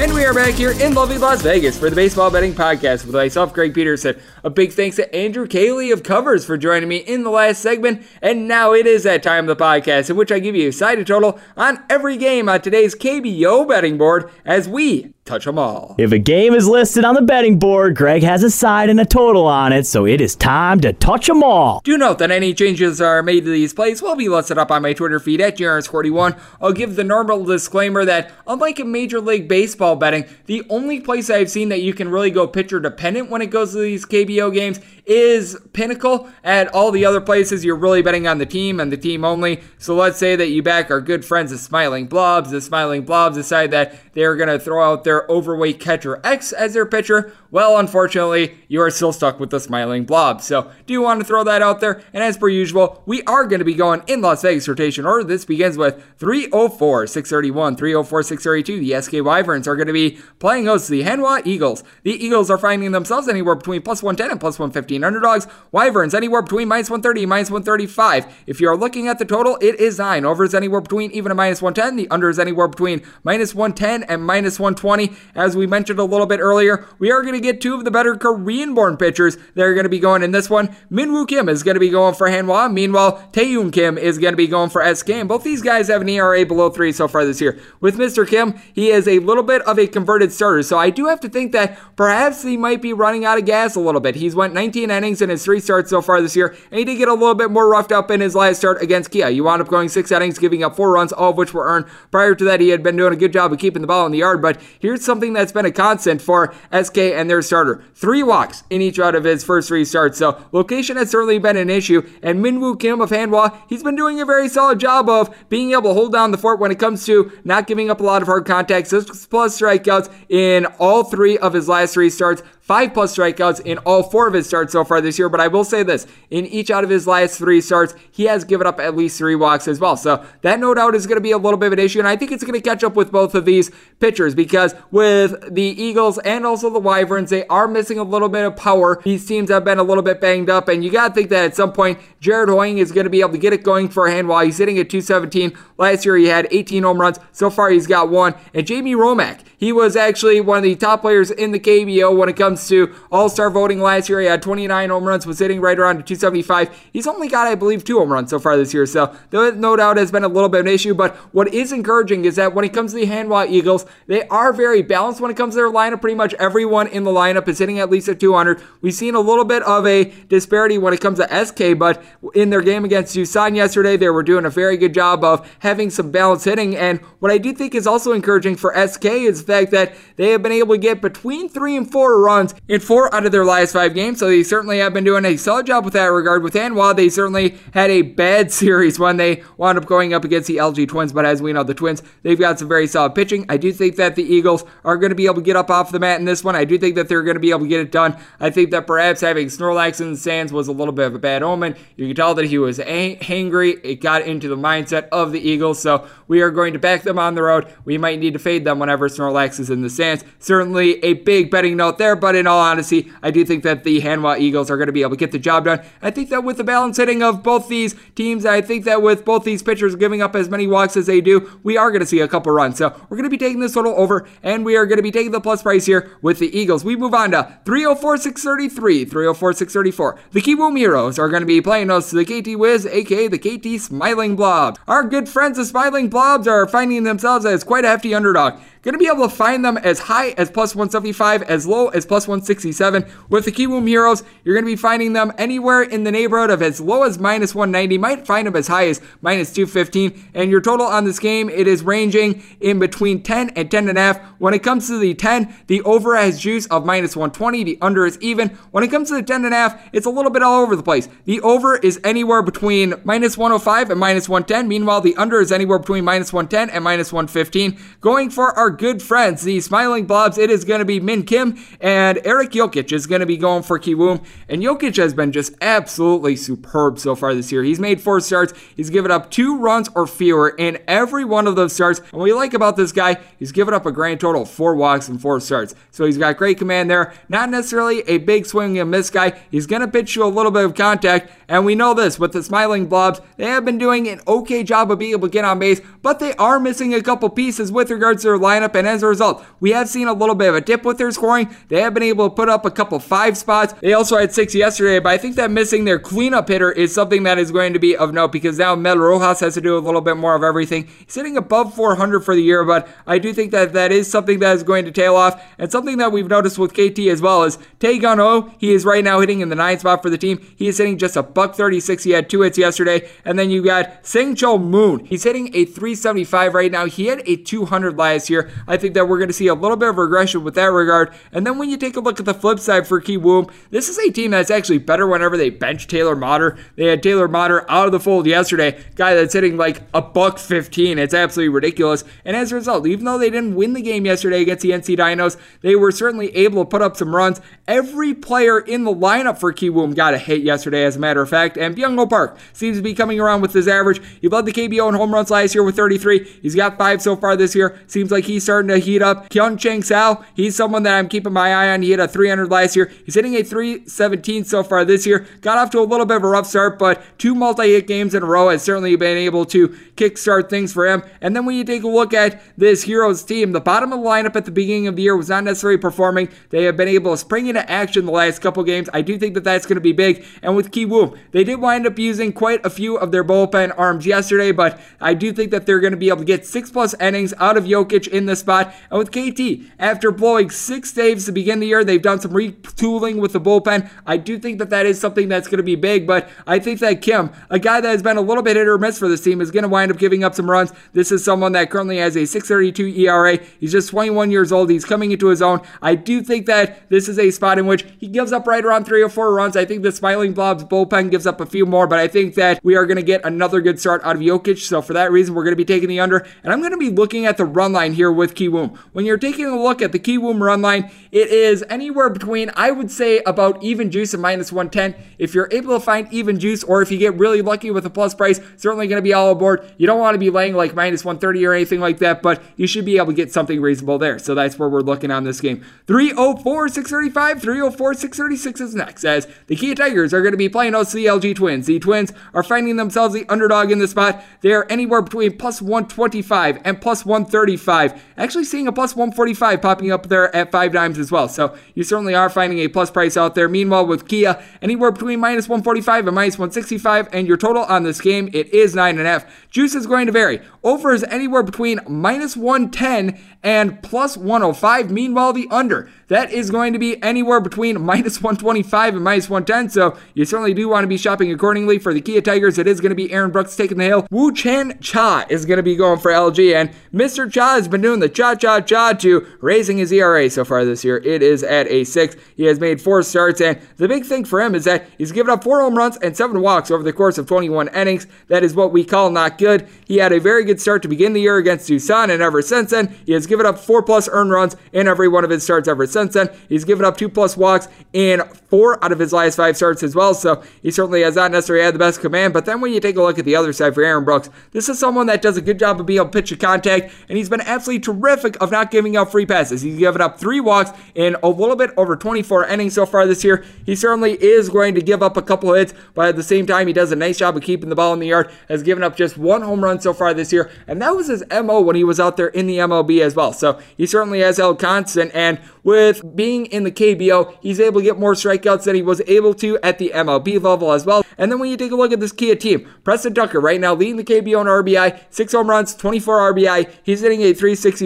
And 0.01 0.13
we 0.13 0.23
are 0.23 0.33
back 0.33 0.53
here 0.53 0.71
in 0.79 0.93
lovely 0.93 1.17
Las 1.17 1.41
Vegas 1.41 1.77
for 1.77 1.89
the 1.89 1.95
Baseball 1.97 2.31
Betting 2.31 2.53
Podcast 2.53 3.05
with 3.05 3.15
myself, 3.15 3.53
Greg 3.53 3.73
Peterson. 3.73 4.17
A 4.45 4.49
big 4.49 4.71
thanks 4.71 4.95
to 4.95 5.13
Andrew 5.13 5.45
Caley 5.45 5.91
of 5.91 6.03
Covers 6.03 6.45
for 6.45 6.57
joining 6.57 6.87
me 6.87 6.95
in 6.95 7.25
the 7.25 7.29
last 7.29 7.61
segment. 7.61 8.07
And 8.21 8.47
now 8.47 8.71
it 8.71 8.87
is 8.87 9.03
that 9.03 9.23
time 9.23 9.49
of 9.49 9.57
the 9.57 9.61
podcast 9.61 10.09
in 10.09 10.15
which 10.15 10.31
I 10.31 10.39
give 10.39 10.55
you 10.55 10.69
a 10.69 10.71
sided 10.71 11.05
total 11.05 11.37
on 11.57 11.83
every 11.89 12.15
game 12.15 12.47
on 12.47 12.61
today's 12.61 12.95
KBO 12.95 13.67
betting 13.67 13.97
board 13.97 14.29
as 14.45 14.69
we 14.69 15.13
touch 15.27 15.45
them 15.45 15.59
all. 15.59 15.95
If 15.97 16.11
a 16.11 16.17
game 16.17 16.53
is 16.53 16.67
listed 16.67 17.05
on 17.05 17.15
the 17.15 17.21
betting 17.21 17.59
board, 17.59 17.95
Greg 17.95 18.23
has 18.23 18.43
a 18.43 18.49
side 18.49 18.89
and 18.89 18.99
a 18.99 19.05
total 19.05 19.45
on 19.45 19.73
it, 19.73 19.85
so 19.85 20.05
it 20.05 20.21
is 20.21 20.35
time 20.35 20.79
to 20.79 20.93
touch 20.93 21.27
them 21.27 21.43
all. 21.43 21.81
Do 21.83 21.97
note 21.97 22.17
that 22.19 22.31
any 22.31 22.53
changes 22.53 23.01
are 23.01 23.21
made 23.21 23.43
to 23.43 23.51
these 23.51 23.73
plays 23.73 24.01
will 24.01 24.15
be 24.15 24.29
listed 24.29 24.57
up 24.57 24.71
on 24.71 24.81
my 24.81 24.93
Twitter 24.93 25.19
feed 25.19 25.41
at 25.41 25.57
JRS41. 25.57 26.39
I'll 26.61 26.73
give 26.73 26.95
the 26.95 27.03
normal 27.03 27.43
disclaimer 27.43 28.05
that, 28.05 28.31
unlike 28.47 28.79
in 28.79 28.91
Major 28.91 29.19
League 29.19 29.47
Baseball 29.47 29.95
betting, 29.95 30.25
the 30.45 30.63
only 30.69 30.99
place 30.99 31.29
I've 31.29 31.51
seen 31.51 31.69
that 31.69 31.81
you 31.81 31.93
can 31.93 32.09
really 32.09 32.31
go 32.31 32.47
pitcher 32.47 32.79
dependent 32.79 33.29
when 33.29 33.41
it 33.41 33.51
goes 33.51 33.73
to 33.73 33.79
these 33.79 34.05
KBO 34.05 34.53
games 34.53 34.79
is 35.07 35.57
pinnacle 35.71 36.29
at 36.43 36.67
all 36.73 36.91
the 36.91 37.05
other 37.05 37.21
places. 37.21 37.63
You're 37.63 37.77
really 37.77 38.01
betting 38.01 38.27
on 38.27 38.37
the 38.37 38.45
team 38.45 38.79
and 38.79 38.91
the 38.91 38.97
team 38.97 39.23
only. 39.23 39.61
So 39.77 39.95
let's 39.95 40.17
say 40.17 40.35
that 40.35 40.49
you 40.49 40.61
back 40.61 40.91
our 40.91 41.01
good 41.01 41.23
friends, 41.23 41.51
the 41.51 41.57
Smiling 41.57 42.07
Blobs. 42.07 42.51
The 42.51 42.61
Smiling 42.61 43.05
Blobs 43.05 43.37
decide 43.37 43.71
that 43.71 43.95
they're 44.13 44.35
going 44.35 44.49
to 44.49 44.59
throw 44.59 44.83
out 44.83 45.05
their 45.05 45.25
overweight 45.29 45.79
catcher 45.79 46.19
X 46.23 46.51
as 46.51 46.73
their 46.73 46.85
pitcher. 46.85 47.33
Well, 47.49 47.77
unfortunately, 47.77 48.57
you 48.67 48.81
are 48.81 48.89
still 48.89 49.13
stuck 49.13 49.39
with 49.39 49.49
the 49.49 49.59
Smiling 49.59 50.03
Blobs. 50.03 50.43
So 50.43 50.71
do 50.85 50.93
you 50.93 51.01
want 51.01 51.21
to 51.21 51.25
throw 51.25 51.45
that 51.45 51.61
out 51.61 51.79
there? 51.79 52.01
And 52.13 52.21
as 52.21 52.37
per 52.37 52.49
usual, 52.49 53.01
we 53.05 53.23
are 53.23 53.45
going 53.45 53.59
to 53.59 53.65
be 53.65 53.73
going 53.73 54.03
in 54.07 54.21
Las 54.21 54.41
Vegas 54.41 54.67
rotation 54.67 55.05
order. 55.05 55.23
This 55.23 55.45
begins 55.45 55.77
with 55.77 56.03
304, 56.17 57.07
631, 57.07 57.77
304, 57.77 58.23
632. 58.23 58.79
The 58.79 59.01
SK 59.01 59.25
Wyverns 59.25 59.67
are 59.67 59.77
going 59.77 59.87
to 59.87 59.93
be 59.93 60.19
playing 60.39 60.65
host 60.65 60.87
to 60.87 60.91
the 60.91 61.03
Hanwha 61.03 61.45
Eagles. 61.45 61.83
The 62.03 62.11
Eagles 62.11 62.49
are 62.49 62.57
finding 62.57 62.91
themselves 62.91 63.29
anywhere 63.29 63.55
between 63.55 63.81
plus 63.81 64.03
110 64.03 64.31
and 64.31 64.39
plus 64.39 64.59
115 64.59 64.96
underdogs. 65.03 65.47
Wyverns 65.71 66.13
anywhere 66.13 66.41
between 66.41 66.67
minus 66.67 66.89
130 66.89 67.23
and 67.23 67.29
minus 67.29 67.51
135. 67.51 68.43
If 68.47 68.59
you're 68.59 68.77
looking 68.77 69.07
at 69.07 69.19
the 69.19 69.25
total, 69.25 69.57
it 69.61 69.79
is 69.79 69.99
9. 69.99 70.25
Over 70.25 70.43
is 70.43 70.53
anywhere 70.53 70.81
between 70.81 71.11
even 71.11 71.31
a 71.31 71.35
minus 71.35 71.61
110. 71.61 71.95
The 71.95 72.09
under 72.09 72.29
is 72.29 72.39
anywhere 72.39 72.67
between 72.67 73.01
minus 73.23 73.53
110 73.53 74.03
and 74.03 74.23
minus 74.23 74.59
120. 74.59 75.15
As 75.35 75.55
we 75.55 75.67
mentioned 75.67 75.99
a 75.99 76.03
little 76.03 76.25
bit 76.25 76.39
earlier, 76.39 76.85
we 76.99 77.11
are 77.11 77.21
going 77.21 77.33
to 77.33 77.39
get 77.39 77.61
two 77.61 77.75
of 77.75 77.85
the 77.85 77.91
better 77.91 78.15
Korean 78.15 78.73
born 78.73 78.97
pitchers 78.97 79.37
that 79.55 79.63
are 79.63 79.73
going 79.73 79.83
to 79.83 79.89
be 79.89 79.99
going 79.99 80.23
in 80.23 80.31
this 80.31 80.49
one. 80.49 80.69
Minwoo 80.91 81.27
Kim 81.27 81.49
is 81.49 81.63
going 81.63 81.75
to 81.75 81.79
be 81.79 81.89
going 81.89 82.15
for 82.15 82.27
Hanwha. 82.27 82.71
Meanwhile, 82.71 83.29
Taehoon 83.31 83.71
Kim 83.71 83.97
is 83.97 84.17
going 84.17 84.33
to 84.33 84.37
be 84.37 84.47
going 84.47 84.69
for 84.69 84.83
SK. 84.95 85.09
And 85.11 85.29
both 85.29 85.43
these 85.43 85.61
guys 85.61 85.87
have 85.87 86.01
an 86.01 86.09
ERA 86.09 86.45
below 86.45 86.69
3 86.69 86.91
so 86.91 87.07
far 87.07 87.25
this 87.25 87.41
year. 87.41 87.59
With 87.79 87.97
Mr. 87.97 88.27
Kim, 88.27 88.55
he 88.73 88.89
is 88.89 89.07
a 89.07 89.19
little 89.19 89.43
bit 89.43 89.61
of 89.63 89.77
a 89.77 89.87
converted 89.87 90.31
starter. 90.31 90.63
So 90.63 90.77
I 90.77 90.89
do 90.89 91.07
have 91.07 91.19
to 91.21 91.29
think 91.29 91.51
that 91.51 91.77
perhaps 91.95 92.43
he 92.43 92.57
might 92.57 92.81
be 92.81 92.93
running 92.93 93.25
out 93.25 93.37
of 93.37 93.45
gas 93.45 93.75
a 93.75 93.79
little 93.79 94.01
bit. 94.01 94.15
He's 94.15 94.35
went 94.35 94.53
19 94.53 94.86
innings 94.91 95.21
in 95.21 95.29
his 95.29 95.43
three 95.43 95.59
starts 95.59 95.89
so 95.89 96.01
far 96.01 96.21
this 96.21 96.35
year, 96.35 96.55
and 96.71 96.79
he 96.79 96.85
did 96.85 96.97
get 96.97 97.07
a 97.07 97.13
little 97.13 97.35
bit 97.35 97.51
more 97.51 97.69
roughed 97.69 97.91
up 97.91 98.11
in 98.11 98.21
his 98.21 98.35
last 98.35 98.57
start 98.57 98.81
against 98.81 99.11
Kia. 99.11 99.29
He 99.29 99.41
wound 99.41 99.61
up 99.61 99.67
going 99.67 99.89
six 99.89 100.11
innings, 100.11 100.39
giving 100.39 100.63
up 100.63 100.75
four 100.75 100.91
runs, 100.91 101.11
all 101.11 101.31
of 101.31 101.37
which 101.37 101.53
were 101.53 101.65
earned. 101.65 101.85
Prior 102.11 102.35
to 102.35 102.43
that, 102.45 102.61
he 102.61 102.69
had 102.69 102.83
been 102.83 102.95
doing 102.95 103.13
a 103.13 103.17
good 103.17 103.33
job 103.33 103.51
of 103.51 103.59
keeping 103.59 103.81
the 103.81 103.87
ball 103.87 104.05
in 104.05 104.11
the 104.11 104.19
yard, 104.19 104.41
but 104.41 104.61
here's 104.79 105.03
something 105.03 105.33
that's 105.33 105.51
been 105.51 105.65
a 105.65 105.71
constant 105.71 106.21
for 106.21 106.53
SK 106.71 106.97
and 106.97 107.29
their 107.29 107.41
starter. 107.41 107.83
Three 107.93 108.23
walks 108.23 108.63
in 108.69 108.81
each 108.81 108.99
out 108.99 109.15
of 109.15 109.23
his 109.23 109.43
first 109.43 109.67
three 109.67 109.85
starts, 109.85 110.17
so 110.17 110.43
location 110.51 110.97
has 110.97 111.09
certainly 111.09 111.39
been 111.39 111.57
an 111.57 111.69
issue, 111.69 112.07
and 112.21 112.43
Minwoo 112.43 112.79
Kim 112.79 113.01
of 113.01 113.09
Hanwha, 113.09 113.57
he's 113.67 113.83
been 113.83 113.95
doing 113.95 114.21
a 114.21 114.25
very 114.25 114.49
solid 114.49 114.79
job 114.79 115.09
of 115.09 115.33
being 115.49 115.71
able 115.71 115.89
to 115.89 115.93
hold 115.93 116.13
down 116.13 116.31
the 116.31 116.37
fort 116.37 116.59
when 116.59 116.71
it 116.71 116.79
comes 116.79 117.05
to 117.05 117.31
not 117.43 117.67
giving 117.67 117.89
up 117.89 117.99
a 117.99 118.03
lot 118.03 118.21
of 118.21 118.27
hard 118.27 118.45
contact, 118.45 118.87
six 118.87 119.25
plus 119.25 119.59
strikeouts 119.59 120.11
in 120.29 120.65
all 120.79 121.03
three 121.03 121.37
of 121.37 121.53
his 121.53 121.67
last 121.67 121.93
three 121.93 122.09
starts 122.09 122.41
five 122.67 122.93
plus 122.93 123.15
strikeouts 123.15 123.61
in 123.61 123.77
all 123.79 124.03
four 124.03 124.27
of 124.27 124.33
his 124.33 124.45
starts 124.45 124.73
so 124.73 124.83
far 124.83 124.99
this 124.99 125.17
year. 125.17 125.29
But 125.29 125.39
I 125.39 125.47
will 125.47 125.63
say 125.63 125.83
this 125.83 126.05
in 126.29 126.45
each 126.45 126.69
out 126.69 126.83
of 126.83 126.89
his 126.89 127.07
last 127.07 127.37
three 127.37 127.61
starts, 127.61 127.95
he 128.11 128.25
has 128.25 128.43
given 128.43 128.67
up 128.67 128.79
at 128.79 128.95
least 128.95 129.17
three 129.17 129.35
walks 129.35 129.67
as 129.67 129.79
well. 129.79 129.95
So 129.95 130.25
that 130.41 130.59
no 130.59 130.73
doubt 130.73 130.93
is 130.93 131.07
going 131.07 131.15
to 131.15 131.21
be 131.21 131.31
a 131.31 131.37
little 131.37 131.57
bit 131.57 131.67
of 131.67 131.73
an 131.73 131.79
issue. 131.79 131.99
And 131.99 132.07
I 132.07 132.17
think 132.17 132.31
it's 132.31 132.43
going 132.43 132.59
to 132.59 132.61
catch 132.61 132.83
up 132.83 132.95
with 132.95 133.09
both 133.11 133.33
of 133.35 133.45
these 133.45 133.71
pitchers 133.99 134.35
because 134.35 134.75
with 134.91 135.53
the 135.53 135.63
Eagles 135.63 136.17
and 136.19 136.45
also 136.45 136.69
the 136.69 136.79
Wyverns, 136.79 137.29
they 137.29 137.47
are 137.47 137.67
missing 137.67 137.97
a 137.97 138.03
little 138.03 138.29
bit 138.29 138.45
of 138.45 138.57
power. 138.57 139.01
These 139.03 139.25
teams 139.25 139.49
have 139.49 139.63
been 139.63 139.79
a 139.79 139.83
little 139.83 140.03
bit 140.03 140.19
banged 140.19 140.49
up. 140.49 140.67
And 140.67 140.83
you 140.83 140.91
got 140.91 141.09
to 141.09 141.13
think 141.13 141.29
that 141.29 141.45
at 141.45 141.55
some 141.55 141.71
point, 141.71 141.99
Jared 142.19 142.49
Hoying 142.49 142.79
is 142.79 142.91
going 142.91 143.05
to 143.05 143.09
be 143.09 143.21
able 143.21 143.31
to 143.31 143.37
get 143.37 143.53
it 143.53 143.63
going 143.63 143.87
for 143.87 144.07
a 144.07 144.11
hand 144.11 144.27
while 144.27 144.43
he's 144.43 144.57
hitting 144.57 144.77
at 144.77 144.89
217. 144.89 145.57
Last 145.77 146.03
year, 146.03 146.17
he 146.17 146.25
had 146.25 146.47
18 146.51 146.83
home 146.83 146.99
runs. 146.99 147.17
So 147.31 147.49
far, 147.49 147.69
he's 147.69 147.87
got 147.87 148.09
one. 148.09 148.35
And 148.53 148.67
Jamie 148.67 148.95
Romak, 148.95 149.39
he 149.57 149.71
was 149.71 149.95
actually 149.95 150.41
one 150.41 150.57
of 150.57 150.63
the 150.63 150.75
top 150.75 151.01
players 151.01 151.31
in 151.31 151.51
the 151.51 151.59
KBO 151.59 152.15
when 152.15 152.27
it 152.27 152.35
comes 152.35 152.56
comes 152.57 152.69
to 152.69 152.95
All 153.11 153.29
Star 153.29 153.49
voting 153.49 153.81
last 153.81 154.09
year, 154.09 154.19
he 154.19 154.27
had 154.27 154.41
29 154.41 154.89
home 154.89 155.03
runs, 155.03 155.25
was 155.25 155.39
hitting 155.39 155.61
right 155.61 155.77
around 155.77 156.05
275. 156.05 156.75
He's 156.91 157.07
only 157.07 157.27
got, 157.27 157.47
I 157.47 157.55
believe, 157.55 157.83
two 157.83 157.99
home 157.99 158.11
runs 158.11 158.29
so 158.29 158.39
far 158.39 158.57
this 158.57 158.73
year, 158.73 158.85
so 158.85 159.15
no 159.31 159.75
doubt 159.75 159.97
has 159.97 160.11
been 160.11 160.23
a 160.23 160.27
little 160.27 160.49
bit 160.49 160.61
of 160.61 160.65
an 160.65 160.73
issue. 160.73 160.93
But 160.93 161.15
what 161.33 161.53
is 161.53 161.71
encouraging 161.71 162.25
is 162.25 162.35
that 162.35 162.53
when 162.53 162.65
it 162.65 162.73
comes 162.73 162.93
to 162.93 162.99
the 162.99 163.05
Hanwha 163.05 163.49
Eagles, 163.49 163.85
they 164.07 164.27
are 164.27 164.51
very 164.51 164.81
balanced 164.81 165.21
when 165.21 165.31
it 165.31 165.37
comes 165.37 165.53
to 165.53 165.57
their 165.57 165.71
lineup. 165.71 166.01
Pretty 166.01 166.15
much 166.15 166.33
everyone 166.35 166.87
in 166.87 167.03
the 167.03 167.11
lineup 167.11 167.47
is 167.47 167.59
hitting 167.59 167.79
at 167.79 167.89
least 167.89 168.09
at 168.09 168.19
200. 168.19 168.61
We've 168.81 168.93
seen 168.93 169.15
a 169.15 169.19
little 169.19 169.45
bit 169.45 169.63
of 169.63 169.85
a 169.85 170.05
disparity 170.27 170.77
when 170.77 170.93
it 170.93 171.01
comes 171.01 171.19
to 171.19 171.45
SK, 171.45 171.77
but 171.77 172.03
in 172.33 172.49
their 172.49 172.61
game 172.61 172.85
against 172.85 173.15
Doosan 173.15 173.55
yesterday, 173.55 173.97
they 173.97 174.09
were 174.09 174.23
doing 174.23 174.45
a 174.45 174.49
very 174.49 174.77
good 174.77 174.93
job 174.93 175.23
of 175.23 175.47
having 175.59 175.89
some 175.89 176.11
balanced 176.11 176.45
hitting. 176.45 176.75
And 176.75 176.99
what 177.19 177.31
I 177.31 177.37
do 177.37 177.53
think 177.53 177.75
is 177.75 177.85
also 177.85 178.13
encouraging 178.13 178.55
for 178.55 178.73
SK 178.75 179.05
is 179.05 179.43
the 179.43 179.53
fact 179.53 179.71
that 179.71 179.95
they 180.15 180.31
have 180.31 180.41
been 180.41 180.51
able 180.51 180.75
to 180.75 180.79
get 180.79 181.01
between 181.01 181.49
three 181.49 181.75
and 181.75 181.89
four 181.89 182.19
runs 182.21 182.46
in 182.67 182.79
four 182.79 183.13
out 183.13 183.25
of 183.25 183.31
their 183.31 183.45
last 183.45 183.73
five 183.73 183.93
games. 183.93 184.19
So 184.19 184.27
they 184.27 184.43
certainly 184.43 184.79
have 184.79 184.93
been 184.93 185.03
doing 185.03 185.25
a 185.25 185.37
solid 185.37 185.65
job 185.65 185.85
with 185.85 185.93
that 185.93 186.05
regard. 186.05 186.43
With 186.43 186.53
Hanwha, 186.53 186.95
they 186.95 187.09
certainly 187.09 187.57
had 187.73 187.89
a 187.89 188.01
bad 188.01 188.51
series 188.57 188.99
when 188.99 189.17
they 189.17 189.43
wound 189.57 189.77
up 189.77 189.85
going 189.85 190.13
up 190.13 190.23
against 190.23 190.47
the 190.47 190.57
LG 190.57 190.87
Twins. 190.87 191.13
But 191.13 191.25
as 191.25 191.41
we 191.41 191.53
know, 191.53 191.63
the 191.63 191.73
Twins, 191.73 192.03
they've 192.23 192.39
got 192.39 192.59
some 192.59 192.67
very 192.67 192.87
solid 192.87 193.15
pitching. 193.15 193.45
I 193.49 193.57
do 193.57 193.71
think 193.71 193.95
that 193.97 194.15
the 194.15 194.23
Eagles 194.23 194.63
are 194.83 194.97
going 194.97 195.09
to 195.09 195.15
be 195.15 195.25
able 195.25 195.35
to 195.35 195.41
get 195.41 195.55
up 195.55 195.69
off 195.69 195.91
the 195.91 195.99
mat 195.99 196.19
in 196.19 196.25
this 196.25 196.43
one. 196.43 196.55
I 196.55 196.65
do 196.65 196.77
think 196.77 196.95
that 196.95 197.07
they're 197.07 197.23
going 197.23 197.35
to 197.35 197.39
be 197.39 197.49
able 197.51 197.61
to 197.61 197.67
get 197.67 197.81
it 197.81 197.91
done. 197.91 198.17
I 198.39 198.49
think 198.49 198.71
that 198.71 198.87
perhaps 198.87 199.21
having 199.21 199.47
Snorlax 199.47 200.01
in 200.01 200.11
the 200.11 200.17
stands 200.17 200.53
was 200.53 200.67
a 200.67 200.71
little 200.71 200.93
bit 200.93 201.07
of 201.07 201.15
a 201.15 201.19
bad 201.19 201.43
omen. 201.43 201.75
You 201.95 202.07
can 202.07 202.15
tell 202.15 202.35
that 202.35 202.45
he 202.45 202.57
was 202.57 202.79
hangry. 202.79 203.79
It 203.83 204.01
got 204.01 204.21
into 204.23 204.47
the 204.47 204.55
mindset 204.55 205.07
of 205.09 205.31
the 205.31 205.39
Eagles. 205.39 205.81
So 205.81 206.07
we 206.27 206.41
are 206.41 206.51
going 206.51 206.73
to 206.73 206.79
back 206.79 207.03
them 207.03 207.19
on 207.19 207.35
the 207.35 207.43
road. 207.43 207.71
We 207.85 207.97
might 207.97 208.19
need 208.19 208.33
to 208.33 208.39
fade 208.39 208.65
them 208.65 208.79
whenever 208.79 209.07
Snorlax 209.09 209.59
is 209.59 209.69
in 209.69 209.81
the 209.81 209.89
stands. 209.89 210.23
Certainly 210.39 211.03
a 211.03 211.13
big 211.13 211.51
betting 211.51 211.77
note 211.77 211.97
there, 211.97 212.15
but 212.15 212.35
in 212.37 212.47
all 212.47 212.59
honesty, 212.59 213.11
I 213.21 213.31
do 213.31 213.43
think 213.43 213.63
that 213.63 213.83
the 213.83 214.01
Hanwha 214.01 214.39
Eagles 214.39 214.71
are 214.71 214.77
going 214.77 214.87
to 214.87 214.93
be 214.93 215.01
able 215.01 215.11
to 215.11 215.17
get 215.17 215.31
the 215.31 215.39
job 215.39 215.65
done. 215.65 215.83
I 216.01 216.11
think 216.11 216.29
that 216.29 216.43
with 216.43 216.57
the 216.57 216.63
balance 216.63 216.97
hitting 216.97 217.21
of 217.21 217.43
both 217.43 217.67
these 217.67 217.95
teams, 218.15 218.45
I 218.45 218.61
think 218.61 218.85
that 218.85 219.01
with 219.01 219.25
both 219.25 219.43
these 219.43 219.63
pitchers 219.63 219.95
giving 219.95 220.21
up 220.21 220.35
as 220.35 220.49
many 220.49 220.67
walks 220.67 220.95
as 220.95 221.07
they 221.07 221.19
do, 221.19 221.59
we 221.63 221.77
are 221.77 221.91
going 221.91 221.99
to 222.01 222.05
see 222.05 222.19
a 222.19 222.27
couple 222.27 222.51
runs. 222.51 222.77
So 222.77 222.89
we're 223.09 223.17
going 223.17 223.23
to 223.23 223.29
be 223.29 223.37
taking 223.37 223.59
this 223.59 223.73
total 223.73 223.93
over, 223.97 224.27
and 224.43 224.63
we 224.63 224.75
are 224.77 224.85
going 224.85 224.97
to 224.97 225.03
be 225.03 225.11
taking 225.11 225.31
the 225.31 225.41
plus 225.41 225.63
price 225.63 225.85
here 225.85 226.11
with 226.21 226.39
the 226.39 226.55
Eagles. 226.57 226.85
We 226.85 226.95
move 226.95 227.13
on 227.13 227.31
to 227.31 227.59
304 227.65 228.17
633, 228.17 229.05
304 229.05 229.53
634. 229.53 230.19
The 230.31 230.41
Kiwoom 230.41 230.77
Heroes 230.77 231.19
are 231.19 231.29
going 231.29 231.41
to 231.41 231.47
be 231.47 231.61
playing 231.61 231.91
us 231.91 232.11
to 232.11 232.15
the 232.15 232.25
KT 232.25 232.59
Wiz, 232.59 232.85
aka 232.85 233.27
the 233.27 233.37
KT 233.39 233.81
Smiling 233.81 234.35
Blobs. 234.35 234.79
Our 234.87 235.03
good 235.03 235.27
friends, 235.27 235.57
the 235.57 235.65
Smiling 235.65 236.09
Blobs, 236.09 236.47
are 236.47 236.67
finding 236.67 237.03
themselves 237.03 237.45
as 237.45 237.63
quite 237.63 237.85
a 237.85 237.89
hefty 237.89 238.13
underdog. 238.13 238.59
Going 238.87 238.93
to 238.93 238.99
be 238.99 239.11
able 239.13 239.27
to 239.27 239.35
find 239.35 239.65
them 239.65 239.75
as 239.75 239.99
high 239.99 240.29
as 240.37 240.49
plus 240.49 240.73
175, 240.73 241.43
as 241.43 241.67
low 241.67 241.89
as 241.89 242.05
plus 242.05 242.25
167. 242.25 243.05
With 243.27 243.43
the 243.43 243.51
Kiwoom 243.51 243.85
Heroes, 243.85 244.23
you're 244.45 244.55
going 244.55 244.63
to 244.63 244.71
be 244.71 244.77
finding 244.77 245.11
them 245.11 245.33
anywhere 245.37 245.81
in 245.81 246.05
the 246.05 246.11
neighborhood 246.13 246.51
of 246.51 246.61
as 246.61 246.79
low 246.79 247.03
as 247.03 247.19
minus 247.19 247.53
190, 247.53 247.97
might 247.97 248.25
find 248.25 248.47
them 248.47 248.55
as 248.55 248.67
high 248.67 248.87
as 248.87 249.01
minus 249.19 249.51
215. 249.51 250.29
And 250.33 250.49
your 250.49 250.61
total 250.61 250.85
on 250.85 251.03
this 251.03 251.19
game, 251.19 251.49
it 251.49 251.67
is 251.67 251.83
ranging 251.83 252.41
in 252.61 252.79
between 252.79 253.23
10 253.23 253.49
and 253.57 253.69
10 253.69 253.89
and 253.89 253.97
a 253.97 254.01
half. 254.01 254.19
When 254.39 254.53
it 254.53 254.63
comes 254.63 254.87
to 254.87 254.97
the 254.97 255.13
10, 255.13 255.53
the 255.67 255.81
over 255.81 256.15
has 256.15 256.39
juice 256.39 256.65
of 256.67 256.85
minus 256.85 257.13
120, 257.13 257.65
the 257.65 257.77
under 257.81 258.05
is 258.05 258.17
even. 258.21 258.51
When 258.71 258.85
it 258.85 258.87
comes 258.89 259.09
to 259.09 259.15
the 259.15 259.23
10 259.23 259.43
and 259.43 259.53
a 259.53 259.57
half, 259.57 259.89
it's 259.91 260.05
a 260.05 260.09
little 260.09 260.31
bit 260.31 260.43
all 260.43 260.61
over 260.61 260.77
the 260.77 260.83
place. 260.83 261.09
The 261.25 261.41
over 261.41 261.75
is 261.75 261.99
anywhere 262.05 262.41
between 262.41 262.93
minus 263.03 263.37
105 263.37 263.89
and 263.89 263.99
minus 263.99 264.29
110. 264.29 264.69
Meanwhile, 264.69 265.01
the 265.01 265.17
under 265.17 265.41
is 265.41 265.51
anywhere 265.51 265.79
between 265.79 266.05
minus 266.05 266.31
110 266.31 266.73
and 266.73 266.85
minus 266.85 267.11
115. 267.11 267.77
Going 267.99 268.29
for 268.29 268.57
our 268.57 268.76
good 268.77 269.01
friends, 269.01 269.43
the 269.43 269.59
Smiling 269.59 270.05
Blobs, 270.05 270.37
it 270.37 270.49
is 270.49 270.63
going 270.63 270.79
to 270.79 270.85
be 270.85 270.99
Min 270.99 271.23
Kim, 271.23 271.57
and 271.81 272.19
Eric 272.23 272.51
Jokisch 272.51 272.91
is 272.91 273.07
going 273.07 273.21
to 273.21 273.25
be 273.25 273.37
going 273.37 273.63
for 273.63 273.79
Kiwoom. 273.79 274.23
And 274.47 274.61
Jokisch 274.61 274.97
has 274.97 275.13
been 275.13 275.31
just 275.31 275.53
absolutely 275.61 276.35
superb 276.35 276.99
so 276.99 277.15
far 277.15 277.33
this 277.33 277.51
year. 277.51 277.63
He's 277.63 277.79
made 277.79 278.01
four 278.01 278.19
starts, 278.19 278.53
he's 278.75 278.89
given 278.89 279.11
up 279.11 279.31
two 279.31 279.57
runs 279.57 279.89
or 279.95 280.07
fewer 280.07 280.49
in 280.49 280.79
every 280.87 281.25
one 281.25 281.47
of 281.47 281.55
those 281.55 281.73
starts. 281.73 281.99
And 281.99 282.13
what 282.13 282.23
we 282.23 282.33
like 282.33 282.53
about 282.53 282.75
this 282.75 282.91
guy, 282.91 283.17
he's 283.37 283.51
given 283.51 283.73
up 283.73 283.85
a 283.85 283.91
grand 283.91 284.19
total 284.19 284.43
of 284.43 284.49
four 284.49 284.75
walks 284.75 285.07
and 285.07 285.21
four 285.21 285.39
starts. 285.39 285.75
So 285.91 286.05
he's 286.05 286.17
got 286.17 286.37
great 286.37 286.57
command 286.57 286.89
there. 286.89 287.13
Not 287.29 287.49
necessarily 287.49 288.01
a 288.01 288.17
big 288.17 288.45
swing 288.45 288.77
and 288.79 288.91
miss 288.91 289.09
guy. 289.09 289.39
He's 289.49 289.65
going 289.65 289.81
to 289.81 289.87
pitch 289.87 290.15
you 290.15 290.23
a 290.23 290.27
little 290.27 290.51
bit 290.51 290.65
of 290.65 290.75
contact. 290.75 291.31
And 291.47 291.65
we 291.65 291.75
know 291.75 291.93
this 291.93 292.19
with 292.19 292.33
the 292.33 292.43
Smiling 292.43 292.87
Blobs, 292.87 293.21
they 293.37 293.45
have 293.45 293.65
been 293.65 293.77
doing 293.77 294.07
an 294.07 294.19
okay 294.27 294.63
job 294.63 294.91
of 294.91 294.99
being 294.99 295.11
able 295.11 295.27
to 295.27 295.31
get 295.31 295.45
on 295.45 295.59
base, 295.59 295.81
but 296.01 296.19
they 296.19 296.33
are 296.35 296.59
missing 296.59 296.93
a 296.93 297.01
couple 297.01 297.29
pieces 297.29 297.71
with 297.71 297.89
regards 297.89 298.21
to 298.21 298.29
their 298.29 298.37
lineup 298.37 298.66
up, 298.67 298.75
and 298.75 298.87
as 298.87 299.01
a 299.01 299.07
result, 299.07 299.43
we 299.59 299.71
have 299.71 299.87
seen 299.89 300.07
a 300.07 300.13
little 300.13 300.35
bit 300.35 300.49
of 300.49 300.55
a 300.55 300.61
dip 300.61 300.83
with 300.83 300.97
their 300.97 301.11
scoring. 301.11 301.55
They 301.69 301.81
have 301.81 301.93
been 301.93 302.03
able 302.03 302.29
to 302.29 302.35
put 302.35 302.49
up 302.49 302.65
a 302.65 302.71
couple 302.71 302.99
five 302.99 303.37
spots. 303.37 303.73
They 303.81 303.93
also 303.93 304.17
had 304.17 304.33
six 304.33 304.53
yesterday, 304.53 304.99
but 304.99 305.09
I 305.09 305.17
think 305.17 305.35
that 305.37 305.49
missing 305.49 305.85
their 305.85 305.99
cleanup 305.99 306.47
hitter 306.47 306.71
is 306.71 306.93
something 306.93 307.23
that 307.23 307.37
is 307.37 307.51
going 307.51 307.73
to 307.73 307.79
be 307.79 307.95
of 307.95 308.13
note 308.13 308.31
because 308.31 308.59
now 308.59 308.75
Mel 308.75 308.97
Rojas 308.97 309.39
has 309.39 309.53
to 309.55 309.61
do 309.61 309.77
a 309.77 309.79
little 309.79 310.01
bit 310.01 310.17
more 310.17 310.35
of 310.35 310.43
everything. 310.43 310.85
He's 310.85 311.13
sitting 311.13 311.37
above 311.37 311.73
400 311.73 312.21
for 312.21 312.35
the 312.35 312.41
year, 312.41 312.63
but 312.65 312.87
I 313.07 313.17
do 313.17 313.33
think 313.33 313.51
that 313.51 313.73
that 313.73 313.91
is 313.91 314.09
something 314.09 314.39
that 314.39 314.55
is 314.55 314.63
going 314.63 314.85
to 314.85 314.91
tail 314.91 315.15
off, 315.15 315.41
and 315.57 315.71
something 315.71 315.97
that 315.97 316.11
we've 316.11 316.27
noticed 316.29 316.59
with 316.59 316.73
KT 316.73 316.99
as 317.07 317.21
well 317.21 317.43
is 317.43 317.57
Tae 317.79 317.97
Gun 317.97 318.19
O. 318.19 318.53
He 318.57 318.73
is 318.73 318.83
right 318.85 319.03
now 319.03 319.19
hitting 319.21 319.39
in 319.39 319.49
the 319.49 319.55
ninth 319.55 319.79
spot 319.81 320.01
for 320.01 320.09
the 320.09 320.17
team. 320.17 320.45
He 320.57 320.67
is 320.67 320.77
hitting 320.77 320.97
just 320.97 321.15
a 321.15 321.23
buck 321.23 321.55
36. 321.55 322.03
He 322.03 322.11
had 322.11 322.29
two 322.29 322.41
hits 322.41 322.57
yesterday, 322.57 323.09
and 323.23 323.39
then 323.39 323.49
you 323.49 323.63
got 323.63 324.05
Sing 324.05 324.35
Chol 324.35 324.61
Moon. 324.61 325.05
He's 325.05 325.23
hitting 325.23 325.55
a 325.55 325.65
375 325.65 326.53
right 326.53 326.71
now. 326.71 326.85
He 326.85 327.07
had 327.07 327.21
a 327.25 327.37
200 327.37 327.97
last 327.97 328.29
year. 328.29 328.46
I 328.67 328.77
think 328.77 328.93
that 328.93 329.07
we're 329.07 329.17
going 329.17 329.29
to 329.29 329.33
see 329.33 329.47
a 329.47 329.53
little 329.53 329.77
bit 329.77 329.89
of 329.89 329.97
regression 329.97 330.43
with 330.43 330.55
that 330.55 330.65
regard. 330.65 331.13
And 331.31 331.45
then 331.45 331.57
when 331.57 331.69
you 331.69 331.77
take 331.77 331.95
a 331.95 331.99
look 331.99 332.19
at 332.19 332.25
the 332.25 332.33
flip 332.33 332.59
side 332.59 332.87
for 332.87 333.01
Kiwoom, 333.01 333.51
this 333.69 333.89
is 333.89 333.97
a 333.97 334.11
team 334.11 334.31
that's 334.31 334.51
actually 334.51 334.79
better 334.79 335.07
whenever 335.07 335.37
they 335.37 335.49
bench 335.49 335.87
Taylor 335.87 336.15
Motter. 336.15 336.57
They 336.75 336.85
had 336.85 337.03
Taylor 337.03 337.27
Motter 337.27 337.69
out 337.69 337.85
of 337.85 337.91
the 337.91 337.99
fold 337.99 338.25
yesterday, 338.25 338.83
guy 338.95 339.13
that's 339.13 339.33
hitting 339.33 339.57
like 339.57 339.81
a 339.93 340.01
buck 340.01 340.39
15. 340.39 340.99
It's 340.99 341.13
absolutely 341.13 341.49
ridiculous. 341.49 342.03
And 342.25 342.35
as 342.35 342.51
a 342.51 342.55
result, 342.55 342.87
even 342.87 343.05
though 343.05 343.17
they 343.17 343.29
didn't 343.29 343.55
win 343.55 343.73
the 343.73 343.81
game 343.81 344.05
yesterday 344.05 344.41
against 344.41 344.63
the 344.63 344.71
NC 344.71 344.97
Dinos, 344.97 345.37
they 345.61 345.75
were 345.75 345.91
certainly 345.91 346.35
able 346.35 346.63
to 346.63 346.69
put 346.69 346.81
up 346.81 346.97
some 346.97 347.15
runs. 347.15 347.41
Every 347.67 348.13
player 348.13 348.59
in 348.59 348.83
the 348.83 348.93
lineup 348.93 349.37
for 349.37 349.53
Kiwoom 349.53 349.95
got 349.95 350.13
a 350.13 350.17
hit 350.17 350.41
yesterday, 350.41 350.85
as 350.85 350.95
a 350.95 350.99
matter 350.99 351.21
of 351.21 351.29
fact. 351.29 351.57
And 351.57 351.75
Byung 351.75 352.09
Park 352.09 352.37
seems 352.53 352.77
to 352.77 352.83
be 352.83 352.93
coming 352.93 353.19
around 353.19 353.41
with 353.41 353.53
his 353.53 353.67
average. 353.67 354.01
He 354.21 354.27
led 354.27 354.45
the 354.45 354.53
KBO 354.53 354.89
in 354.89 354.95
home 354.95 355.13
runs 355.13 355.31
last 355.31 355.55
year 355.55 355.63
with 355.63 355.75
33. 355.75 356.39
He's 356.41 356.55
got 356.55 356.77
five 356.77 357.01
so 357.01 357.15
far 357.15 357.35
this 357.35 357.55
year. 357.55 357.79
Seems 357.87 358.11
like 358.11 358.25
he's 358.25 358.36
starting 358.43 358.69
to 358.69 358.77
heat 358.77 359.01
up. 359.01 359.29
Kyung 359.29 359.57
Chang 359.57 359.83
Sao, 359.83 360.23
he's 360.35 360.55
someone 360.55 360.83
that 360.83 360.97
I'm 360.97 361.09
keeping 361.09 361.33
my 361.33 361.53
eye 361.53 361.73
on. 361.73 361.81
He 361.81 361.91
hit 361.91 361.99
a 361.99 362.07
300 362.07 362.49
last 362.49 362.75
year. 362.75 362.91
He's 363.05 363.15
hitting 363.15 363.35
a 363.35 363.43
317 363.43 364.45
so 364.45 364.63
far 364.63 364.85
this 364.85 365.05
year. 365.05 365.25
Got 365.41 365.57
off 365.57 365.69
to 365.71 365.79
a 365.79 365.81
little 365.81 366.05
bit 366.05 366.17
of 366.17 366.23
a 366.23 366.27
rough 366.27 366.47
start, 366.47 366.79
but 366.79 367.01
two 367.17 367.35
multi 367.35 367.73
hit 367.73 367.87
games 367.87 368.13
in 368.13 368.23
a 368.23 368.25
row 368.25 368.49
has 368.49 368.63
certainly 368.63 368.95
been 368.95 369.17
able 369.17 369.45
to 369.45 369.69
kickstart 369.95 370.49
things 370.49 370.71
for 370.71 370.87
him. 370.87 371.03
And 371.21 371.35
then 371.35 371.45
when 371.45 371.55
you 371.55 371.63
take 371.63 371.83
a 371.83 371.87
look 371.87 372.13
at 372.13 372.41
this 372.57 372.83
Heroes 372.83 373.23
team, 373.23 373.51
the 373.51 373.59
bottom 373.59 373.91
of 373.91 373.99
the 373.99 374.05
lineup 374.05 374.35
at 374.35 374.45
the 374.45 374.51
beginning 374.51 374.87
of 374.87 374.95
the 374.95 375.03
year 375.03 375.17
was 375.17 375.29
not 375.29 375.43
necessarily 375.43 375.77
performing. 375.77 376.29
They 376.49 376.63
have 376.63 376.77
been 376.77 376.87
able 376.87 377.11
to 377.11 377.17
spring 377.17 377.47
into 377.47 377.69
action 377.69 378.05
the 378.05 378.11
last 378.11 378.39
couple 378.39 378.63
games. 378.63 378.89
I 378.93 379.01
do 379.01 379.17
think 379.17 379.33
that 379.33 379.43
that's 379.43 379.65
going 379.65 379.75
to 379.75 379.81
be 379.81 379.93
big. 379.93 380.25
And 380.41 380.55
with 380.55 380.71
Kiwoom, 380.71 381.17
they 381.31 381.43
did 381.43 381.59
wind 381.59 381.87
up 381.87 381.97
using 381.99 382.31
quite 382.31 382.65
a 382.65 382.69
few 382.69 382.97
of 382.97 383.11
their 383.11 383.23
bullpen 383.23 383.73
arms 383.77 384.05
yesterday, 384.05 384.51
but 384.51 384.79
I 385.01 385.13
do 385.13 385.33
think 385.33 385.51
that 385.51 385.65
they're 385.65 385.79
going 385.79 385.91
to 385.91 385.97
be 385.97 386.09
able 386.09 386.19
to 386.19 386.25
get 386.25 386.45
six 386.45 386.69
plus 386.69 386.93
innings 386.99 387.33
out 387.37 387.57
of 387.57 387.65
Jokisch 387.65 388.07
in 388.07 388.26
this 388.27 388.41
spot. 388.41 388.73
And 388.91 388.99
with 388.99 389.11
KT, 389.11 389.69
after 389.79 390.11
blowing 390.11 390.49
six 390.49 390.93
saves 390.93 391.25
to 391.25 391.31
begin 391.31 391.59
the 391.59 391.67
year, 391.67 391.83
they've 391.83 392.01
done 392.01 392.19
some 392.19 392.31
retooling 392.31 393.19
with 393.19 393.33
the 393.33 393.41
bullpen. 393.41 393.89
I 394.05 394.17
do 394.17 394.37
think 394.37 394.59
that 394.59 394.69
that 394.69 394.85
is 394.85 394.99
something 394.99 395.27
that's 395.27 395.47
going 395.47 395.57
to 395.57 395.63
be 395.63 395.75
big, 395.75 396.05
but 396.05 396.29
I 396.45 396.59
think 396.59 396.79
that 396.79 397.01
Kim, 397.01 397.31
a 397.49 397.59
guy 397.59 397.81
that 397.81 397.89
has 397.89 398.03
been 398.03 398.17
a 398.17 398.21
little 398.21 398.43
bit 398.43 398.55
hit 398.55 398.67
or 398.67 398.77
miss 398.77 398.99
for 398.99 399.07
this 399.07 399.21
team, 399.21 399.41
is 399.41 399.51
going 399.51 399.63
to 399.63 399.69
wind 399.69 399.91
up 399.91 399.97
giving 399.97 400.23
up 400.23 400.35
some 400.35 400.49
runs. 400.49 400.71
This 400.93 401.11
is 401.11 401.23
someone 401.23 401.53
that 401.53 401.69
currently 401.69 401.97
has 401.97 402.15
a 402.15 402.25
632 402.25 403.01
ERA. 403.01 403.39
He's 403.59 403.71
just 403.71 403.89
21 403.89 404.31
years 404.31 404.51
old. 404.51 404.69
He's 404.69 404.85
coming 404.85 405.11
into 405.11 405.27
his 405.27 405.41
own. 405.41 405.61
I 405.81 405.95
do 405.95 406.21
think 406.21 406.45
that 406.45 406.89
this 406.89 407.07
is 407.07 407.17
a 407.17 407.31
spot 407.31 407.57
in 407.57 407.65
which 407.65 407.85
he 407.97 408.07
gives 408.07 408.31
up 408.31 408.45
right 408.47 408.63
around 408.63 408.85
three 408.85 409.01
or 409.01 409.09
four 409.09 409.33
runs. 409.33 409.55
I 409.55 409.65
think 409.65 409.83
the 409.83 409.91
Smiling 409.91 410.33
Blobs 410.33 410.63
bullpen 410.63 411.11
gives 411.11 411.25
up 411.25 411.41
a 411.41 411.45
few 411.45 411.65
more, 411.65 411.87
but 411.87 411.99
I 411.99 412.07
think 412.07 412.35
that 412.35 412.63
we 412.63 412.75
are 412.75 412.85
going 412.85 412.97
to 412.97 413.03
get 413.03 413.25
another 413.25 413.61
good 413.61 413.79
start 413.79 414.01
out 414.03 414.15
of 414.15 414.21
Jokisch. 414.21 414.63
So 414.63 414.81
for 414.81 414.93
that 414.93 415.11
reason, 415.11 415.33
we're 415.33 415.43
going 415.43 415.53
to 415.53 415.57
be 415.57 415.65
taking 415.65 415.89
the 415.89 415.99
under, 415.99 416.25
and 416.43 416.53
I'm 416.53 416.59
going 416.59 416.71
to 416.71 416.77
be 416.77 416.89
looking 416.89 417.25
at 417.25 417.37
the 417.37 417.45
run 417.45 417.73
line 417.73 417.93
here 417.93 418.11
with 418.17 418.35
Kiwoom. 418.35 418.75
When 418.91 419.05
you're 419.05 419.17
taking 419.17 419.45
a 419.45 419.57
look 419.57 419.81
at 419.81 419.93
the 419.93 419.99
Kiwoom 419.99 420.41
run 420.41 420.61
line, 420.61 420.91
it 421.11 421.29
is 421.29 421.63
anywhere 421.69 422.09
between, 422.09 422.51
I 422.55 422.71
would 422.71 422.91
say, 422.91 423.19
about 423.19 423.63
even 423.63 423.91
juice 423.91 424.13
and 424.13 424.21
minus 424.21 424.51
110. 424.51 425.01
If 425.17 425.33
you're 425.33 425.47
able 425.51 425.79
to 425.79 425.83
find 425.83 426.11
even 426.11 426.39
juice, 426.39 426.63
or 426.63 426.81
if 426.81 426.91
you 426.91 426.97
get 426.97 427.17
really 427.17 427.41
lucky 427.41 427.71
with 427.71 427.85
a 427.85 427.89
plus 427.89 428.13
price, 428.13 428.41
certainly 428.57 428.87
going 428.87 428.97
to 428.97 429.03
be 429.03 429.13
all 429.13 429.31
aboard. 429.31 429.71
You 429.77 429.87
don't 429.87 429.99
want 429.99 430.15
to 430.15 430.19
be 430.19 430.29
laying 430.29 430.55
like 430.55 430.75
minus 430.75 431.05
130 431.05 431.45
or 431.45 431.53
anything 431.53 431.79
like 431.79 431.99
that, 431.99 432.21
but 432.21 432.41
you 432.55 432.67
should 432.67 432.85
be 432.85 432.97
able 432.97 433.07
to 433.07 433.13
get 433.13 433.31
something 433.31 433.61
reasonable 433.61 433.97
there. 433.97 434.19
So 434.19 434.35
that's 434.35 434.59
where 434.59 434.67
we're 434.67 434.81
looking 434.81 435.11
on 435.11 435.23
this 435.23 435.39
game. 435.39 435.63
304 435.87 436.69
635, 436.69 437.41
304 437.41 437.93
636 437.93 438.61
is 438.61 438.75
next, 438.75 439.05
as 439.05 439.27
the 439.47 439.55
Kia 439.55 439.75
Tigers 439.75 440.13
are 440.13 440.21
going 440.21 440.33
to 440.33 440.37
be 440.37 440.49
playing 440.49 440.73
those 440.73 440.89
CLG 440.93 441.35
Twins. 441.35 441.67
The 441.67 441.79
Twins 441.79 442.11
are 442.33 442.43
finding 442.43 442.75
themselves 442.75 443.13
the 443.13 443.25
underdog 443.29 443.71
in 443.71 443.79
this 443.79 443.91
spot. 443.91 444.23
They 444.41 444.53
are 444.53 444.65
anywhere 444.69 445.01
between 445.01 445.37
plus 445.37 445.61
125 445.61 446.61
and 446.63 446.81
plus 446.81 447.05
135. 447.05 448.01
Actually, 448.17 448.45
seeing 448.45 448.67
a 448.67 448.71
plus 448.71 448.95
145 448.95 449.61
popping 449.61 449.91
up 449.91 450.07
there 450.07 450.35
at 450.35 450.51
5Dimes 450.51 450.97
as 450.97 451.11
well. 451.11 451.29
So 451.29 451.55
you 451.75 451.83
certainly 451.83 452.15
are 452.15 452.29
finding 452.29 452.59
a 452.59 452.67
plus 452.67 452.89
price 452.89 453.15
out 453.15 453.35
there. 453.35 453.47
Meanwhile, 453.47 453.85
with 453.85 454.07
Kia, 454.07 454.43
anywhere 454.61 454.91
between 454.91 455.19
minus 455.19 455.47
145 455.47 456.07
and 456.07 456.15
minus 456.15 456.39
165, 456.39 457.09
and 457.13 457.27
your 457.27 457.37
total 457.37 457.63
on 457.63 457.83
this 457.83 458.01
game, 458.01 458.29
it 458.33 458.53
is 458.53 458.73
9.5. 458.73 459.29
Juice 459.51 459.75
is 459.75 459.85
going 459.85 460.07
to 460.07 460.11
vary. 460.11 460.41
Over 460.63 460.93
is 460.93 461.03
anywhere 461.05 461.43
between 461.43 461.79
minus 461.87 462.35
110 462.35 463.19
and 463.43 463.81
plus 463.83 464.17
105. 464.17 464.91
Meanwhile, 464.91 465.33
the 465.33 465.47
under, 465.49 465.89
that 466.07 466.31
is 466.31 466.49
going 466.51 466.73
to 466.73 466.79
be 466.79 467.01
anywhere 467.03 467.39
between 467.39 467.81
minus 467.85 468.21
125 468.21 468.95
and 468.95 469.03
minus 469.03 469.29
110. 469.29 469.69
So 469.69 469.97
you 470.13 470.25
certainly 470.25 470.53
do 470.53 470.67
want 470.67 470.83
to 470.83 470.87
be 470.87 470.97
shopping 470.97 471.31
accordingly. 471.31 471.79
For 471.79 471.93
the 471.93 472.01
Kia 472.01 472.21
Tigers, 472.21 472.57
it 472.57 472.67
is 472.67 472.81
going 472.81 472.89
to 472.89 472.95
be 472.95 473.11
Aaron 473.11 473.31
Brooks 473.31 473.55
taking 473.55 473.77
the 473.77 473.85
hill. 473.85 474.07
Woo-chan 474.09 474.79
Cha 474.81 475.25
is 475.29 475.45
going 475.45 475.57
to 475.57 475.63
be 475.63 475.75
going 475.75 475.99
for 475.99 476.11
LG, 476.11 476.53
and 476.53 476.71
Mr. 476.93 477.31
Cha 477.31 477.55
has 477.55 477.67
been 477.67 477.81
doing 477.81 477.99
the 477.99 478.06
cha 478.09 478.35
cha 478.35 478.59
cha 478.61 478.93
to 478.93 479.27
raising 479.41 479.77
his 479.77 479.91
ERA 479.91 480.29
so 480.29 480.45
far 480.45 480.65
this 480.65 480.83
year. 480.83 480.97
It 480.97 481.21
is 481.21 481.43
at 481.43 481.67
a 481.67 481.83
six. 481.83 482.15
He 482.35 482.45
has 482.45 482.59
made 482.59 482.81
four 482.81 483.03
starts, 483.03 483.41
and 483.41 483.59
the 483.77 483.87
big 483.87 484.05
thing 484.05 484.25
for 484.25 484.41
him 484.41 484.55
is 484.55 484.65
that 484.65 484.85
he's 484.97 485.11
given 485.11 485.31
up 485.31 485.43
four 485.43 485.61
home 485.61 485.77
runs 485.77 485.97
and 485.97 486.15
seven 486.15 486.41
walks 486.41 486.71
over 486.71 486.83
the 486.83 486.93
course 486.93 487.17
of 487.17 487.27
21 487.27 487.69
innings. 487.69 488.07
That 488.27 488.43
is 488.43 488.55
what 488.55 488.71
we 488.71 488.83
call 488.83 489.09
not 489.09 489.37
good. 489.37 489.67
He 489.85 489.97
had 489.97 490.11
a 490.11 490.19
very 490.19 490.43
good 490.43 490.61
start 490.61 490.81
to 490.83 490.87
begin 490.87 491.13
the 491.13 491.21
year 491.21 491.37
against 491.37 491.69
Doosan, 491.69 492.09
and 492.11 492.21
ever 492.21 492.41
since 492.41 492.71
then, 492.71 492.95
he 493.05 493.13
has 493.13 493.27
given 493.27 493.45
up 493.45 493.57
four 493.57 493.83
plus 493.83 494.09
earned 494.11 494.31
runs 494.31 494.55
in 494.73 494.87
every 494.87 495.07
one 495.07 495.23
of 495.23 495.29
his 495.29 495.43
starts 495.43 495.67
ever 495.67 495.85
since 495.87 496.13
then. 496.13 496.29
He's 496.49 496.65
given 496.65 496.85
up 496.85 496.97
two 496.97 497.09
plus 497.09 497.37
walks 497.37 497.67
in 497.93 498.21
four 498.49 498.83
out 498.83 498.91
of 498.91 498.99
his 498.99 499.13
last 499.13 499.35
five 499.35 499.57
starts 499.57 499.83
as 499.83 499.95
well, 499.95 500.13
so 500.13 500.43
he 500.61 500.71
certainly 500.71 501.01
has 501.01 501.15
not 501.15 501.31
necessarily 501.31 501.65
had 501.65 501.75
the 501.75 501.79
best 501.79 502.01
command. 502.01 502.33
But 502.33 502.45
then 502.45 502.61
when 502.61 502.73
you 502.73 502.79
take 502.79 502.95
a 502.95 503.01
look 503.01 503.19
at 503.19 503.25
the 503.25 503.35
other 503.35 503.53
side 503.53 503.73
for 503.73 503.83
Aaron 503.83 504.03
Brooks, 504.03 504.29
this 504.51 504.69
is 504.69 504.79
someone 504.79 505.07
that 505.07 505.21
does 505.21 505.37
a 505.37 505.41
good 505.41 505.59
job 505.59 505.79
of 505.79 505.85
being 505.85 505.97
to 505.99 506.05
pitch 506.05 506.31
a 506.31 506.37
contact, 506.37 506.93
and 507.09 507.17
he's 507.17 507.29
been 507.29 507.41
absolutely 507.41 507.81
terrific 507.97 508.37
of 508.41 508.51
not 508.51 508.71
giving 508.71 508.95
up 508.95 509.11
free 509.11 509.25
passes. 509.25 509.61
He's 509.61 509.77
given 509.77 510.01
up 510.01 510.19
three 510.19 510.39
walks 510.39 510.71
in 510.95 511.15
a 511.23 511.29
little 511.29 511.55
bit 511.55 511.71
over 511.77 511.95
24 511.95 512.47
innings 512.47 512.73
so 512.73 512.85
far 512.85 513.05
this 513.05 513.23
year. 513.23 513.43
He 513.65 513.75
certainly 513.75 514.13
is 514.13 514.49
going 514.49 514.75
to 514.75 514.81
give 514.81 515.01
up 515.01 515.17
a 515.17 515.21
couple 515.21 515.53
hits, 515.53 515.73
but 515.93 516.09
at 516.09 516.15
the 516.15 516.23
same 516.23 516.45
time, 516.45 516.67
he 516.67 516.73
does 516.73 516.91
a 516.91 516.95
nice 516.95 517.17
job 517.17 517.35
of 517.35 517.43
keeping 517.43 517.69
the 517.69 517.75
ball 517.75 517.93
in 517.93 517.99
the 517.99 518.07
yard. 518.07 518.31
Has 518.49 518.63
given 518.63 518.83
up 518.83 518.95
just 518.95 519.17
one 519.17 519.41
home 519.41 519.63
run 519.63 519.79
so 519.81 519.93
far 519.93 520.13
this 520.13 520.31
year, 520.31 520.49
and 520.67 520.81
that 520.81 520.95
was 520.95 521.07
his 521.07 521.23
MO 521.31 521.61
when 521.61 521.75
he 521.75 521.83
was 521.83 521.99
out 521.99 522.17
there 522.17 522.27
in 522.27 522.47
the 522.47 522.57
MLB 522.57 523.01
as 523.01 523.15
well. 523.15 523.33
So 523.33 523.59
he 523.75 523.85
certainly 523.85 524.19
has 524.21 524.37
held 524.37 524.59
constant, 524.59 525.11
and 525.13 525.39
with 525.63 526.15
being 526.15 526.45
in 526.45 526.63
the 526.63 526.71
KBO, 526.71 527.35
he's 527.41 527.59
able 527.59 527.81
to 527.81 527.83
get 527.83 527.99
more 527.99 528.13
strikeouts 528.13 528.63
than 528.63 528.75
he 528.75 528.81
was 528.81 529.01
able 529.05 529.33
to 529.33 529.59
at 529.59 529.79
the 529.79 529.91
MLB 529.93 530.41
level 530.41 530.71
as 530.71 530.85
well. 530.85 531.03
And 531.17 531.31
then 531.31 531.39
when 531.39 531.49
you 531.49 531.57
take 531.57 531.71
a 531.71 531.75
look 531.75 531.91
at 531.91 531.99
this 531.99 532.13
Kia 532.13 532.35
team, 532.35 532.69
Preston 532.83 533.13
Tucker 533.13 533.41
right 533.41 533.59
now 533.59 533.73
leading 533.73 533.97
the 533.97 534.03
KBO 534.03 534.39
in 534.41 534.47
RBI, 534.47 534.97
six 535.09 535.33
home 535.33 535.49
runs, 535.49 535.75
24 535.75 536.33
RBI. 536.33 536.71
He's 536.83 537.01
hitting 537.01 537.21
a 537.21 537.33